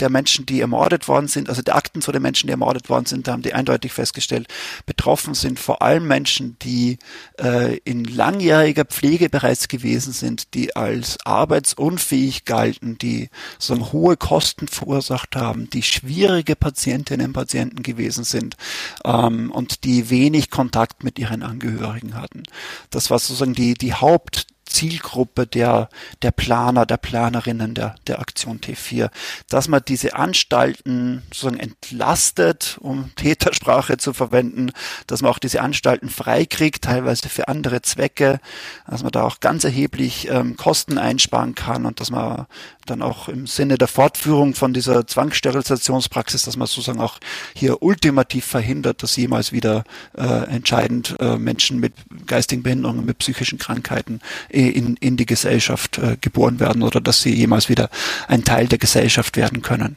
[0.00, 3.06] der Menschen, die ermordet worden sind, also der Akten zu den Menschen, die ermordet worden
[3.06, 4.48] sind, da haben die eindeutig festgestellt,
[4.86, 6.98] betroffen sind vor allem Menschen, die
[7.38, 14.68] äh, in langjähriger Pflege bereits gewesen sind, die als arbeitsunfähig galten, die so hohe Kosten
[14.68, 18.56] verursacht haben, die schwierige Patientinnen und Patienten gewesen sind
[19.04, 22.42] ähm, und die wenig Kontakt mit ihren Angehörigen hatten.
[22.90, 25.88] Das war sozusagen die, die Haupt Zielgruppe der,
[26.22, 29.10] der Planer, der Planerinnen der, der Aktion T4,
[29.48, 34.70] dass man diese Anstalten sozusagen entlastet, um Tätersprache zu verwenden,
[35.06, 38.40] dass man auch diese Anstalten freikriegt, teilweise für andere Zwecke,
[38.88, 42.46] dass man da auch ganz erheblich ähm, Kosten einsparen kann und dass man
[42.90, 47.18] dann auch im Sinne der Fortführung von dieser Zwangssterilisationspraxis, dass man sozusagen auch
[47.54, 49.84] hier ultimativ verhindert, dass jemals wieder
[50.16, 51.94] äh, entscheidend äh, Menschen mit
[52.26, 57.34] geistigen Behinderungen, mit psychischen Krankheiten in, in die Gesellschaft äh, geboren werden oder dass sie
[57.34, 57.90] jemals wieder
[58.28, 59.96] ein Teil der Gesellschaft werden können.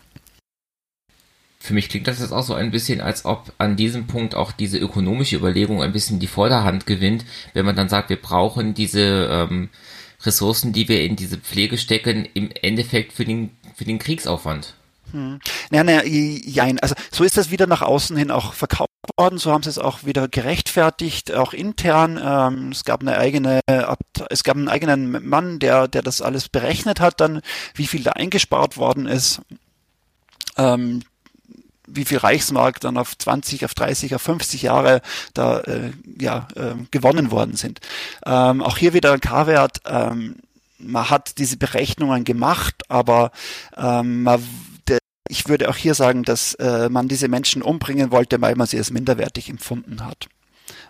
[1.64, 4.52] Für mich klingt das jetzt auch so ein bisschen, als ob an diesem Punkt auch
[4.52, 7.24] diese ökonomische Überlegung ein bisschen die Vorderhand gewinnt,
[7.54, 9.70] wenn man dann sagt, wir brauchen diese ähm,
[10.24, 14.76] Ressourcen, die wir in diese Pflege stecken, im Endeffekt für den, für den Kriegsaufwand.
[15.12, 15.40] Hm.
[15.70, 16.80] Naja, naja, jein.
[16.80, 19.38] Also so ist das wieder nach außen hin auch verkauft worden.
[19.38, 22.20] So haben sie es auch wieder gerechtfertigt, auch intern.
[22.24, 23.60] Ähm, es gab eine eigene,
[24.30, 27.42] es gab einen eigenen Mann, der, der das alles berechnet hat, dann
[27.76, 29.42] wie viel da eingespart worden ist.
[30.58, 31.04] Ähm,
[31.88, 35.02] wie viel Reichsmark dann auf 20, auf 30, auf 50 Jahre
[35.34, 37.80] da äh, ja, äh, gewonnen worden sind.
[38.26, 39.80] Ähm, auch hier wieder ein K-Wert.
[39.86, 40.38] Ähm,
[40.78, 43.32] man hat diese Berechnungen gemacht, aber
[43.78, 44.44] ähm, man
[45.30, 48.78] ich würde auch hier sagen, dass äh, man diese Menschen umbringen wollte, weil man sie
[48.78, 50.28] als minderwertig empfunden hat.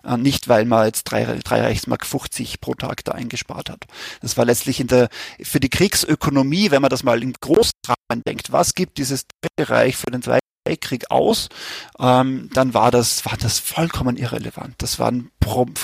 [0.03, 3.85] Äh, nicht, weil man jetzt drei, drei Reichsmark 50 pro Tag da eingespart hat.
[4.21, 5.09] Das war letztlich in der,
[5.41, 9.95] für die Kriegsökonomie, wenn man das mal in Großrahmen denkt, was gibt dieses Dritte Reich
[9.95, 11.49] für den Zweiten Weltkrieg aus,
[11.99, 14.75] ähm, dann war das, war das vollkommen irrelevant.
[14.77, 15.29] Das waren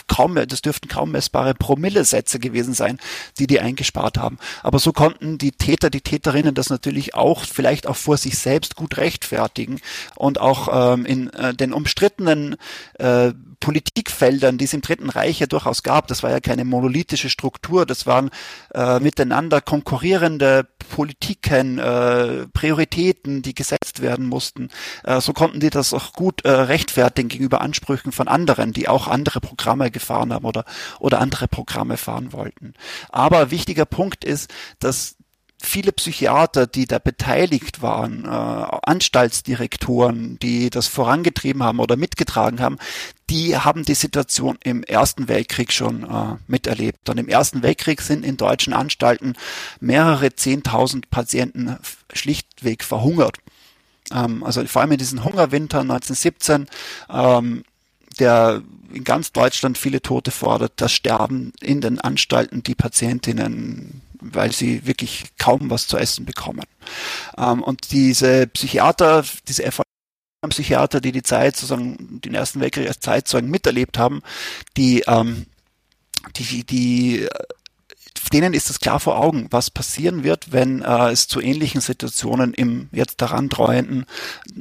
[0.08, 2.98] kaum, das dürften kaum messbare Promillesätze gewesen sein,
[3.40, 4.38] die die eingespart haben.
[4.64, 8.76] Aber so konnten die Täter, die Täterinnen das natürlich auch vielleicht auch vor sich selbst
[8.76, 9.82] gut rechtfertigen
[10.16, 12.56] und auch ähm, in äh, den umstrittenen
[13.00, 16.08] äh, Politikfeldern, die es im Dritten Reich ja durchaus gab.
[16.08, 18.30] Das war ja keine monolithische Struktur, das waren
[18.74, 24.69] äh, miteinander konkurrierende Politiken, äh, Prioritäten, die gesetzt werden mussten.
[25.04, 29.08] Äh, so konnten die das auch gut äh, rechtfertigen gegenüber Ansprüchen von anderen, die auch
[29.08, 30.66] andere Programme gefahren haben oder,
[31.00, 32.74] oder andere Programme fahren wollten.
[33.10, 35.16] Aber wichtiger Punkt ist, dass
[35.62, 42.78] viele Psychiater, die da beteiligt waren, äh, Anstaltsdirektoren, die das vorangetrieben haben oder mitgetragen haben,
[43.30, 47.10] die haben die Situation im Ersten Weltkrieg schon äh, miterlebt.
[47.10, 49.34] Und im Ersten Weltkrieg sind in deutschen Anstalten
[49.80, 51.78] mehrere Zehntausend Patienten
[52.14, 53.38] schlichtweg verhungert.
[54.14, 56.68] Ähm, also vor allem in diesen Hungerwinter 1917
[57.10, 57.64] ähm,
[58.20, 64.52] der in ganz Deutschland viele Tote fordert, das Sterben in den Anstalten die Patientinnen weil
[64.52, 66.66] sie wirklich kaum was zu essen bekommen.
[67.38, 69.70] Ähm, und diese Psychiater, diese
[70.48, 74.22] Psychiater, die die Zeit sozusagen den Ersten Weltkrieg als Zeitzeugen miterlebt haben,
[74.78, 75.46] die ähm,
[76.36, 77.28] die die
[78.34, 82.54] denen ist es klar vor Augen, was passieren wird, wenn äh, es zu ähnlichen Situationen
[82.54, 84.06] im jetzt daran treuenden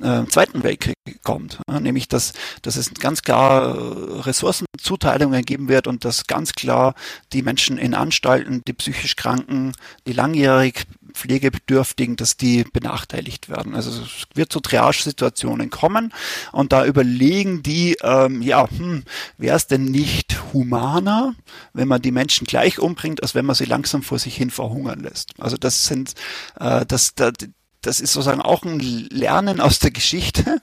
[0.01, 1.59] äh, Zweiten Weltkrieg kommt.
[1.68, 2.32] Ja, nämlich, dass,
[2.62, 6.94] dass es ganz klar äh, Ressourcenzuteilungen geben wird und dass ganz klar
[7.32, 9.72] die Menschen in Anstalten, die psychisch Kranken,
[10.07, 13.74] die langjährig Pflegebedürftigen, dass die benachteiligt werden.
[13.74, 16.12] Also es wird zu Triage-Situationen kommen
[16.53, 19.05] und da überlegen die, ähm, ja, hm,
[19.36, 21.34] wäre es denn nicht humaner,
[21.72, 24.99] wenn man die Menschen gleich umbringt, als wenn man sie langsam vor sich hin verhungern
[24.99, 25.32] lässt.
[25.39, 26.14] Also das sind,
[26.59, 27.34] äh, das, das,
[27.82, 30.61] das ist sozusagen auch ein Lernen aus der Geschichte.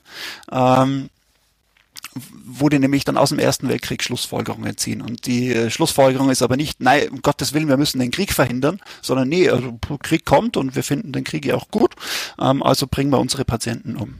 [0.52, 1.08] Ähm,
[2.44, 5.02] wo die nämlich dann aus dem Ersten Weltkrieg Schlussfolgerungen ziehen.
[5.02, 8.32] Und die äh, Schlussfolgerung ist aber nicht, nein, um Gottes Willen, wir müssen den Krieg
[8.32, 11.94] verhindern, sondern nee, also Krieg kommt und wir finden den Krieg ja auch gut,
[12.40, 14.14] ähm, also bringen wir unsere Patienten um.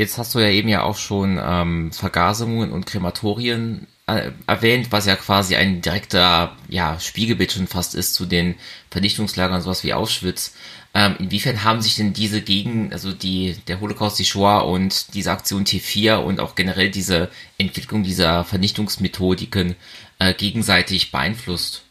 [0.00, 5.14] Jetzt hast du ja eben ja auch schon ähm, Vergasungen und Krematorien erwähnt, was ja
[5.14, 8.56] quasi ein direkter ja, Spiegelbild schon fast ist zu den
[8.90, 10.54] Vernichtungslagern, sowas wie Auschwitz.
[10.92, 15.30] Ähm, inwiefern haben sich denn diese Gegen, also die, der Holocaust, die Shoah und diese
[15.30, 19.76] Aktion T4 und auch generell diese Entwicklung dieser Vernichtungsmethodiken
[20.18, 21.84] äh, gegenseitig beeinflusst?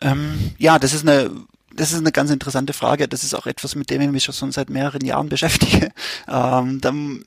[0.00, 1.30] Ähm, ja, das ist eine
[1.72, 3.08] das ist eine ganz interessante Frage.
[3.08, 5.92] Das ist auch etwas, mit dem ich mich schon seit mehreren Jahren beschäftige.
[6.28, 7.24] Ähm, dann,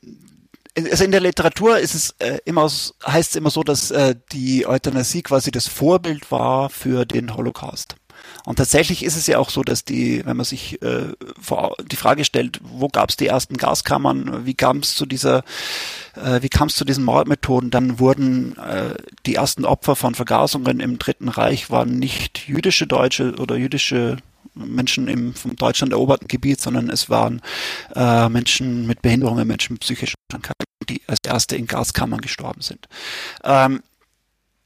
[0.78, 4.65] also in der Literatur ist es äh, immer heißt es immer so, dass äh, die
[4.65, 7.95] Euthanasie quasi das Vorbild war für den Holocaust.
[8.45, 11.95] Und tatsächlich ist es ja auch so, dass die, wenn man sich äh, vor, die
[11.95, 15.43] Frage stellt, wo gab es die ersten Gaskammern, wie kam es zu dieser,
[16.15, 18.95] äh, wie kam es zu diesen Mordmethoden, dann wurden äh,
[19.26, 24.17] die ersten Opfer von Vergasungen im Dritten Reich waren nicht jüdische Deutsche oder jüdische
[24.56, 27.41] Menschen im vom Deutschland eroberten Gebiet, sondern es waren
[27.95, 32.88] äh, Menschen mit Behinderungen, Menschen mit psychischen Krankheiten, die als erste in Gaskammern gestorben sind.
[33.43, 33.82] Ähm,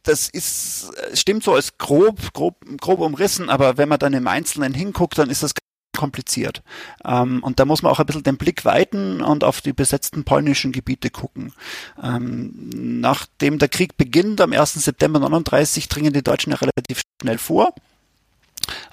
[0.03, 4.73] das ist, stimmt so als grob, grob, grob umrissen, aber wenn man dann im Einzelnen
[4.73, 5.51] hinguckt, dann ist das
[5.97, 6.63] kompliziert.
[7.03, 10.23] Ähm, und da muss man auch ein bisschen den Blick weiten und auf die besetzten
[10.23, 11.53] polnischen Gebiete gucken.
[12.01, 12.53] Ähm,
[13.01, 14.75] nachdem der Krieg beginnt, am 1.
[14.75, 17.73] September 39, dringen die Deutschen ja relativ schnell vor.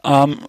[0.03, 0.41] Ähm,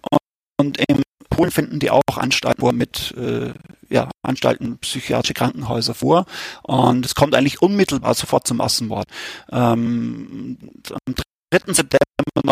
[0.58, 3.52] und in Polen finden die auch Anstalten mit äh,
[3.88, 6.24] ja, Anstalten, psychiatrische Krankenhäuser vor.
[6.62, 9.06] Und es kommt eigentlich unmittelbar sofort zum Massenmord.
[9.50, 10.58] Ähm,
[11.06, 11.14] am
[11.50, 11.72] 3.
[11.74, 11.98] September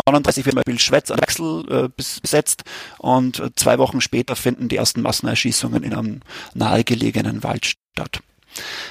[0.07, 2.63] 39 wird zum Beispiel Schwetz an Wechsel äh, besetzt
[2.97, 6.19] und äh, zwei Wochen später finden die ersten Massenerschießungen in einem
[6.53, 8.21] nahegelegenen Wald statt.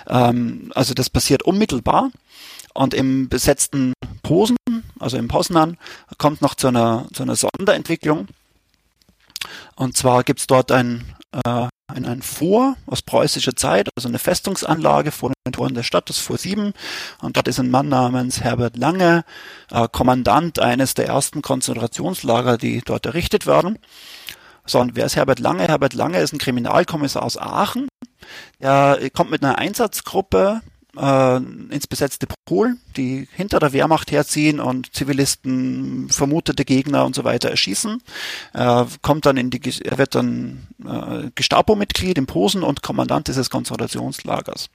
[0.06, 2.10] Ähm, also das passiert unmittelbar
[2.74, 4.56] und im besetzten Posen,
[4.98, 5.78] also im Poznan,
[6.18, 8.28] kommt noch zu einer, zu einer Sonderentwicklung.
[9.76, 15.10] Und zwar gibt's dort ein, äh, ein, ein Vor aus preußischer Zeit, also eine Festungsanlage
[15.10, 16.72] vor den Toren der Stadt, das Vor 7.
[17.20, 19.24] Und dort ist ein Mann namens Herbert Lange,
[19.70, 23.78] äh, Kommandant eines der ersten Konzentrationslager, die dort errichtet werden.
[24.66, 25.68] So, und wer ist Herbert Lange?
[25.68, 27.88] Herbert Lange ist ein Kriminalkommissar aus Aachen.
[28.58, 30.62] Er kommt mit einer Einsatzgruppe
[30.96, 37.24] äh, ins besetzte Polen, die hinter der Wehrmacht herziehen und Zivilisten, vermutete Gegner und so
[37.24, 38.02] weiter erschießen.
[38.52, 43.50] Er kommt dann in die, er wird dann äh, Gestapo-Mitglied in Posen und Kommandant dieses
[43.50, 44.70] Konzentrationslagers.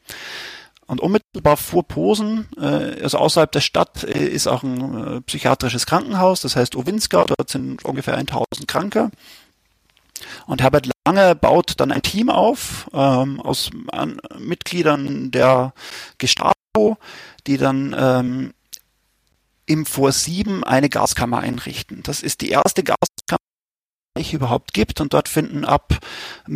[0.90, 5.86] Und unmittelbar vor Posen, äh, also außerhalb der Stadt, äh, ist auch ein äh, psychiatrisches
[5.86, 9.12] Krankenhaus, das heißt Owinska, dort sind ungefähr 1000 Kranke.
[10.50, 15.76] Und Herbert Lange baut dann ein Team auf ähm, aus an, Mitgliedern der
[16.18, 16.98] Gestapo,
[17.46, 18.54] die dann ähm,
[19.68, 22.02] im Vor 7 eine Gaskammer einrichten.
[22.02, 23.38] Das ist die erste Gaskammer,
[24.18, 26.00] die es überhaupt gibt und dort finden ab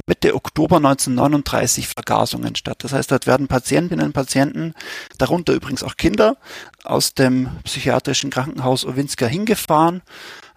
[0.08, 2.84] Mitte Oktober 1939 Vergasungen statt.
[2.84, 4.74] Das heißt, dort werden Patientinnen und Patienten,
[5.20, 6.38] darunter übrigens auch Kinder,
[6.84, 10.02] aus dem psychiatrischen Krankenhaus Owinska hingefahren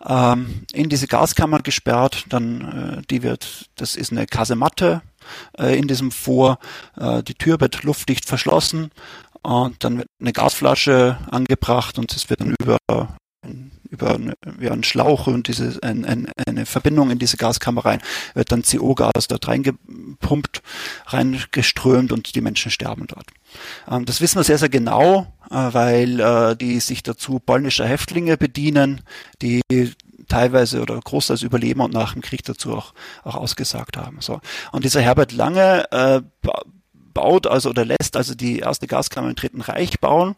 [0.06, 2.24] ähm, in diese Gaskammer gesperrt.
[2.28, 5.02] Dann äh, die wird, das ist eine Kasematte
[5.58, 6.58] äh, in diesem Vor.
[6.96, 8.90] Äh, die Tür wird luftdicht verschlossen
[9.42, 12.78] und dann wird eine Gasflasche angebracht und es wird dann über
[13.96, 18.00] über eine, ja, einen Schlauch und diese ein, ein, eine Verbindung in diese Gaskammer rein,
[18.34, 20.62] wird dann CO-Gas dort reingepumpt,
[21.06, 23.26] reingeströmt und die Menschen sterben dort.
[23.90, 28.36] Ähm, das wissen wir sehr, sehr genau, äh, weil äh, die sich dazu polnischer Häftlinge
[28.36, 29.00] bedienen,
[29.42, 29.62] die
[30.28, 34.18] teilweise oder großteils überleben und nach dem Krieg dazu auch, auch ausgesagt haben.
[34.20, 34.40] So.
[34.72, 36.20] Und dieser Herbert Lange äh,
[37.16, 40.36] baut also oder lässt also die erste Gaskammer im Dritten Reich bauen.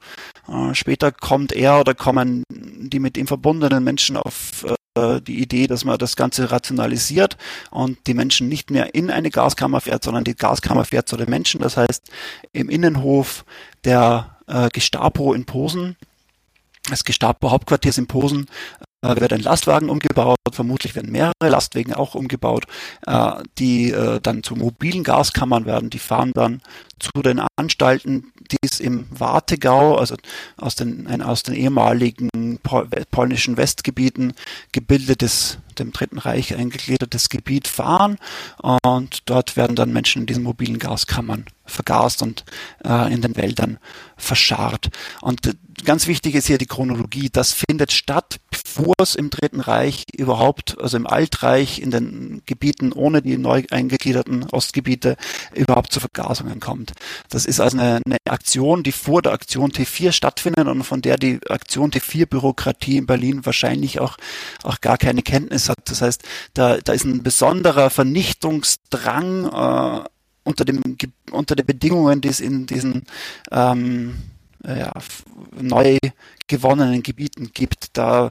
[0.49, 4.65] Äh, später kommt er oder kommen die mit ihm verbundenen Menschen auf
[4.95, 7.37] äh, die Idee, dass man das Ganze rationalisiert
[7.73, 11.29] und die Menschen nicht mehr in eine Gaskammer fährt, sondern die Gaskammer fährt zu den
[11.29, 11.61] Menschen.
[11.61, 12.13] Das heißt,
[12.53, 13.45] im Innenhof
[13.83, 15.97] der äh, Gestapo in Posen,
[16.89, 18.47] des Gestapo-Hauptquartiers in Posen,
[19.03, 22.65] äh, wird ein Lastwagen umgebaut, vermutlich werden mehrere Lastwagen auch umgebaut,
[23.07, 25.91] äh, die äh, dann zu mobilen Gaskammern werden.
[25.91, 26.63] Die fahren dann
[26.99, 30.17] zu den Anstalten, die es im Wartegau, also
[30.57, 32.59] aus den, ein aus den ehemaligen
[33.11, 34.33] polnischen Westgebieten
[34.73, 38.19] gebildetes, dem Dritten Reich eingegliedertes Gebiet fahren
[38.83, 42.45] und dort werden dann Menschen in diesen mobilen Gaskammern vergast und
[42.85, 43.79] äh, in den Wäldern
[44.17, 44.91] verscharrt.
[45.21, 45.55] Und äh,
[45.85, 47.29] ganz wichtig ist hier die Chronologie.
[47.33, 52.93] Das findet statt, bevor es im Dritten Reich überhaupt, also im Altreich, in den Gebieten
[52.93, 55.17] ohne die neu eingegliederten Ostgebiete,
[55.55, 56.93] überhaupt zu Vergasungen kommt.
[57.29, 61.17] Das ist also eine, eine Aktion, die vor der Aktion T4 stattfindet und von der
[61.17, 64.17] die Aktion T4-Bürokratie in Berlin wahrscheinlich auch,
[64.63, 65.79] auch gar keine Kenntnis hat.
[65.85, 66.23] Das heißt,
[66.55, 70.09] da, da ist ein besonderer Vernichtungsdrang äh,
[70.49, 70.81] unter, dem,
[71.31, 73.05] unter den Bedingungen, die es in diesen
[73.53, 74.17] ähm,
[74.67, 74.93] ja,
[75.61, 75.99] neu
[76.47, 77.97] gewonnenen Gebieten gibt.
[77.97, 78.31] Da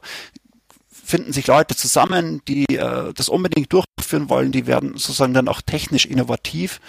[0.90, 4.52] finden sich Leute zusammen, die äh, das unbedingt durchführen wollen.
[4.52, 6.82] Die werden sozusagen dann auch technisch innovativ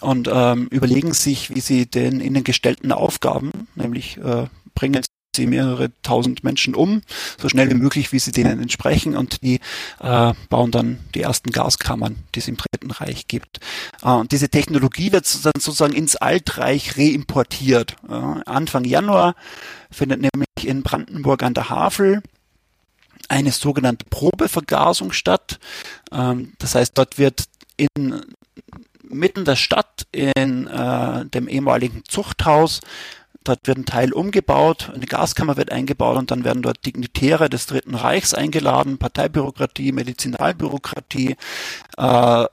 [0.00, 5.02] und ähm, überlegen sich, wie sie den ihnen gestellten Aufgaben, nämlich äh, bringen
[5.38, 7.02] sie mehrere tausend Menschen um,
[7.40, 9.60] so schnell wie möglich, wie sie denen entsprechen und die
[10.00, 13.60] äh, bauen dann die ersten Gaskammern, die es im Dritten Reich gibt.
[14.02, 17.96] Äh, und diese Technologie wird dann sozusagen ins Altreich reimportiert.
[18.08, 19.34] Äh, Anfang Januar
[19.90, 22.22] findet nämlich in Brandenburg an der Havel
[23.28, 25.58] eine sogenannte Probevergasung statt.
[26.12, 27.44] Ähm, das heißt, dort wird
[27.76, 28.20] in
[29.10, 32.80] mitten der Stadt in äh, dem ehemaligen Zuchthaus
[33.44, 37.66] Dort wird ein Teil umgebaut, eine Gaskammer wird eingebaut und dann werden dort Dignitäre des
[37.66, 41.36] Dritten Reichs eingeladen, Parteibürokratie, Medizinalbürokratie,
[41.96, 42.44] äh,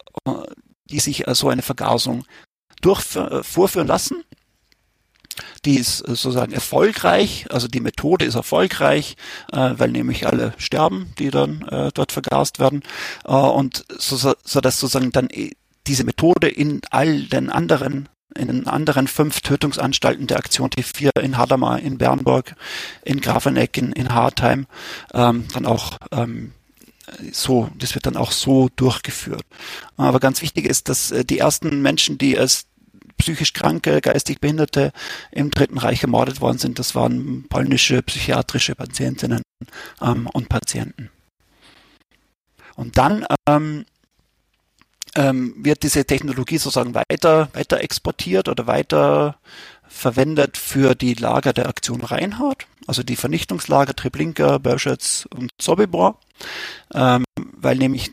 [0.90, 2.26] die sich so eine Vergasung
[2.82, 4.24] durch, äh, vorführen lassen.
[5.66, 9.18] Die ist sozusagen erfolgreich, also die Methode ist erfolgreich,
[9.52, 12.84] äh, weil nämlich alle sterben, die dann äh, dort vergast werden.
[13.26, 15.28] Äh, und so, so dass sozusagen dann
[15.88, 21.80] diese Methode in all den anderen in anderen fünf Tötungsanstalten der Aktion T4 in Hadamar,
[21.80, 22.56] in Bernburg,
[23.04, 24.68] in Grafeneck, in, in Hartheim,
[25.14, 26.52] ähm, dann auch ähm,
[27.32, 29.46] so, das wird dann auch so durchgeführt.
[29.96, 32.66] Aber ganz wichtig ist, dass äh, die ersten Menschen, die als
[33.18, 34.92] psychisch kranke, geistig Behinderte
[35.32, 39.42] im Dritten Reich ermordet worden sind, das waren polnische psychiatrische Patientinnen
[40.02, 41.10] ähm, und Patienten.
[42.76, 43.86] Und dann ähm,
[45.16, 49.38] ähm, wird diese Technologie sozusagen weiter, weiter exportiert oder weiter
[49.88, 56.20] verwendet für die Lager der Aktion Reinhardt, also die Vernichtungslager Treblinka, Berschetz und Sobibor,
[56.94, 58.12] ähm, weil nämlich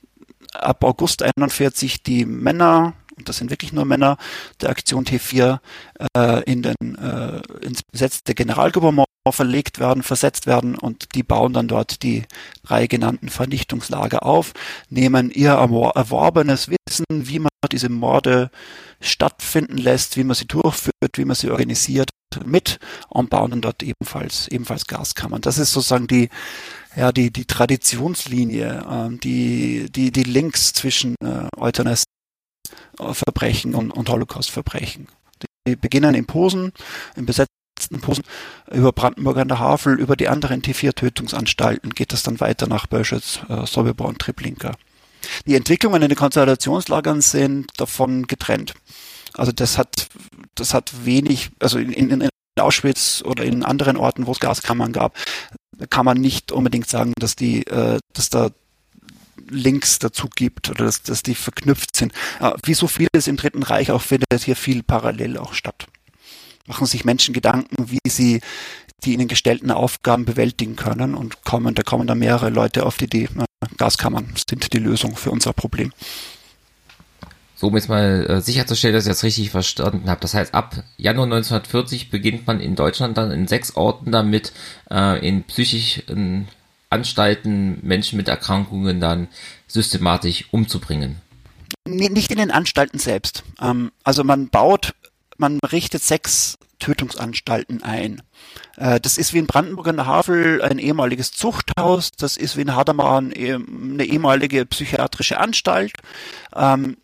[0.53, 4.17] ab August 41 die Männer und das sind wirklich nur Männer,
[4.61, 5.59] der Aktion T4
[6.17, 11.69] äh, in den, äh, ins besetzte Generalgouvernement verlegt werden, versetzt werden und die bauen dann
[11.69, 12.25] dort die
[12.65, 14.53] drei genannten Vernichtungslager auf,
[14.89, 18.51] nehmen ihr erworbenes Wissen, wie man diese Morde
[19.01, 22.11] stattfinden lässt, wie man sie durchführt, wie man sie organisiert,
[22.45, 25.43] mit und bauen dann dort ebenfalls ebenfalls Gaskammern.
[25.43, 26.29] Das ist sozusagen die
[26.97, 32.05] ja die die Traditionslinie, äh, die die die Links zwischen äh, Euthanasie
[32.99, 35.09] Verbrechen und, und Holocaust-Verbrechen.
[35.67, 36.73] Die beginnen in Posen,
[37.17, 37.62] in besetzten
[38.01, 38.25] Posen,
[38.71, 43.41] über Brandenburg an der Havel, über die anderen T4-Tötungsanstalten geht das dann weiter nach Böschitz,
[43.49, 43.65] äh,
[44.03, 44.73] und Treblinka.
[45.47, 48.75] Die Entwicklungen in den Konzentrationslagern sind davon getrennt.
[49.35, 50.09] Also das hat,
[50.55, 52.29] das hat wenig, also in, in, in
[52.61, 55.17] Auschwitz oder in anderen Orten, wo es Gaskammern gab,
[55.91, 58.51] kann man nicht unbedingt sagen, dass die, äh, dass da
[59.49, 62.13] Links dazu gibt oder dass, dass die verknüpft sind.
[62.41, 65.87] Äh, wie so vieles im Dritten Reich auch findet hier viel parallel auch statt.
[66.67, 68.41] Machen sich Menschen Gedanken, wie sie
[69.05, 73.05] die ihnen gestellten Aufgaben bewältigen können und kommen, da kommen da mehrere Leute auf die
[73.05, 73.29] Idee,
[73.77, 75.93] Gaskammern sind die Lösung für unser Problem.
[77.57, 80.21] So, um jetzt mal äh, sicherzustellen, dass ich das richtig verstanden habe.
[80.21, 84.53] Das heißt, ab Januar 1940 beginnt man in Deutschland dann in sechs Orten damit,
[84.91, 86.49] äh, in psychisch in
[86.91, 89.29] Anstalten Menschen mit Erkrankungen dann
[89.69, 91.21] systematisch umzubringen?
[91.89, 93.45] Nicht in den Anstalten selbst.
[93.61, 94.95] Ähm, also man baut,
[95.37, 98.23] man richtet sechs Tötungsanstalten ein.
[98.77, 102.11] Äh, das ist wie in Brandenburg an der Havel ein ehemaliges Zuchthaus.
[102.13, 105.93] Das ist wie in Hadamar eine ehemalige psychiatrische Anstalt.
[106.55, 106.97] Ähm,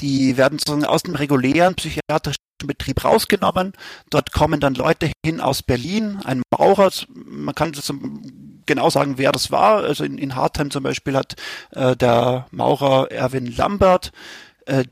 [0.00, 3.72] die werden sozusagen aus dem regulären psychiatrischen Betrieb rausgenommen.
[4.10, 7.72] Dort kommen dann Leute hin aus Berlin, ein Maurer, man kann
[8.66, 9.82] genau sagen, wer das war.
[9.82, 11.36] Also in, in Hartheim zum Beispiel hat
[11.72, 14.12] äh, der Maurer Erwin Lambert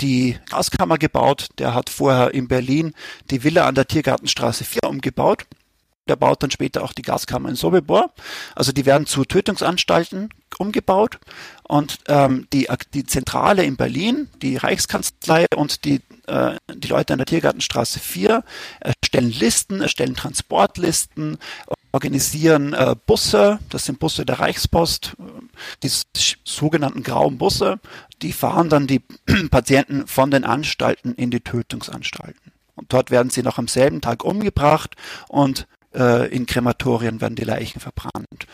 [0.01, 1.49] die Gaskammer gebaut.
[1.59, 2.95] Der hat vorher in Berlin
[3.31, 5.47] die Villa an der Tiergartenstraße 4 umgebaut.
[6.09, 8.13] Der baut dann später auch die Gaskammer in Sobibor.
[8.55, 11.19] Also die werden zu Tötungsanstalten umgebaut.
[11.65, 17.19] Und ähm, die, die Zentrale in Berlin, die Reichskanzlei und die, äh, die Leute an
[17.19, 18.43] der Tiergartenstraße 4
[18.81, 21.39] erstellen Listen, erstellen Transportlisten,
[21.93, 25.17] organisieren äh, Busse, das sind Busse der Reichspost,
[25.83, 25.91] die
[26.45, 27.81] sogenannten grauen Busse,
[28.23, 29.03] die fahren dann die
[29.51, 32.53] Patienten von den Anstalten in die Tötungsanstalten.
[32.75, 34.95] Und dort werden sie noch am selben Tag umgebracht
[35.29, 38.47] und in Krematorien werden die Leichen verbrannt.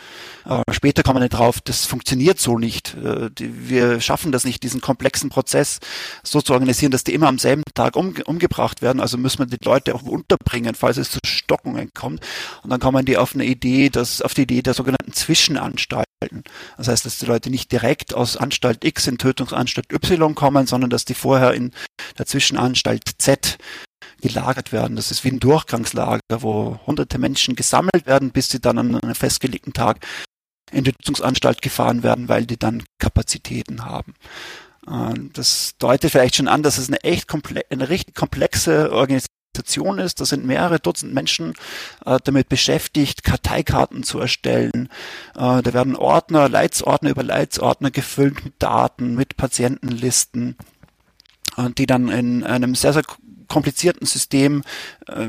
[0.45, 2.95] Aber später kommen wir drauf, das funktioniert so nicht.
[2.95, 5.79] Äh, wir schaffen das nicht, diesen komplexen Prozess
[6.23, 9.01] so zu organisieren, dass die immer am selben Tag um, umgebracht werden.
[9.01, 12.21] Also müssen wir die Leute auch unterbringen, falls es zu Stockungen kommt.
[12.63, 16.05] Und dann kommen die auf eine Idee, dass, auf die Idee der sogenannten Zwischenanstalten.
[16.77, 20.89] Das heißt, dass die Leute nicht direkt aus Anstalt X in Tötungsanstalt Y kommen, sondern
[20.89, 21.71] dass die vorher in
[22.17, 23.57] der Zwischenanstalt Z
[24.27, 24.95] gelagert werden.
[24.95, 29.15] Das ist wie ein Durchgangslager, wo hunderte Menschen gesammelt werden, bis sie dann an einem
[29.15, 30.05] festgelegten Tag
[30.71, 34.13] in die Nutzungsanstalt gefahren werden, weil die dann Kapazitäten haben.
[35.33, 40.21] Das deutet vielleicht schon an, dass es eine echt komple eine richtig komplexe Organisation ist.
[40.21, 41.53] Da sind mehrere Dutzend Menschen
[42.05, 44.89] äh, damit beschäftigt, Karteikarten zu erstellen.
[45.35, 50.55] Äh, da werden Ordner, Leitsordner über Leitsordner gefüllt mit Daten, mit Patientenlisten,
[51.57, 53.03] äh, die dann in einem sehr, sehr
[53.47, 54.63] komplizierten System
[55.07, 55.27] äh,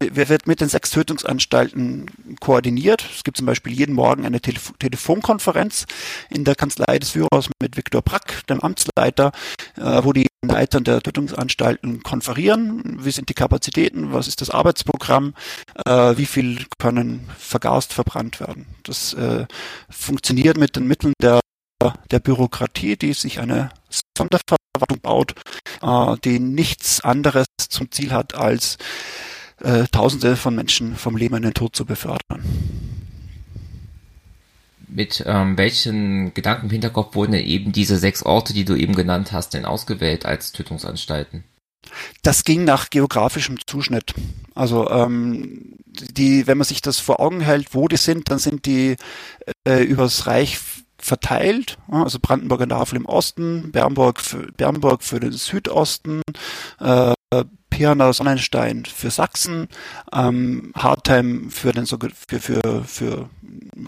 [0.00, 2.10] wird mit den sechs Tötungsanstalten
[2.40, 3.04] koordiniert.
[3.14, 5.86] Es gibt zum Beispiel jeden Morgen eine Telef Telefonkonferenz
[6.30, 9.32] in der Kanzlei des Führers mit Viktor Brack, dem Amtsleiter,
[9.76, 12.98] äh, wo die Leitern der Tötungsanstalten konferieren.
[13.04, 14.12] Wie sind die Kapazitäten?
[14.12, 15.34] Was ist das Arbeitsprogramm?
[15.86, 18.66] Äh, wie viel können vergast, verbrannt werden?
[18.82, 19.46] Das äh,
[19.90, 21.40] funktioniert mit den Mitteln der
[22.10, 23.70] der Bürokratie, die sich eine
[24.16, 25.34] Sonderverwaltung baut,
[25.82, 28.78] äh, die nichts anderes zum Ziel hat, als
[29.60, 32.42] äh, Tausende von Menschen vom Leben in den Tod zu befördern.
[34.88, 38.94] Mit ähm, welchen Gedanken im Hinterkopf wurden denn eben diese sechs Orte, die du eben
[38.94, 41.42] genannt hast, denn ausgewählt als Tötungsanstalten?
[42.22, 44.14] Das ging nach geografischem Zuschnitt.
[44.54, 48.66] Also ähm, die, wenn man sich das vor Augen hält, wo die sind, dann sind
[48.66, 48.96] die
[49.66, 50.58] äh, übers Reich
[51.04, 51.76] verteilt.
[51.90, 56.22] Also Brandenburg an der Havel im Osten, Bernburg für, Bernburg für den Südosten,
[56.80, 57.12] äh,
[57.68, 59.68] Pirna Sonnenstein für Sachsen,
[60.12, 63.28] ähm, Hartheim für den für für für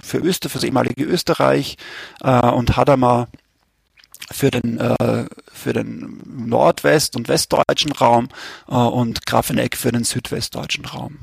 [0.03, 1.77] für Öster, für das ehemalige Österreich
[2.21, 3.29] äh, und Hadamar
[4.33, 8.29] für den äh, für den Nordwest- und Westdeutschen Raum
[8.69, 11.19] äh, und Grafeneck für den südwestdeutschen Raum.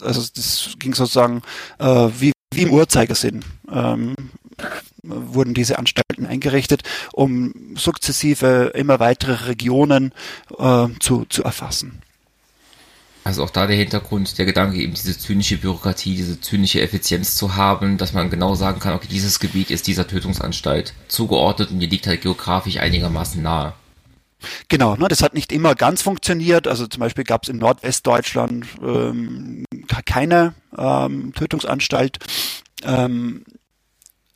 [0.00, 1.42] Also das ging sozusagen
[1.78, 3.44] äh, wie wie im Uhrzeigersinn.
[3.70, 4.14] Ähm,
[5.04, 6.82] wurden diese Anstalten eingerichtet,
[7.12, 10.12] um sukzessive immer weitere Regionen
[10.58, 12.02] äh, zu, zu erfassen.
[13.24, 17.56] Also auch da der Hintergrund, der Gedanke, eben diese zynische Bürokratie, diese zynische Effizienz zu
[17.56, 21.86] haben, dass man genau sagen kann, okay, dieses Gebiet ist dieser Tötungsanstalt zugeordnet und die
[21.86, 23.72] liegt halt geografisch einigermaßen nahe.
[24.68, 26.68] Genau, ne, das hat nicht immer ganz funktioniert.
[26.68, 29.64] Also zum Beispiel gab es in Nordwestdeutschland ähm,
[30.04, 32.18] keine ähm, Tötungsanstalt.
[32.82, 33.44] Ähm,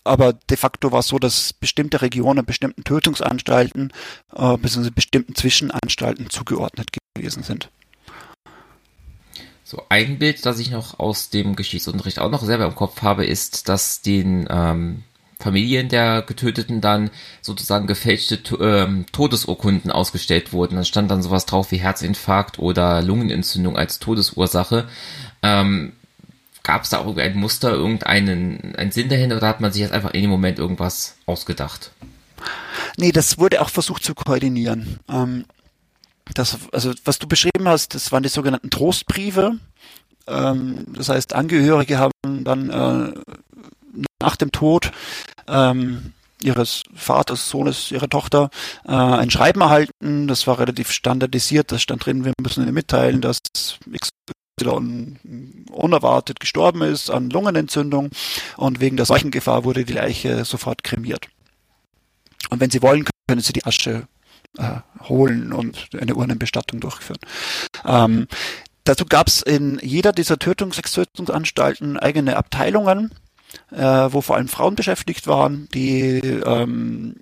[0.08, 3.92] aber de facto war es so, dass bestimmte Regionen bestimmten Tötungsanstalten
[4.34, 4.90] äh, bzw.
[4.90, 7.70] bestimmten Zwischenanstalten zugeordnet gewesen sind.
[9.64, 13.26] So, ein Bild, das ich noch aus dem Geschichtsunterricht auch noch selber im Kopf habe,
[13.26, 15.04] ist, dass den ähm,
[15.38, 17.10] Familien der Getöteten dann
[17.42, 20.76] sozusagen gefälschte ähm, Todesurkunden ausgestellt wurden.
[20.76, 24.88] Da stand dann sowas drauf wie Herzinfarkt oder Lungenentzündung als Todesursache.
[25.42, 25.92] Ähm,
[26.68, 30.10] Gab es da irgendein Muster, irgendeinen einen Sinn dahinter oder hat man sich jetzt einfach
[30.10, 31.92] in dem Moment irgendwas ausgedacht?
[32.98, 35.00] Nee, das wurde auch versucht zu koordinieren.
[35.08, 35.46] Ähm,
[36.34, 39.58] das, also was du beschrieben hast, das waren die sogenannten Trostbriefe.
[40.26, 42.12] Ähm, das heißt, Angehörige haben
[42.44, 43.14] dann äh,
[44.22, 44.92] nach dem Tod
[45.46, 46.12] ähm,
[46.42, 48.50] ihres Vaters, Sohnes, ihrer Tochter
[48.86, 50.28] äh, ein Schreiben erhalten.
[50.28, 51.72] Das war relativ standardisiert.
[51.72, 53.38] Da stand drin, wir müssen Ihnen mitteilen, dass
[54.66, 58.10] unerwartet gestorben ist an Lungenentzündung
[58.56, 61.28] und wegen der Seuchengefahr wurde die Leiche sofort kremiert.
[62.50, 64.08] Und wenn Sie wollen, können Sie die Asche
[64.56, 67.20] äh, holen und eine Urnenbestattung durchführen.
[67.84, 68.26] Ähm,
[68.84, 73.12] dazu gab es in jeder dieser Tötungsextötungsanstalten eigene Abteilungen,
[73.70, 77.16] äh, wo vor allem Frauen beschäftigt waren, die ähm,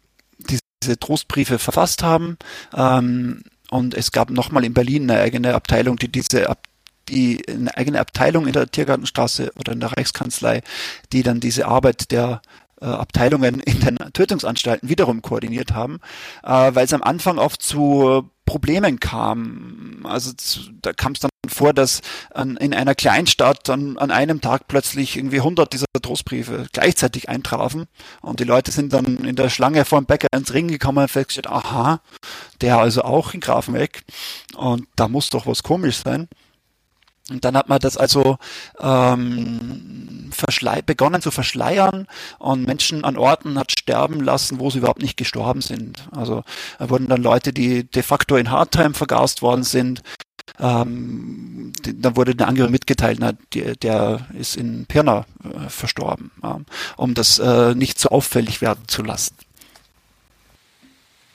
[0.82, 2.36] diese Trostbriefe verfasst haben.
[2.74, 6.62] Ähm, und es gab nochmal in Berlin eine eigene Abteilung, die diese Ab
[7.08, 10.62] die eine eigene Abteilung in der Tiergartenstraße oder in der Reichskanzlei,
[11.12, 12.42] die dann diese Arbeit der
[12.80, 16.00] äh, Abteilungen in den Tötungsanstalten wiederum koordiniert haben,
[16.42, 20.04] äh, weil es am Anfang oft zu Problemen kam.
[20.04, 20.32] Also
[20.82, 22.00] da kam es dann vor, dass
[22.34, 27.86] an, in einer Kleinstadt dann an einem Tag plötzlich irgendwie 100 dieser Trostbriefe gleichzeitig eintrafen
[28.20, 31.10] und die Leute sind dann in der Schlange vor dem Bäcker ins Ring gekommen und
[31.10, 32.00] festgestellt, aha,
[32.60, 34.02] der also auch in Grafenweg
[34.54, 36.28] und da muss doch was komisch sein.
[37.30, 38.38] Und dann hat man das also
[38.80, 40.30] ähm,
[40.86, 42.06] begonnen zu verschleiern
[42.38, 46.06] und Menschen an Orten hat sterben lassen, wo sie überhaupt nicht gestorben sind.
[46.12, 46.44] Also
[46.78, 50.02] da wurden dann Leute, die de facto in Hardtime vergast worden sind,
[50.60, 56.60] ähm, dann wurde der Angehörige mitgeteilt, na, der, der ist in Pirna äh, verstorben, ja,
[56.96, 59.34] um das äh, nicht so auffällig werden zu lassen.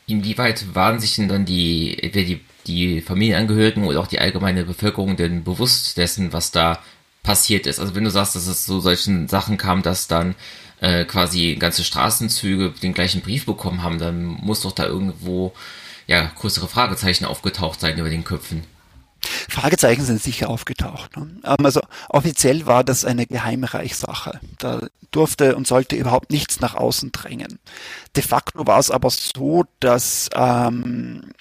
[0.07, 5.43] Inwieweit waren sich denn dann die, die die Familienangehörigen oder auch die allgemeine Bevölkerung denn
[5.43, 6.79] bewusst dessen, was da
[7.23, 7.79] passiert ist.
[7.79, 10.35] Also wenn du sagst, dass es so solchen Sachen kam, dass dann
[10.79, 15.53] äh, quasi ganze Straßenzüge den gleichen Brief bekommen haben, dann muss doch da irgendwo
[16.07, 18.63] ja größere Fragezeichen aufgetaucht sein über den Köpfen.
[19.21, 21.15] Fragezeichen sind sicher aufgetaucht.
[21.15, 21.39] Ne?
[21.43, 24.39] Ähm, also offiziell war das eine Geheimreichsache.
[24.57, 27.59] Da durfte und sollte überhaupt nichts nach außen drängen.
[28.15, 31.33] De facto war es aber so, dass ähm,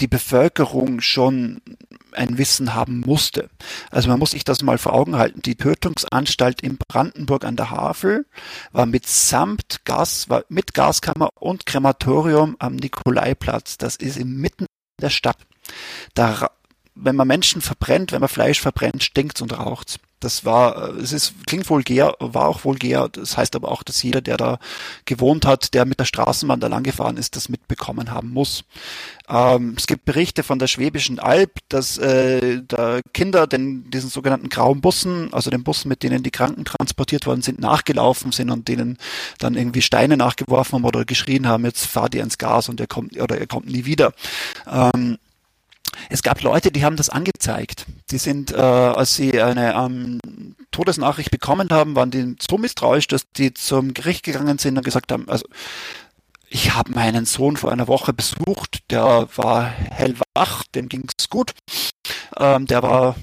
[0.00, 1.60] die Bevölkerung schon
[2.12, 3.50] ein Wissen haben musste.
[3.90, 5.42] Also man muss sich das mal vor Augen halten.
[5.42, 8.26] Die Tötungsanstalt in Brandenburg an der Havel
[8.72, 13.78] war mitsamt Gas, war mit Gaskammer und Krematorium am Nikolaiplatz.
[13.78, 14.66] Das ist inmitten
[15.00, 15.38] der Stadt.
[16.14, 16.48] Da
[16.94, 19.98] wenn man Menschen verbrennt, wenn man Fleisch verbrennt, stinkt's und raucht's.
[20.24, 23.08] Das war, es ist, klingt vulgär, war auch vulgär.
[23.10, 24.58] Das heißt aber auch, dass jeder, der da
[25.04, 28.64] gewohnt hat, der mit der Straßenbahn da lang gefahren ist, das mitbekommen haben muss.
[29.28, 34.48] Ähm, es gibt Berichte von der Schwäbischen Alb, dass äh, da Kinder den, diesen sogenannten
[34.48, 38.68] grauen Bussen, also den Bussen, mit denen die Kranken transportiert worden sind, nachgelaufen sind und
[38.68, 38.96] denen
[39.38, 42.86] dann irgendwie Steine nachgeworfen haben oder geschrien haben, jetzt fahrt ihr ins Gas und ihr
[42.86, 44.12] kommt oder ihr kommt nie wieder.
[44.70, 45.18] Ähm,
[46.10, 47.86] es gab Leute, die haben das angezeigt.
[48.10, 50.20] Die sind, äh, als sie eine ähm,
[50.70, 55.12] Todesnachricht bekommen haben, waren die so misstrauisch, dass die zum Gericht gegangen sind und gesagt
[55.12, 55.46] haben, also
[56.48, 61.52] ich habe meinen Sohn vor einer Woche besucht, der war hellwach, dem ging's gut.
[62.36, 63.16] Ähm, der war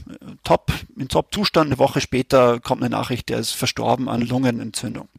[0.44, 1.68] top, in Top-Zustand.
[1.68, 5.10] Eine Woche später kommt eine Nachricht, der ist verstorben an Lungenentzündung.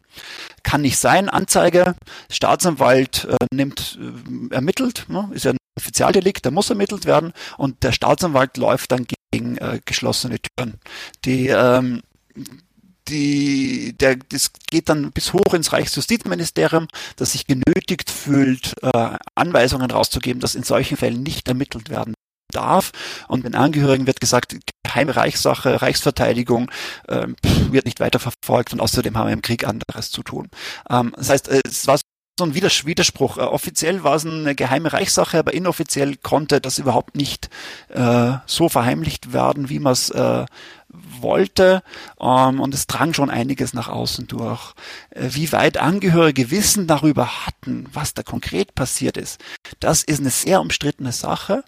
[0.63, 1.29] Kann nicht sein.
[1.29, 1.95] Anzeige,
[2.31, 7.83] Staatsanwalt äh, nimmt, äh, ermittelt, ne, ist ja ein Spezialdelikt, der muss ermittelt werden und
[7.83, 10.79] der Staatsanwalt läuft dann gegen äh, geschlossene Türen.
[11.25, 12.03] Die ähm,
[13.09, 19.91] die, der, das geht dann bis hoch ins Reichsjustizministerium, das sich genötigt fühlt, äh, Anweisungen
[19.91, 22.15] rauszugeben, dass in solchen Fällen nicht ermittelt werden
[22.53, 22.93] darf.
[23.29, 26.71] Und den Angehörigen wird gesagt, geheime Reichssache, Reichsverteidigung
[27.09, 27.29] äh,
[27.71, 30.49] wird nicht weiter verfolgt und außerdem haben wir im Krieg anderes zu tun.
[30.89, 31.99] Ähm, das heißt, es war
[32.39, 33.39] so ein Widerspruch.
[33.39, 37.51] Äh, offiziell war es eine geheime Reichssache, aber inoffiziell konnte das überhaupt nicht
[37.89, 40.47] äh, so verheimlicht werden, wie man es äh,
[40.93, 41.83] wollte
[42.21, 44.75] ähm, und es drang schon einiges nach außen durch.
[45.11, 49.41] Äh, wie weit Angehörige Wissen darüber hatten, was da konkret passiert ist,
[49.81, 51.65] das ist eine sehr umstrittene Sache.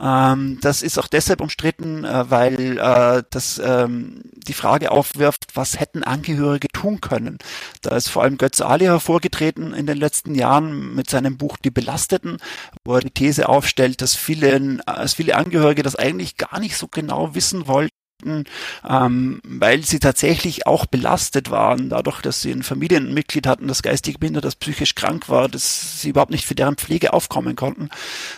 [0.00, 5.78] Ähm, das ist auch deshalb umstritten, äh, weil äh, das ähm, die Frage aufwirft, was
[5.78, 7.38] hätten Angehörige tun können.
[7.82, 11.70] Da ist vor allem Götz Ali hervorgetreten in den letzten Jahren mit seinem Buch Die
[11.70, 12.38] Belasteten,
[12.84, 16.88] wo er die These aufstellt, dass viele, dass viele Angehörige das eigentlich gar nicht so
[16.88, 23.46] genau wissen wollten ähm, weil sie tatsächlich auch belastet waren, dadurch, dass sie ein Familienmitglied
[23.46, 27.12] hatten, das geistig behindert, das psychisch krank war, dass sie überhaupt nicht für deren Pflege
[27.12, 27.88] aufkommen konnten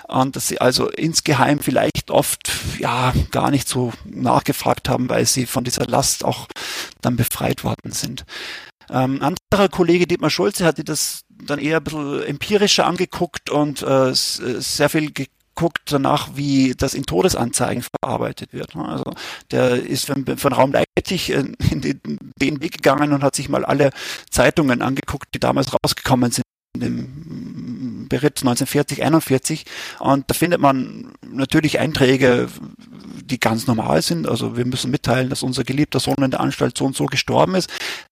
[0.09, 5.47] und dass sie also insgeheim vielleicht oft ja gar nicht so nachgefragt haben, weil sie
[5.47, 6.49] von dieser Last auch
[7.01, 8.25] dann befreit worden sind.
[8.91, 14.13] Ähm, anderer Kollege Dietmar Schulze hatte das dann eher ein bisschen empirischer angeguckt und äh,
[14.15, 15.13] sehr viel
[15.55, 18.75] guckt danach, wie das in Todesanzeigen verarbeitet wird.
[18.75, 18.87] Ne?
[18.87, 19.05] Also
[19.51, 23.91] der ist von, von Raum Leipzig in den, Weg gegangen und hat sich mal alle
[24.31, 26.45] Zeitungen angeguckt, die damals rausgekommen sind
[26.81, 27.34] im
[28.15, 29.65] Beritt 1940, 41
[29.99, 32.49] und da findet man natürlich Einträge
[33.25, 34.29] die ganz normal sind.
[34.29, 37.55] Also wir müssen mitteilen, dass unser geliebter Sohn in der Anstalt so und so gestorben
[37.55, 37.71] ist.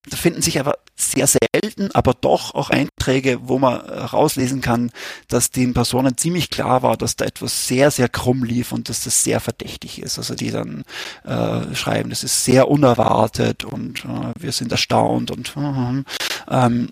[0.08, 4.90] Da finden sich aber sehr selten, aber doch auch Einträge, wo man rauslesen kann,
[5.28, 9.04] dass den Personen ziemlich klar war, dass da etwas sehr, sehr krumm lief und dass
[9.04, 10.18] das sehr verdächtig ist.
[10.18, 10.84] Also die dann
[11.24, 16.02] äh, schreiben, das ist sehr unerwartet und äh, wir sind erstaunt und äh,
[16.50, 16.88] ähm,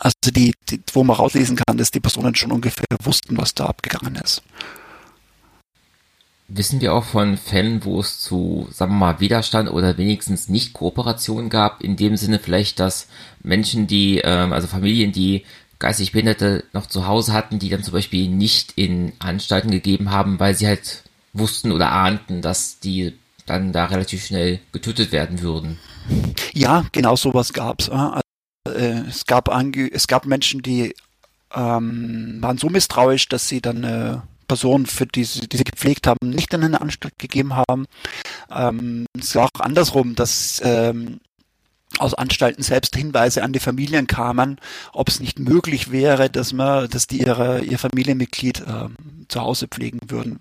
[0.00, 3.66] also die, die, wo man rauslesen kann, dass die Personen schon ungefähr wussten, was da
[3.66, 4.42] abgegangen ist.
[6.48, 10.72] Wissen wir auch von Fällen, wo es zu, sagen wir mal, Widerstand oder wenigstens nicht
[10.72, 13.06] Kooperation gab, in dem Sinne vielleicht, dass
[13.44, 15.44] Menschen, die, ähm, also Familien, die
[15.78, 20.40] geistig Behinderte noch zu Hause hatten, die dann zum Beispiel nicht in Anstalten gegeben haben,
[20.40, 23.12] weil sie halt wussten oder ahnten, dass die
[23.46, 25.78] dann da relativ schnell getötet werden würden.
[26.52, 27.88] Ja, genau sowas gab's.
[28.66, 30.94] Äh, es gab es gab Menschen, die
[31.54, 36.06] ähm, waren so misstrauisch, dass sie dann äh, Personen, für die sie, die sie gepflegt
[36.06, 37.86] haben, nicht in eine Anstalt gegeben haben.
[38.50, 41.20] Ähm, es war auch andersrum, dass ähm,
[41.98, 44.58] aus Anstalten selbst Hinweise an die Familien kamen,
[44.92, 48.96] ob es nicht möglich wäre, dass man, dass die ihre ihr Familienmitglied ähm,
[49.28, 50.40] zu Hause pflegen würden.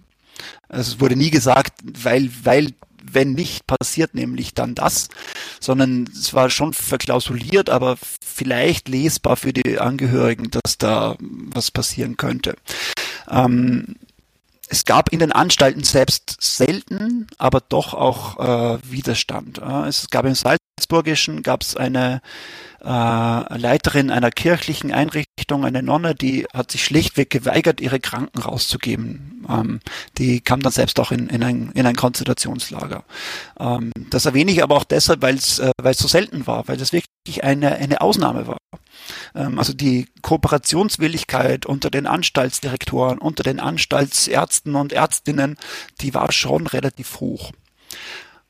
[0.69, 2.73] Also es wurde nie gesagt, weil weil
[3.03, 5.09] wenn nicht passiert nämlich dann das,
[5.59, 12.17] sondern es war schon verklausuliert, aber vielleicht lesbar für die Angehörigen, dass da was passieren
[12.17, 12.55] könnte.
[13.29, 13.95] Ähm,
[14.71, 19.57] es gab in den Anstalten selbst selten, aber doch auch äh, Widerstand.
[19.87, 20.35] Es gab im
[20.79, 22.21] Salzburgischen gab es eine
[22.81, 29.45] äh, Leiterin einer kirchlichen Einrichtung, eine Nonne, die hat sich schlichtweg geweigert, ihre Kranken rauszugeben.
[29.49, 29.81] Ähm,
[30.17, 33.03] die kam dann selbst auch in, in, ein, in ein Konzentrationslager.
[33.59, 36.93] Ähm, das erwähne ich aber auch deshalb, weil es äh, so selten war, weil das
[36.93, 38.57] wirklich eine, eine Ausnahme war.
[39.35, 45.57] Ähm, also die Kooperationswilligkeit unter den Anstaltsdirektoren, unter den Anstaltsärzten und Ärztinnen,
[45.99, 47.51] die war schon relativ hoch.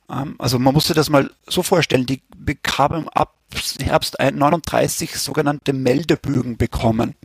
[0.09, 3.35] Ähm, also man musste das mal so vorstellen, die bekamen ab
[3.81, 7.15] Herbst 39 sogenannte Meldebögen bekommen.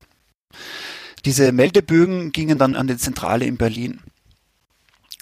[1.25, 4.01] Diese Meldebögen gingen dann an die Zentrale in Berlin.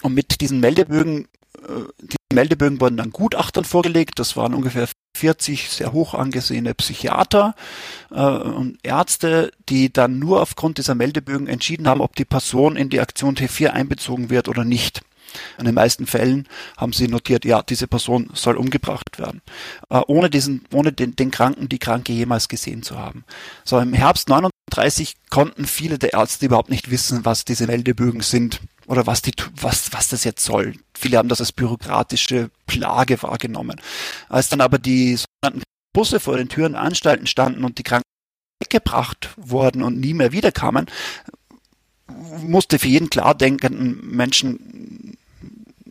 [0.01, 1.27] Und mit diesen Meldebögen,
[1.57, 4.19] äh, die Meldebögen wurden dann Gutachtern vorgelegt.
[4.19, 7.55] Das waren ungefähr 40 sehr hoch angesehene Psychiater
[8.11, 12.89] äh, und Ärzte, die dann nur aufgrund dieser Meldebögen entschieden haben, ob die Person in
[12.89, 15.01] die Aktion T4 einbezogen wird oder nicht.
[15.57, 16.47] In den meisten Fällen
[16.77, 19.41] haben sie notiert, ja, diese Person soll umgebracht werden,
[19.89, 23.23] äh, ohne diesen, ohne den, den Kranken, die Kranke jemals gesehen zu haben.
[23.63, 28.61] So im Herbst 39 konnten viele der Ärzte überhaupt nicht wissen, was diese Meldebögen sind
[28.87, 30.73] oder was die, was, was das jetzt soll.
[30.93, 33.79] Viele haben das als bürokratische Plage wahrgenommen.
[34.29, 38.03] Als dann aber die sogenannten Busse vor den Türen Anstalten standen und die Kranken
[38.61, 40.87] weggebracht wurden und nie mehr wiederkamen,
[42.41, 45.02] musste für jeden klar denkenden Menschen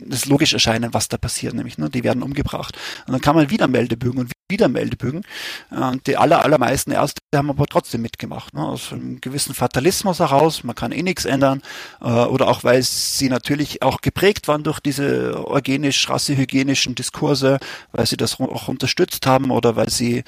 [0.05, 2.77] das logisch erscheinen, was da passiert, nämlich, ne, die werden umgebracht.
[3.07, 5.23] Und dann kann man wieder Meldebögen und wieder Meldebögen.
[5.69, 10.63] Und die aller, allermeisten Ärzte haben aber trotzdem mitgemacht, ne, aus einem gewissen Fatalismus heraus,
[10.63, 11.61] man kann eh nichts ändern,
[12.01, 17.59] äh, oder auch, weil sie natürlich auch geprägt waren durch diese organisch-rassehygienischen Diskurse,
[17.91, 20.23] weil sie das auch unterstützt haben oder weil sie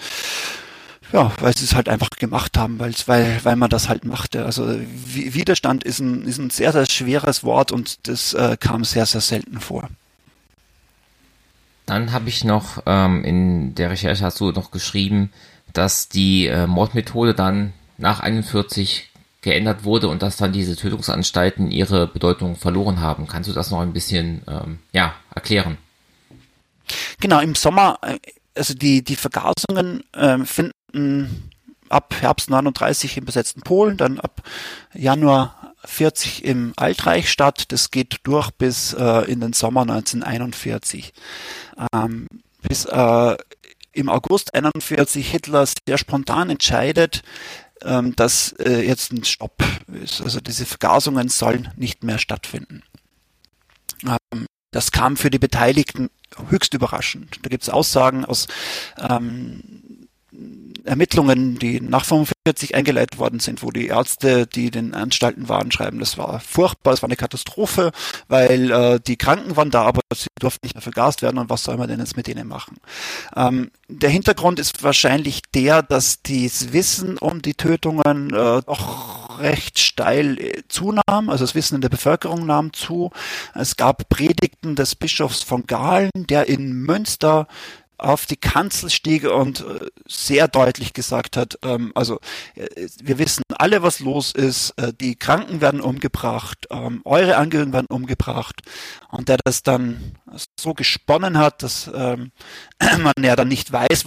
[1.15, 4.45] ja, weil sie es halt einfach gemacht haben, weil, weil, weil man das halt machte.
[4.45, 9.05] Also Widerstand ist ein, ist ein sehr, sehr schweres Wort und das äh, kam sehr,
[9.05, 9.87] sehr selten vor.
[11.85, 15.31] Dann habe ich noch ähm, in der Recherche hast du noch geschrieben,
[15.71, 19.09] dass die äh, Mordmethode dann nach 41
[19.41, 23.27] geändert wurde und dass dann diese Tötungsanstalten ihre Bedeutung verloren haben.
[23.27, 25.77] Kannst du das noch ein bisschen ähm, ja, erklären?
[27.21, 28.17] Genau, im Sommer, äh,
[28.55, 31.51] also die, die Vergasungen äh, finden
[31.89, 34.41] ab Herbst 39 im besetzten Polen, dann ab
[34.93, 37.65] Januar 40 im Altreich statt.
[37.71, 41.13] Das geht durch bis äh, in den Sommer 1941.
[41.93, 42.27] Ähm,
[42.61, 43.37] bis äh,
[43.93, 47.23] im August 41 Hitler sehr spontan entscheidet,
[47.83, 49.63] ähm, dass äh, jetzt ein Stopp
[50.01, 50.21] ist.
[50.21, 52.83] Also diese Vergasungen sollen nicht mehr stattfinden.
[54.03, 56.09] Ähm, das kam für die Beteiligten
[56.49, 57.39] höchst überraschend.
[57.43, 58.47] Da gibt es Aussagen aus
[58.97, 59.61] ähm,
[60.85, 65.99] Ermittlungen, die nach 45 eingeleitet worden sind, wo die Ärzte, die den Anstalten waren, schreiben,
[65.99, 67.91] das war furchtbar, es war eine Katastrophe,
[68.27, 71.63] weil äh, die Kranken waren da, aber sie durften nicht mehr vergast werden und was
[71.63, 72.77] soll man denn jetzt mit denen machen?
[73.35, 79.79] Ähm, der Hintergrund ist wahrscheinlich der, dass das Wissen um die Tötungen äh, doch recht
[79.79, 83.11] steil äh, zunahm, also das Wissen in der Bevölkerung nahm zu.
[83.53, 87.47] Es gab Predigten des Bischofs von Galen, der in Münster
[87.97, 92.19] auf die Kanzel stieg und äh, sehr deutlich gesagt hat, ähm, also
[92.55, 97.87] äh, wir wissen alle, was los ist, die Kranken werden umgebracht, ähm, eure Angehörigen werden
[97.89, 98.61] umgebracht.
[99.09, 100.17] Und der das dann
[100.59, 102.31] so gesponnen hat, dass ähm,
[102.99, 104.05] man ja dann nicht weiß,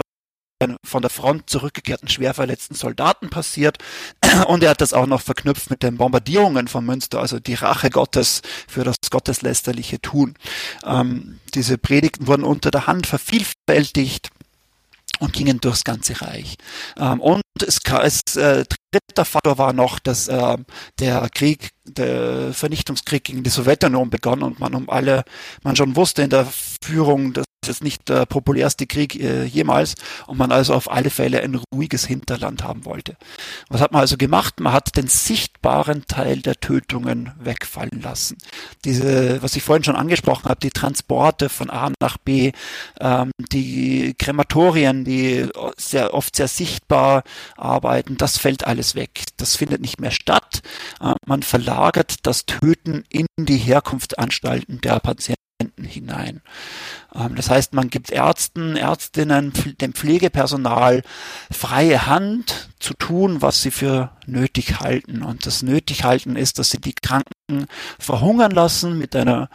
[0.85, 3.79] von der Front zurückgekehrten schwer verletzten Soldaten passiert.
[4.49, 7.91] Und er hat das auch noch verknüpft mit den Bombardierungen von Münster, also die Rache
[7.91, 10.35] Gottes für das gotteslästerliche Tun.
[10.85, 14.31] Ähm, diese Predigten wurden unter der Hand vervielfältigt
[15.21, 16.57] und gingen durchs ganze Reich.
[16.97, 20.56] Ähm, und es, es äh, dritter Faktor war noch, dass äh,
[20.98, 25.24] der Krieg, der Vernichtungskrieg gegen die Sowjetunion begann und man um alle,
[25.62, 26.47] man schon wusste in der
[26.82, 29.94] Führung, dass jetzt nicht der populärste Krieg äh, jemals
[30.27, 33.16] und man also auf alle Fälle ein ruhiges Hinterland haben wollte.
[33.69, 34.60] Was hat man also gemacht?
[34.60, 38.39] Man hat den sichtbaren Teil der Tötungen wegfallen lassen.
[38.85, 42.52] Diese, was ich vorhin schon angesprochen habe, die Transporte von A nach B,
[43.01, 47.23] ähm, die Krematorien, die sehr oft sehr sichtbar
[47.56, 49.25] arbeiten, das fällt alles weg.
[49.37, 50.63] Das findet nicht mehr statt.
[51.01, 55.39] Äh, man verlagert das Töten in die Herkunftsanstalten der Patienten
[55.83, 56.41] hinein.
[57.15, 61.03] Ähm, das heißt, man gibt Ärzten, Ärztinnen, dem Pflegepersonal
[61.51, 65.23] freie Hand zu tun, was sie für nötig halten.
[65.23, 67.67] Und das nötig halten ist, dass sie die Kranken
[67.99, 69.49] verhungern lassen mit einer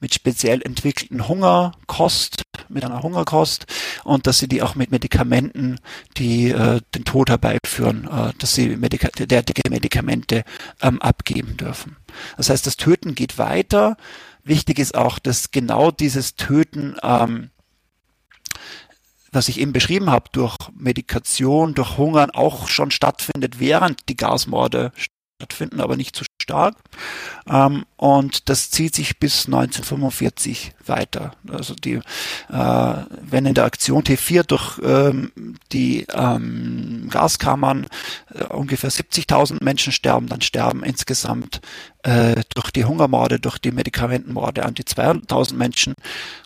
[0.00, 3.66] mit speziell entwickelten Hungerkost, mit einer Hungerkost
[4.04, 5.78] und dass sie die auch mit Medikamenten,
[6.16, 10.44] die äh, den Tod herbeiführen, äh, dass sie Medika derartige Medikamente
[10.80, 11.96] ähm, abgeben dürfen.
[12.36, 13.96] Das heißt, das Töten geht weiter.
[14.42, 17.50] Wichtig ist auch, dass genau dieses Töten ähm,
[19.32, 24.92] was ich eben beschrieben habe, durch Medikation, durch Hungern auch schon stattfindet, während die Gasmorde
[25.40, 26.76] stattfinden, aber nicht zu stark.
[27.48, 31.32] Ähm, und das zieht sich bis 1945 weiter.
[31.50, 35.32] Also die, äh, wenn in der Aktion T4 durch ähm,
[35.72, 37.86] die ähm, Gaskammern
[38.34, 41.62] äh, ungefähr 70.000 Menschen sterben, dann sterben insgesamt
[42.02, 45.94] äh, durch die Hungermorde, durch die Medikamentenmorde an die 200.000 Menschen.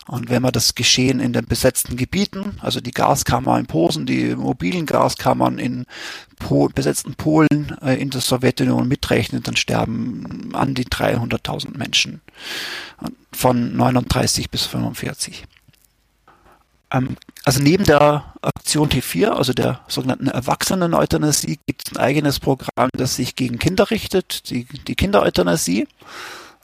[0.07, 4.35] Und wenn man das Geschehen in den besetzten Gebieten, also die Gaskammer in Posen, die
[4.35, 5.85] mobilen Gaskammern in
[6.39, 12.21] Pol besetzten Polen äh, in der Sowjetunion mitrechnet, dann sterben an die 300.000 Menschen
[13.35, 15.45] von 39 bis 45.
[16.91, 22.89] Ähm, also neben der Aktion T4, also der sogenannten Erwachsenen-Euthanasie, gibt es ein eigenes Programm,
[22.93, 25.87] das sich gegen Kinder richtet, die, die Kindereuthanasie.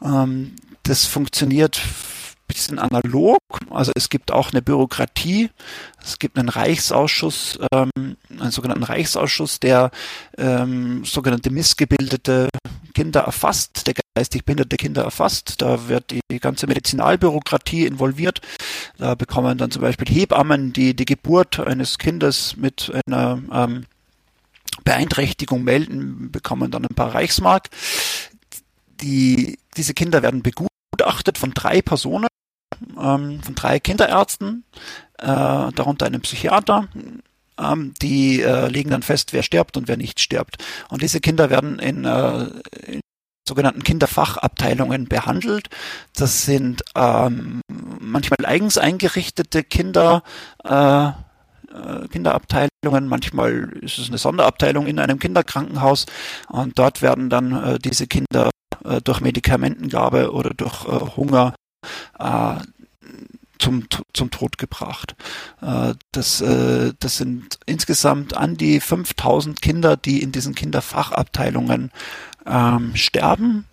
[0.01, 1.81] Ähm, das funktioniert
[2.51, 3.39] bisschen analog.
[3.69, 5.49] Also es gibt auch eine Bürokratie.
[6.03, 9.91] Es gibt einen Reichsausschuss, ähm, einen sogenannten Reichsausschuss, der
[10.37, 12.49] ähm, sogenannte missgebildete
[12.93, 15.61] Kinder erfasst, der geistig behinderte Kinder erfasst.
[15.61, 18.41] Da wird die ganze Medizinalbürokratie involviert.
[18.97, 23.85] Da bekommen dann zum Beispiel Hebammen, die die Geburt eines Kindes mit einer ähm,
[24.83, 27.69] Beeinträchtigung melden, bekommen dann ein paar Reichsmark.
[29.01, 32.27] Die, diese Kinder werden begutachtet von drei Personen
[32.99, 34.63] ähm, von drei Kinderärzten,
[35.17, 36.87] äh, darunter einem Psychiater.
[37.61, 40.57] Ähm, die äh, legen dann fest, wer stirbt und wer nicht stirbt.
[40.89, 42.45] Und diese Kinder werden in, äh,
[42.87, 43.01] in
[43.47, 45.69] sogenannten Kinderfachabteilungen behandelt.
[46.15, 47.61] Das sind ähm,
[47.99, 50.23] manchmal eigens eingerichtete Kinder,
[50.63, 56.05] äh, äh Kinderabteilungen, manchmal ist es eine Sonderabteilung in einem Kinderkrankenhaus
[56.49, 58.51] und dort werden dann äh, diese Kinder
[58.85, 61.55] äh, durch Medikamentengabe oder durch äh, Hunger
[62.19, 62.55] äh,
[63.61, 65.15] zum, zum Tod gebracht.
[65.61, 71.91] Äh, das, äh, das sind insgesamt an die 5000 Kinder, die in diesen Kinderfachabteilungen
[72.45, 73.65] ähm, sterben.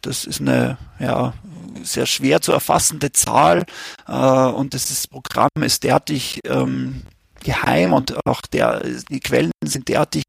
[0.00, 1.34] Das ist eine ja,
[1.82, 3.64] sehr schwer zu erfassende Zahl
[4.06, 7.02] äh, und das ist, Programm ist derartig ähm,
[7.42, 10.24] geheim und auch der, die Quellen sind derartig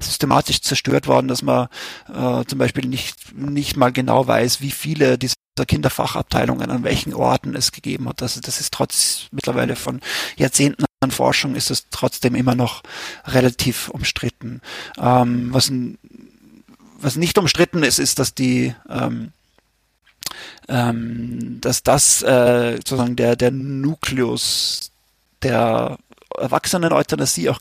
[0.00, 1.68] systematisch zerstört worden, dass man
[2.08, 7.54] äh, zum Beispiel nicht, nicht mal genau weiß, wie viele dieser Kinderfachabteilungen an welchen Orten
[7.54, 8.22] es gegeben hat.
[8.22, 10.00] Also das ist trotz mittlerweile von
[10.36, 12.82] Jahrzehnten an Forschung ist es trotzdem immer noch
[13.26, 14.60] relativ umstritten.
[14.98, 15.70] Ähm, was,
[16.98, 19.32] was nicht umstritten ist, ist, dass die ähm,
[20.68, 24.90] ähm, dass das äh, sozusagen der der Nukleus
[25.42, 25.98] der
[26.36, 27.60] Erwachsenen-Euthanasie auch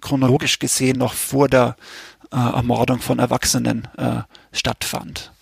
[0.00, 1.76] chronologisch gesehen noch vor der
[2.32, 4.22] äh, Ermordung von Erwachsenen äh,
[4.52, 5.32] stattfand.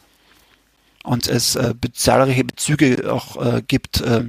[1.06, 4.24] Und es äh, zahlreiche Bezüge auch äh, gibt äh,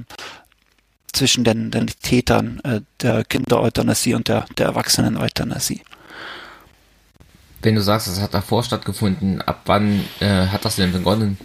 [1.12, 5.82] zwischen den, den Tätern äh, der Kindereuthanasie und der, der Erwachsenen-Euthanasie.
[7.62, 11.36] Wenn du sagst, es hat davor stattgefunden, ab wann äh, hat das denn begonnen?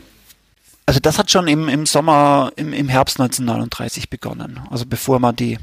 [0.86, 4.60] Also das hat schon im, im Sommer, im, im Herbst 1939 begonnen.
[4.70, 5.58] Also bevor man die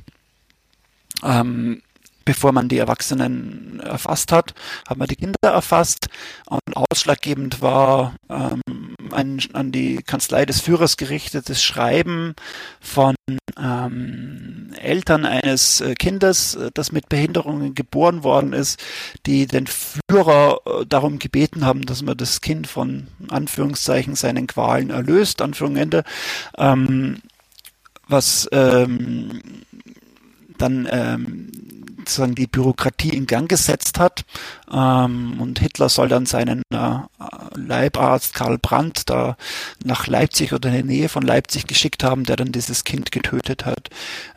[1.22, 1.82] ähm,
[2.30, 4.54] bevor man die Erwachsenen erfasst hat,
[4.88, 6.06] hat man die Kinder erfasst.
[6.46, 8.62] Und ausschlaggebend war ähm,
[9.10, 12.36] ein an die Kanzlei des Führers gerichtetes Schreiben
[12.80, 13.16] von
[13.60, 18.80] ähm, Eltern eines äh, Kindes, äh, das mit Behinderungen geboren worden ist,
[19.26, 24.90] die den Führer äh, darum gebeten haben, dass man das Kind von Anführungszeichen seinen Qualen
[24.90, 26.04] erlöst, Anführung Ende.
[26.56, 27.22] Ähm,
[28.06, 29.40] was ähm,
[30.60, 31.69] dann ähm,
[32.00, 34.24] sozusagen die Bürokratie in Gang gesetzt hat.
[34.72, 36.98] Ähm, und Hitler soll dann seinen äh,
[37.54, 39.36] Leibarzt Karl Brandt da
[39.84, 43.66] nach Leipzig oder in der Nähe von Leipzig geschickt haben, der dann dieses Kind getötet
[43.66, 43.88] hat.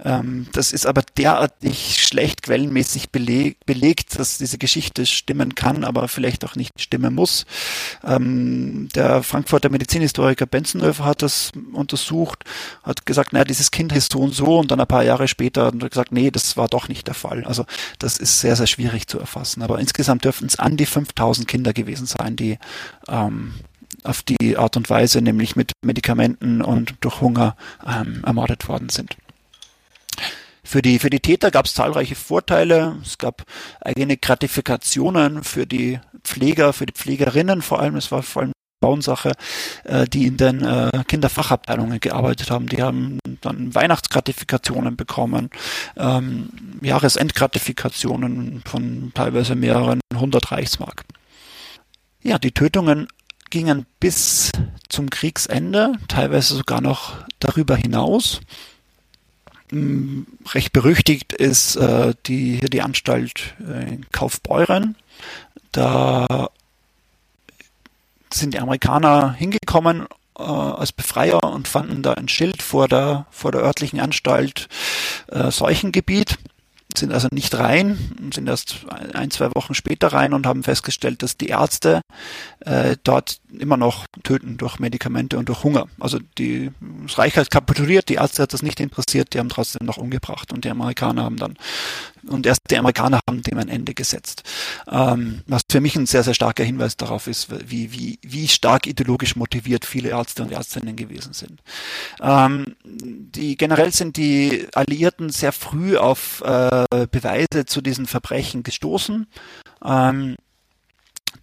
[0.03, 6.07] Ähm, das ist aber derartig schlecht quellenmäßig beleg belegt, dass diese Geschichte stimmen kann, aber
[6.07, 7.45] vielleicht auch nicht stimmen muss.
[8.03, 12.43] Ähm, der Frankfurter Medizinhistoriker Benzenhöfer hat das untersucht,
[12.83, 15.65] hat gesagt, naja, dieses Kind ist so und so und dann ein paar Jahre später
[15.65, 17.43] hat er gesagt, nee, das war doch nicht der Fall.
[17.45, 17.62] Also
[17.99, 19.61] das ist sehr, sehr schwierig zu erfassen.
[19.61, 22.57] Aber insgesamt dürften es an die 5000 Kinder gewesen sein, die
[23.07, 23.53] ähm,
[24.03, 29.15] auf die Art und Weise, nämlich mit Medikamenten und durch Hunger ähm, ermordet worden sind.
[30.63, 32.97] Für die, für die Täter gab es zahlreiche Vorteile.
[33.03, 33.43] Es gab
[33.81, 37.95] eigene Gratifikationen für die Pfleger, für die Pflegerinnen vor allem.
[37.97, 38.53] Es war vor allem
[38.83, 39.31] Bauensache,
[39.85, 42.67] äh, die in den äh, Kinderfachabteilungen gearbeitet haben.
[42.67, 45.49] Die haben dann Weihnachtsgratifikationen bekommen,
[45.95, 46.49] ähm,
[46.81, 51.05] Jahresendgratifikationen von teilweise mehreren hundert Reichsmark.
[52.21, 53.07] Ja, die Tötungen
[53.49, 54.51] gingen bis
[54.89, 58.41] zum Kriegsende, teilweise sogar noch darüber hinaus.
[59.69, 64.97] Hm, recht berüchtigt ist äh, die, die Anstalt äh, in Kaufbeuren.
[65.71, 66.49] Da
[68.33, 70.07] sind die Amerikaner hingekommen
[70.37, 74.67] äh, als Befreier und fanden da ein Schild vor der, vor der örtlichen Anstalt
[75.27, 76.37] äh, Seuchengebiet,
[76.97, 81.37] sind also nicht rein, sind erst ein, zwei Wochen später rein und haben festgestellt, dass
[81.37, 82.01] die Ärzte
[82.59, 85.87] äh, dort immer noch töten durch Medikamente und durch Hunger.
[85.99, 86.71] Also die,
[87.05, 90.51] das Reich hat kapituliert, die Ärzte hat das nicht interessiert, die haben trotzdem noch umgebracht
[90.51, 91.57] und die Amerikaner haben dann
[92.27, 94.43] und erst die Amerikaner haben dem ein Ende gesetzt.
[94.89, 98.87] Ähm, was für mich ein sehr, sehr starker Hinweis darauf ist, wie, wie, wie stark
[98.87, 101.61] ideologisch motiviert viele Ärzte und Ärztinnen gewesen sind.
[102.21, 109.27] Ähm, die, generell sind die Alliierten sehr früh auf äh, Beweise zu diesen Verbrechen gestoßen.
[109.83, 110.35] Ähm,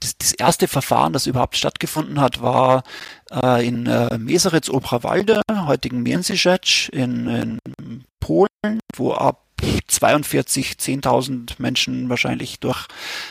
[0.01, 2.83] das, das erste Verfahren, das überhaupt stattgefunden hat, war
[3.31, 9.45] äh, in äh, Meseritz Oberwalde, heutigen Międzyrzec in, in Polen, wo ab
[9.89, 12.87] 42 10.000 Menschen wahrscheinlich durch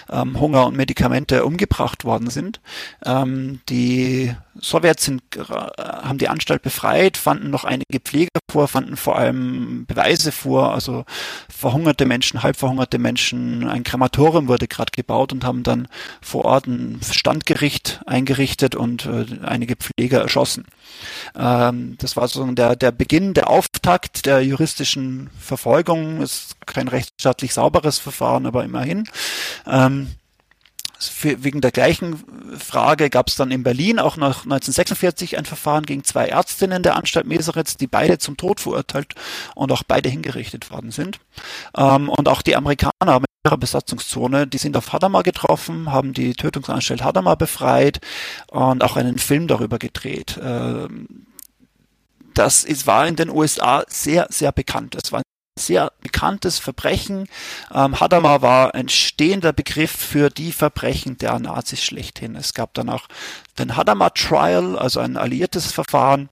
[0.10, 2.62] ähm, Hunger und Medikamente umgebracht worden sind.
[3.06, 8.98] Ähm, die Sowjets sind, äh, haben die Anstalt befreit, fanden noch einige Pfleger vor, fanden
[8.98, 11.06] vor allem Beweise vor, also
[11.50, 13.68] verhungerte Menschen, halb verhungerte Menschen.
[13.68, 15.88] Ein Krematorium wurde gerade gebaut und haben dann
[16.22, 20.66] vor Ort ein Standgericht eingerichtet und äh, einige Pfleger erschossen.
[21.38, 26.22] Ähm, das war so der, der Beginn, der Auftakt der juristischen Verfolgung.
[26.22, 29.06] Ist kein rechtsstaatlich sauberes Verfahren, aber immerhin.
[29.68, 30.16] Ähm,
[31.00, 32.24] für, wegen der gleichen
[32.58, 36.96] Frage gab es dann in Berlin auch noch 1946 ein Verfahren gegen zwei Ärztinnen der
[36.96, 39.16] Anstalt Meseritz, die beide zum Tod verurteilt
[39.56, 41.20] und auch beide hingerichtet worden sind.
[41.78, 46.34] Ähm, und auch die Amerikaner mit ihrer Besatzungszone, die sind auf Hadamar getroffen, haben die
[46.34, 48.00] Tötungsanstalt Hadamar befreit
[48.52, 50.40] und auch einen Film darüber gedreht.
[50.44, 51.28] Ähm,
[52.34, 54.96] das ist, war in den USA sehr, sehr bekannt.
[54.96, 55.22] Es war
[55.60, 57.28] sehr bekanntes Verbrechen.
[57.74, 62.36] Ähm, Hadamar war ein stehender Begriff für die Verbrechen der Nazis schlechthin.
[62.36, 63.08] Es gab dann auch
[63.58, 66.30] den Hadamar Trial, also ein alliiertes Verfahren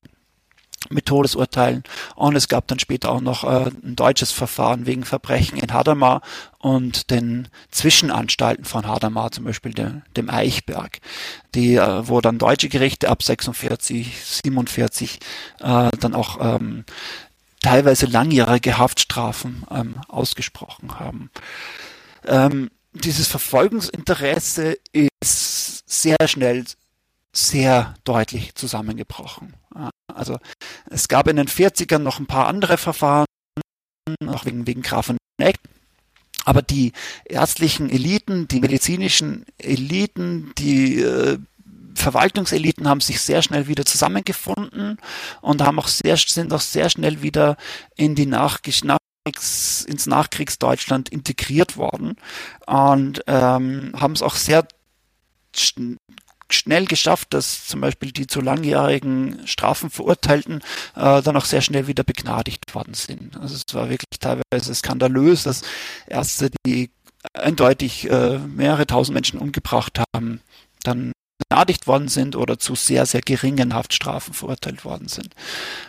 [0.90, 1.84] mit Todesurteilen
[2.16, 6.22] und es gab dann später auch noch äh, ein deutsches Verfahren wegen Verbrechen in Hadamar
[6.60, 11.00] und den Zwischenanstalten von Hadamar, zum Beispiel de, dem Eichberg,
[11.56, 15.20] die, äh, wo dann deutsche Gerichte ab 46, 47
[15.60, 16.86] äh, dann auch ähm,
[17.62, 21.32] teilweise langjährige Haftstrafen ähm, ausgesprochen haben.
[22.26, 26.66] Ähm, dieses Verfolgungsinteresse ist sehr schnell
[27.34, 29.54] sehr deutlich zusammengebrochen.
[30.08, 30.40] Also
[30.90, 33.28] es gab in den 40ern noch ein paar andere Verfahren,
[34.26, 35.60] auch wegen, wegen Grafeneck.
[36.46, 36.94] Aber die
[37.26, 41.40] ärztlichen Eliten, die medizinischen Eliten, die äh,
[41.98, 44.98] Verwaltungseliten haben sich sehr schnell wieder zusammengefunden
[45.42, 47.58] und haben auch sehr, sind auch sehr schnell wieder
[47.96, 52.16] in die Nachgesch Nachkriegs, ins Nachkriegsdeutschland integriert worden
[52.66, 54.68] und ähm, haben es auch sehr
[56.50, 60.62] schnell geschafft, dass zum Beispiel die zu langjährigen Strafenverurteilten
[60.96, 63.38] äh, dann auch sehr schnell wieder begnadigt worden sind.
[63.38, 65.64] Also es war wirklich teilweise skandalös, dass
[66.08, 66.92] Ärzte, die
[67.34, 70.42] eindeutig äh, mehrere tausend Menschen umgebracht haben,
[70.84, 71.12] dann
[71.50, 75.30] begnadigt worden sind oder zu sehr, sehr geringen Haftstrafen verurteilt worden sind.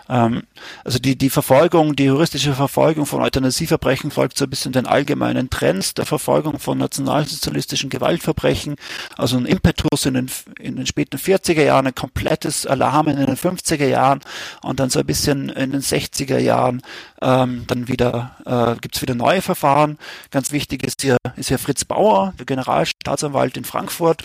[0.09, 0.45] Ähm,
[0.85, 5.51] also die, die Verfolgung, die juristische Verfolgung von Euthanasieverbrechen folgt so ein bisschen den allgemeinen
[5.51, 8.77] Trends der Verfolgung von nationalsozialistischen Gewaltverbrechen.
[9.17, 10.31] Also ein Impetus in den,
[10.61, 14.21] in den späten 40er Jahren, ein komplettes Alarm in den 50er Jahren
[14.63, 16.83] und dann so ein bisschen in den 60er Jahren
[17.21, 19.99] ähm, dann wieder äh, gibt wieder neue Verfahren.
[20.31, 24.23] Ganz wichtig ist hier, ist hier Fritz Bauer, der Generalstaatsanwalt in Frankfurt,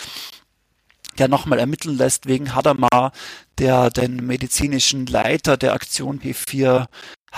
[1.18, 3.11] der nochmal ermitteln lässt wegen Hadamar,
[3.57, 6.88] der den medizinischen Leiter der Aktion P4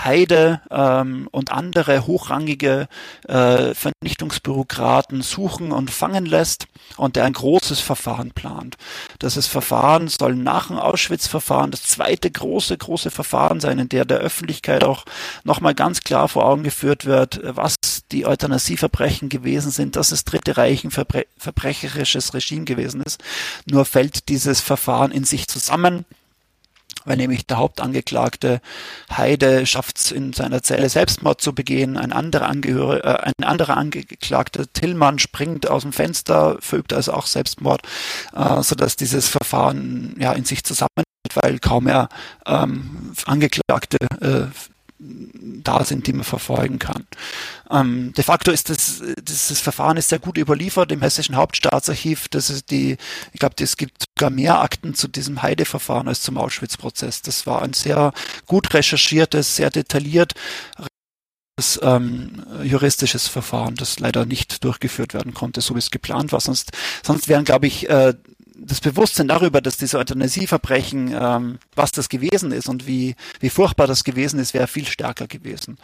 [0.04, 2.88] Heide ähm, und andere hochrangige
[3.26, 6.66] äh, Vernichtungsbürokraten suchen und fangen lässt
[6.96, 8.76] und der ein großes Verfahren plant.
[9.18, 14.18] Das Verfahren soll nach dem Auschwitz-Verfahren das zweite große, große Verfahren sein, in der der
[14.18, 15.04] Öffentlichkeit auch
[15.44, 17.76] nochmal ganz klar vor Augen geführt wird, was
[18.12, 23.22] die Euthanasieverbrechen gewesen sind, dass es Dritte Reich ein verbre verbrecherisches Regime gewesen ist.
[23.66, 26.04] Nur fällt dieses Verfahren in sich zusammen
[27.04, 28.60] weil nämlich der Hauptangeklagte
[29.14, 33.76] Heide schafft es in seiner Zelle Selbstmord zu begehen, ein anderer, Angehör äh, ein anderer
[33.76, 37.82] Angeklagter Tillmann springt aus dem Fenster, verübt also auch Selbstmord,
[38.34, 42.08] äh, sodass dieses Verfahren ja in sich zusammenhält, weil kaum mehr
[42.46, 44.46] ähm, Angeklagte äh,
[44.98, 47.06] da sind, die man verfolgen kann.
[47.70, 52.28] Ähm, de facto ist das, dieses Verfahren ist sehr gut überliefert im Hessischen Hauptstaatsarchiv.
[52.28, 52.96] Das ist die,
[53.32, 57.22] ich glaube, es gibt sogar mehr Akten zu diesem Heide-Verfahren als zum Auschwitz-Prozess.
[57.22, 58.12] Das war ein sehr
[58.46, 60.34] gut recherchiertes, sehr detailliert
[61.80, 66.40] ähm, juristisches Verfahren, das leider nicht durchgeführt werden konnte, so wie es geplant war.
[66.40, 68.14] Sonst, sonst wären, glaube ich, äh,
[68.58, 73.86] das Bewusstsein darüber, dass diese Euthanasieverbrechen, ähm, was das gewesen ist und wie, wie furchtbar
[73.86, 75.78] das gewesen ist, wäre viel stärker gewesen.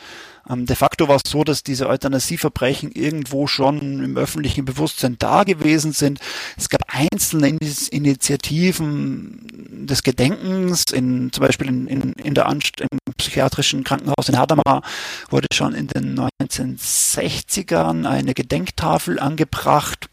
[0.49, 5.45] Ähm, de facto war es so, dass diese Euthanasieverbrechen irgendwo schon im öffentlichen Bewusstsein da
[5.45, 6.21] gewesen sind.
[6.57, 7.59] Es gab einzelne
[7.91, 9.47] Initiativen,
[9.87, 14.83] des Gedenkens, in, zum Beispiel in, in, in der Anst im psychiatrischen Krankenhaus in Hadamar
[15.31, 20.09] wurde schon in den 1960ern eine Gedenktafel angebracht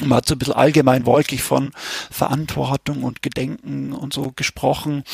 [0.00, 1.70] man hat so ein bisschen allgemein wolkig von
[2.10, 5.04] Verantwortung und Gedenken und so gesprochen.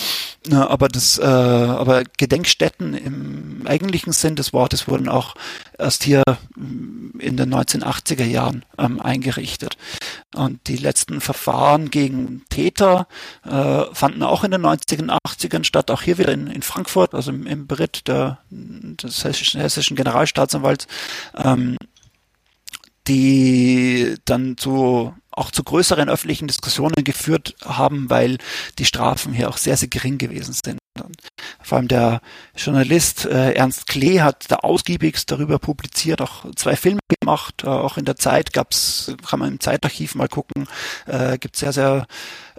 [0.51, 5.35] Aber das, äh, aber Gedenkstätten im eigentlichen Sinn des Wortes wurden auch
[5.79, 6.23] erst hier
[6.57, 9.77] mm, in den 1980er Jahren ähm, eingerichtet.
[10.35, 13.07] Und die letzten Verfahren gegen Täter
[13.45, 17.31] äh, fanden auch in den 90er und 80ern statt, auch hier wieder in, Frankfurt, also
[17.31, 20.87] im, Beritt der, des hessischen, hessischen Generalstaatsanwalts.
[21.37, 21.77] Ähm,
[23.09, 28.39] die dann zu auch zu größeren öffentlichen Diskussionen geführt haben, weil
[28.79, 30.79] die Strafen hier auch sehr, sehr gering gewesen sind.
[31.63, 32.21] Vor allem der
[32.55, 37.65] Journalist äh, Ernst Klee hat da ausgiebigst darüber publiziert, auch zwei Filme gemacht.
[37.65, 40.69] Äh, auch in der Zeit gab's, kann man im Zeitarchiv mal gucken,
[41.07, 42.07] äh, gibt sehr, sehr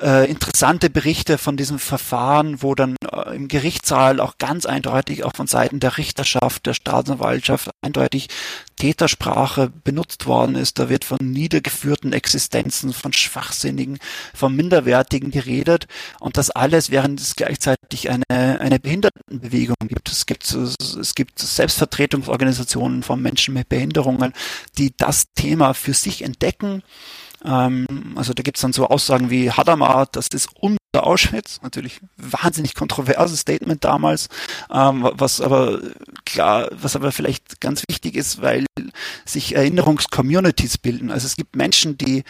[0.02, 5.34] äh, interessante Berichte von diesem Verfahren, wo dann äh, im Gerichtssaal auch ganz eindeutig, auch
[5.36, 8.30] von Seiten der Richterschaft, der Staatsanwaltschaft eindeutig
[8.78, 10.80] Tätersprache benutzt worden ist.
[10.80, 14.00] Da wird von niedergeführten Existenzen, von Schwachsinnigen,
[14.34, 15.88] von Minderwertigen geredet
[16.20, 20.10] und das alles, während es gleichzeitig eine, eine Behindertenbewegung gibt.
[20.10, 24.34] Es gibt, es gibt Selbstvertretungsorganisationen von Menschen mit Behinderungen,
[24.78, 26.84] die das Thema für sich entdecken
[27.46, 31.60] ähm, also da gibt's dann so Aussagen wie Hadamar, das ist unter Auschwitz.
[31.62, 34.30] Natürlich wahnsinnig kontroverses Statement damals,
[34.72, 35.80] ähm, was aber
[36.26, 38.66] klar, was aber vielleicht ganz wichtig ist, weil
[39.26, 41.12] sich Erinnerungscommunities bilden.
[41.12, 42.24] Also es gibt Menschen, die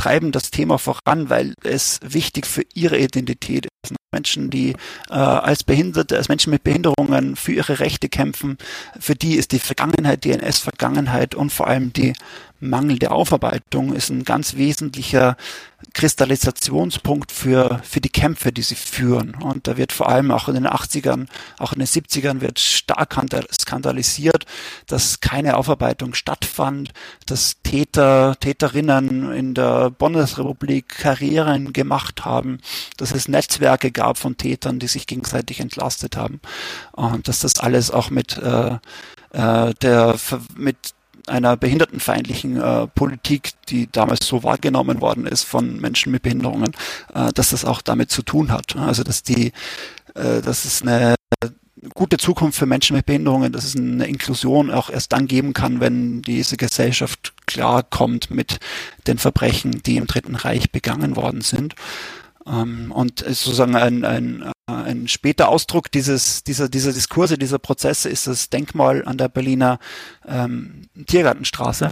[0.00, 3.94] treiben das Thema voran, weil es wichtig für ihre Identität ist.
[4.12, 4.70] Menschen, die
[5.10, 8.56] äh, als Behinderte, als Menschen mit Behinderungen für ihre Rechte kämpfen,
[8.98, 12.14] für die ist die Vergangenheit, die NS-Vergangenheit und vor allem die
[12.60, 15.36] mangelnde Aufarbeitung ist ein ganz wesentlicher
[15.94, 19.34] Kristallisationspunkt für, für die Kämpfe, die sie führen.
[19.34, 21.26] Und da wird vor allem auch in den 80ern,
[21.58, 23.18] auch in den 70ern wird stark
[23.52, 24.44] skandalisiert,
[24.86, 26.92] dass keine Aufarbeitung stattfand,
[27.26, 32.58] dass Täter, Täterinnen in der Bundesrepublik Karrieren gemacht haben,
[32.98, 36.40] dass es Netzwerke gab von Tätern, die sich gegenseitig entlastet haben.
[36.92, 38.78] Und dass das alles auch mit äh,
[39.32, 40.16] äh der
[40.56, 40.76] mit
[41.26, 46.72] einer behindertenfeindlichen äh, Politik, die damals so wahrgenommen worden ist von Menschen mit Behinderungen,
[47.14, 48.76] äh, dass das auch damit zu tun hat.
[48.76, 49.52] Also dass die,
[50.14, 51.14] äh, dass es eine
[51.94, 55.80] gute Zukunft für Menschen mit Behinderungen, dass es eine Inklusion auch erst dann geben kann,
[55.80, 58.58] wenn diese Gesellschaft klarkommt mit
[59.06, 61.74] den Verbrechen, die im Dritten Reich begangen worden sind.
[62.46, 68.26] Ähm, und sozusagen ein, ein, ein später Ausdruck dieses, dieser, dieser Diskurse, dieser Prozesse ist
[68.26, 69.78] das Denkmal an der Berliner
[70.26, 71.90] ähm, Tiergartenstraße,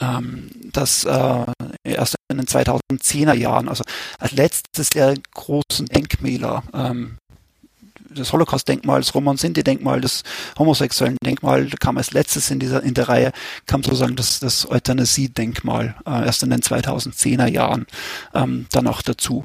[0.00, 1.46] ähm, das äh,
[1.84, 3.84] erst in den 2010er Jahren, also
[4.18, 7.16] als letztes der großen Denkmäler ähm,
[8.12, 10.22] das Holocaust-Denkmal, das Roman-Sinti-Denkmal, das
[10.58, 13.32] homosexuellen Denkmal, da kam als letztes in dieser in der Reihe
[13.66, 17.86] kam sozusagen das, das Euthanasie-Denkmal äh, erst in den 2010er Jahren
[18.34, 19.44] ähm, dann auch dazu.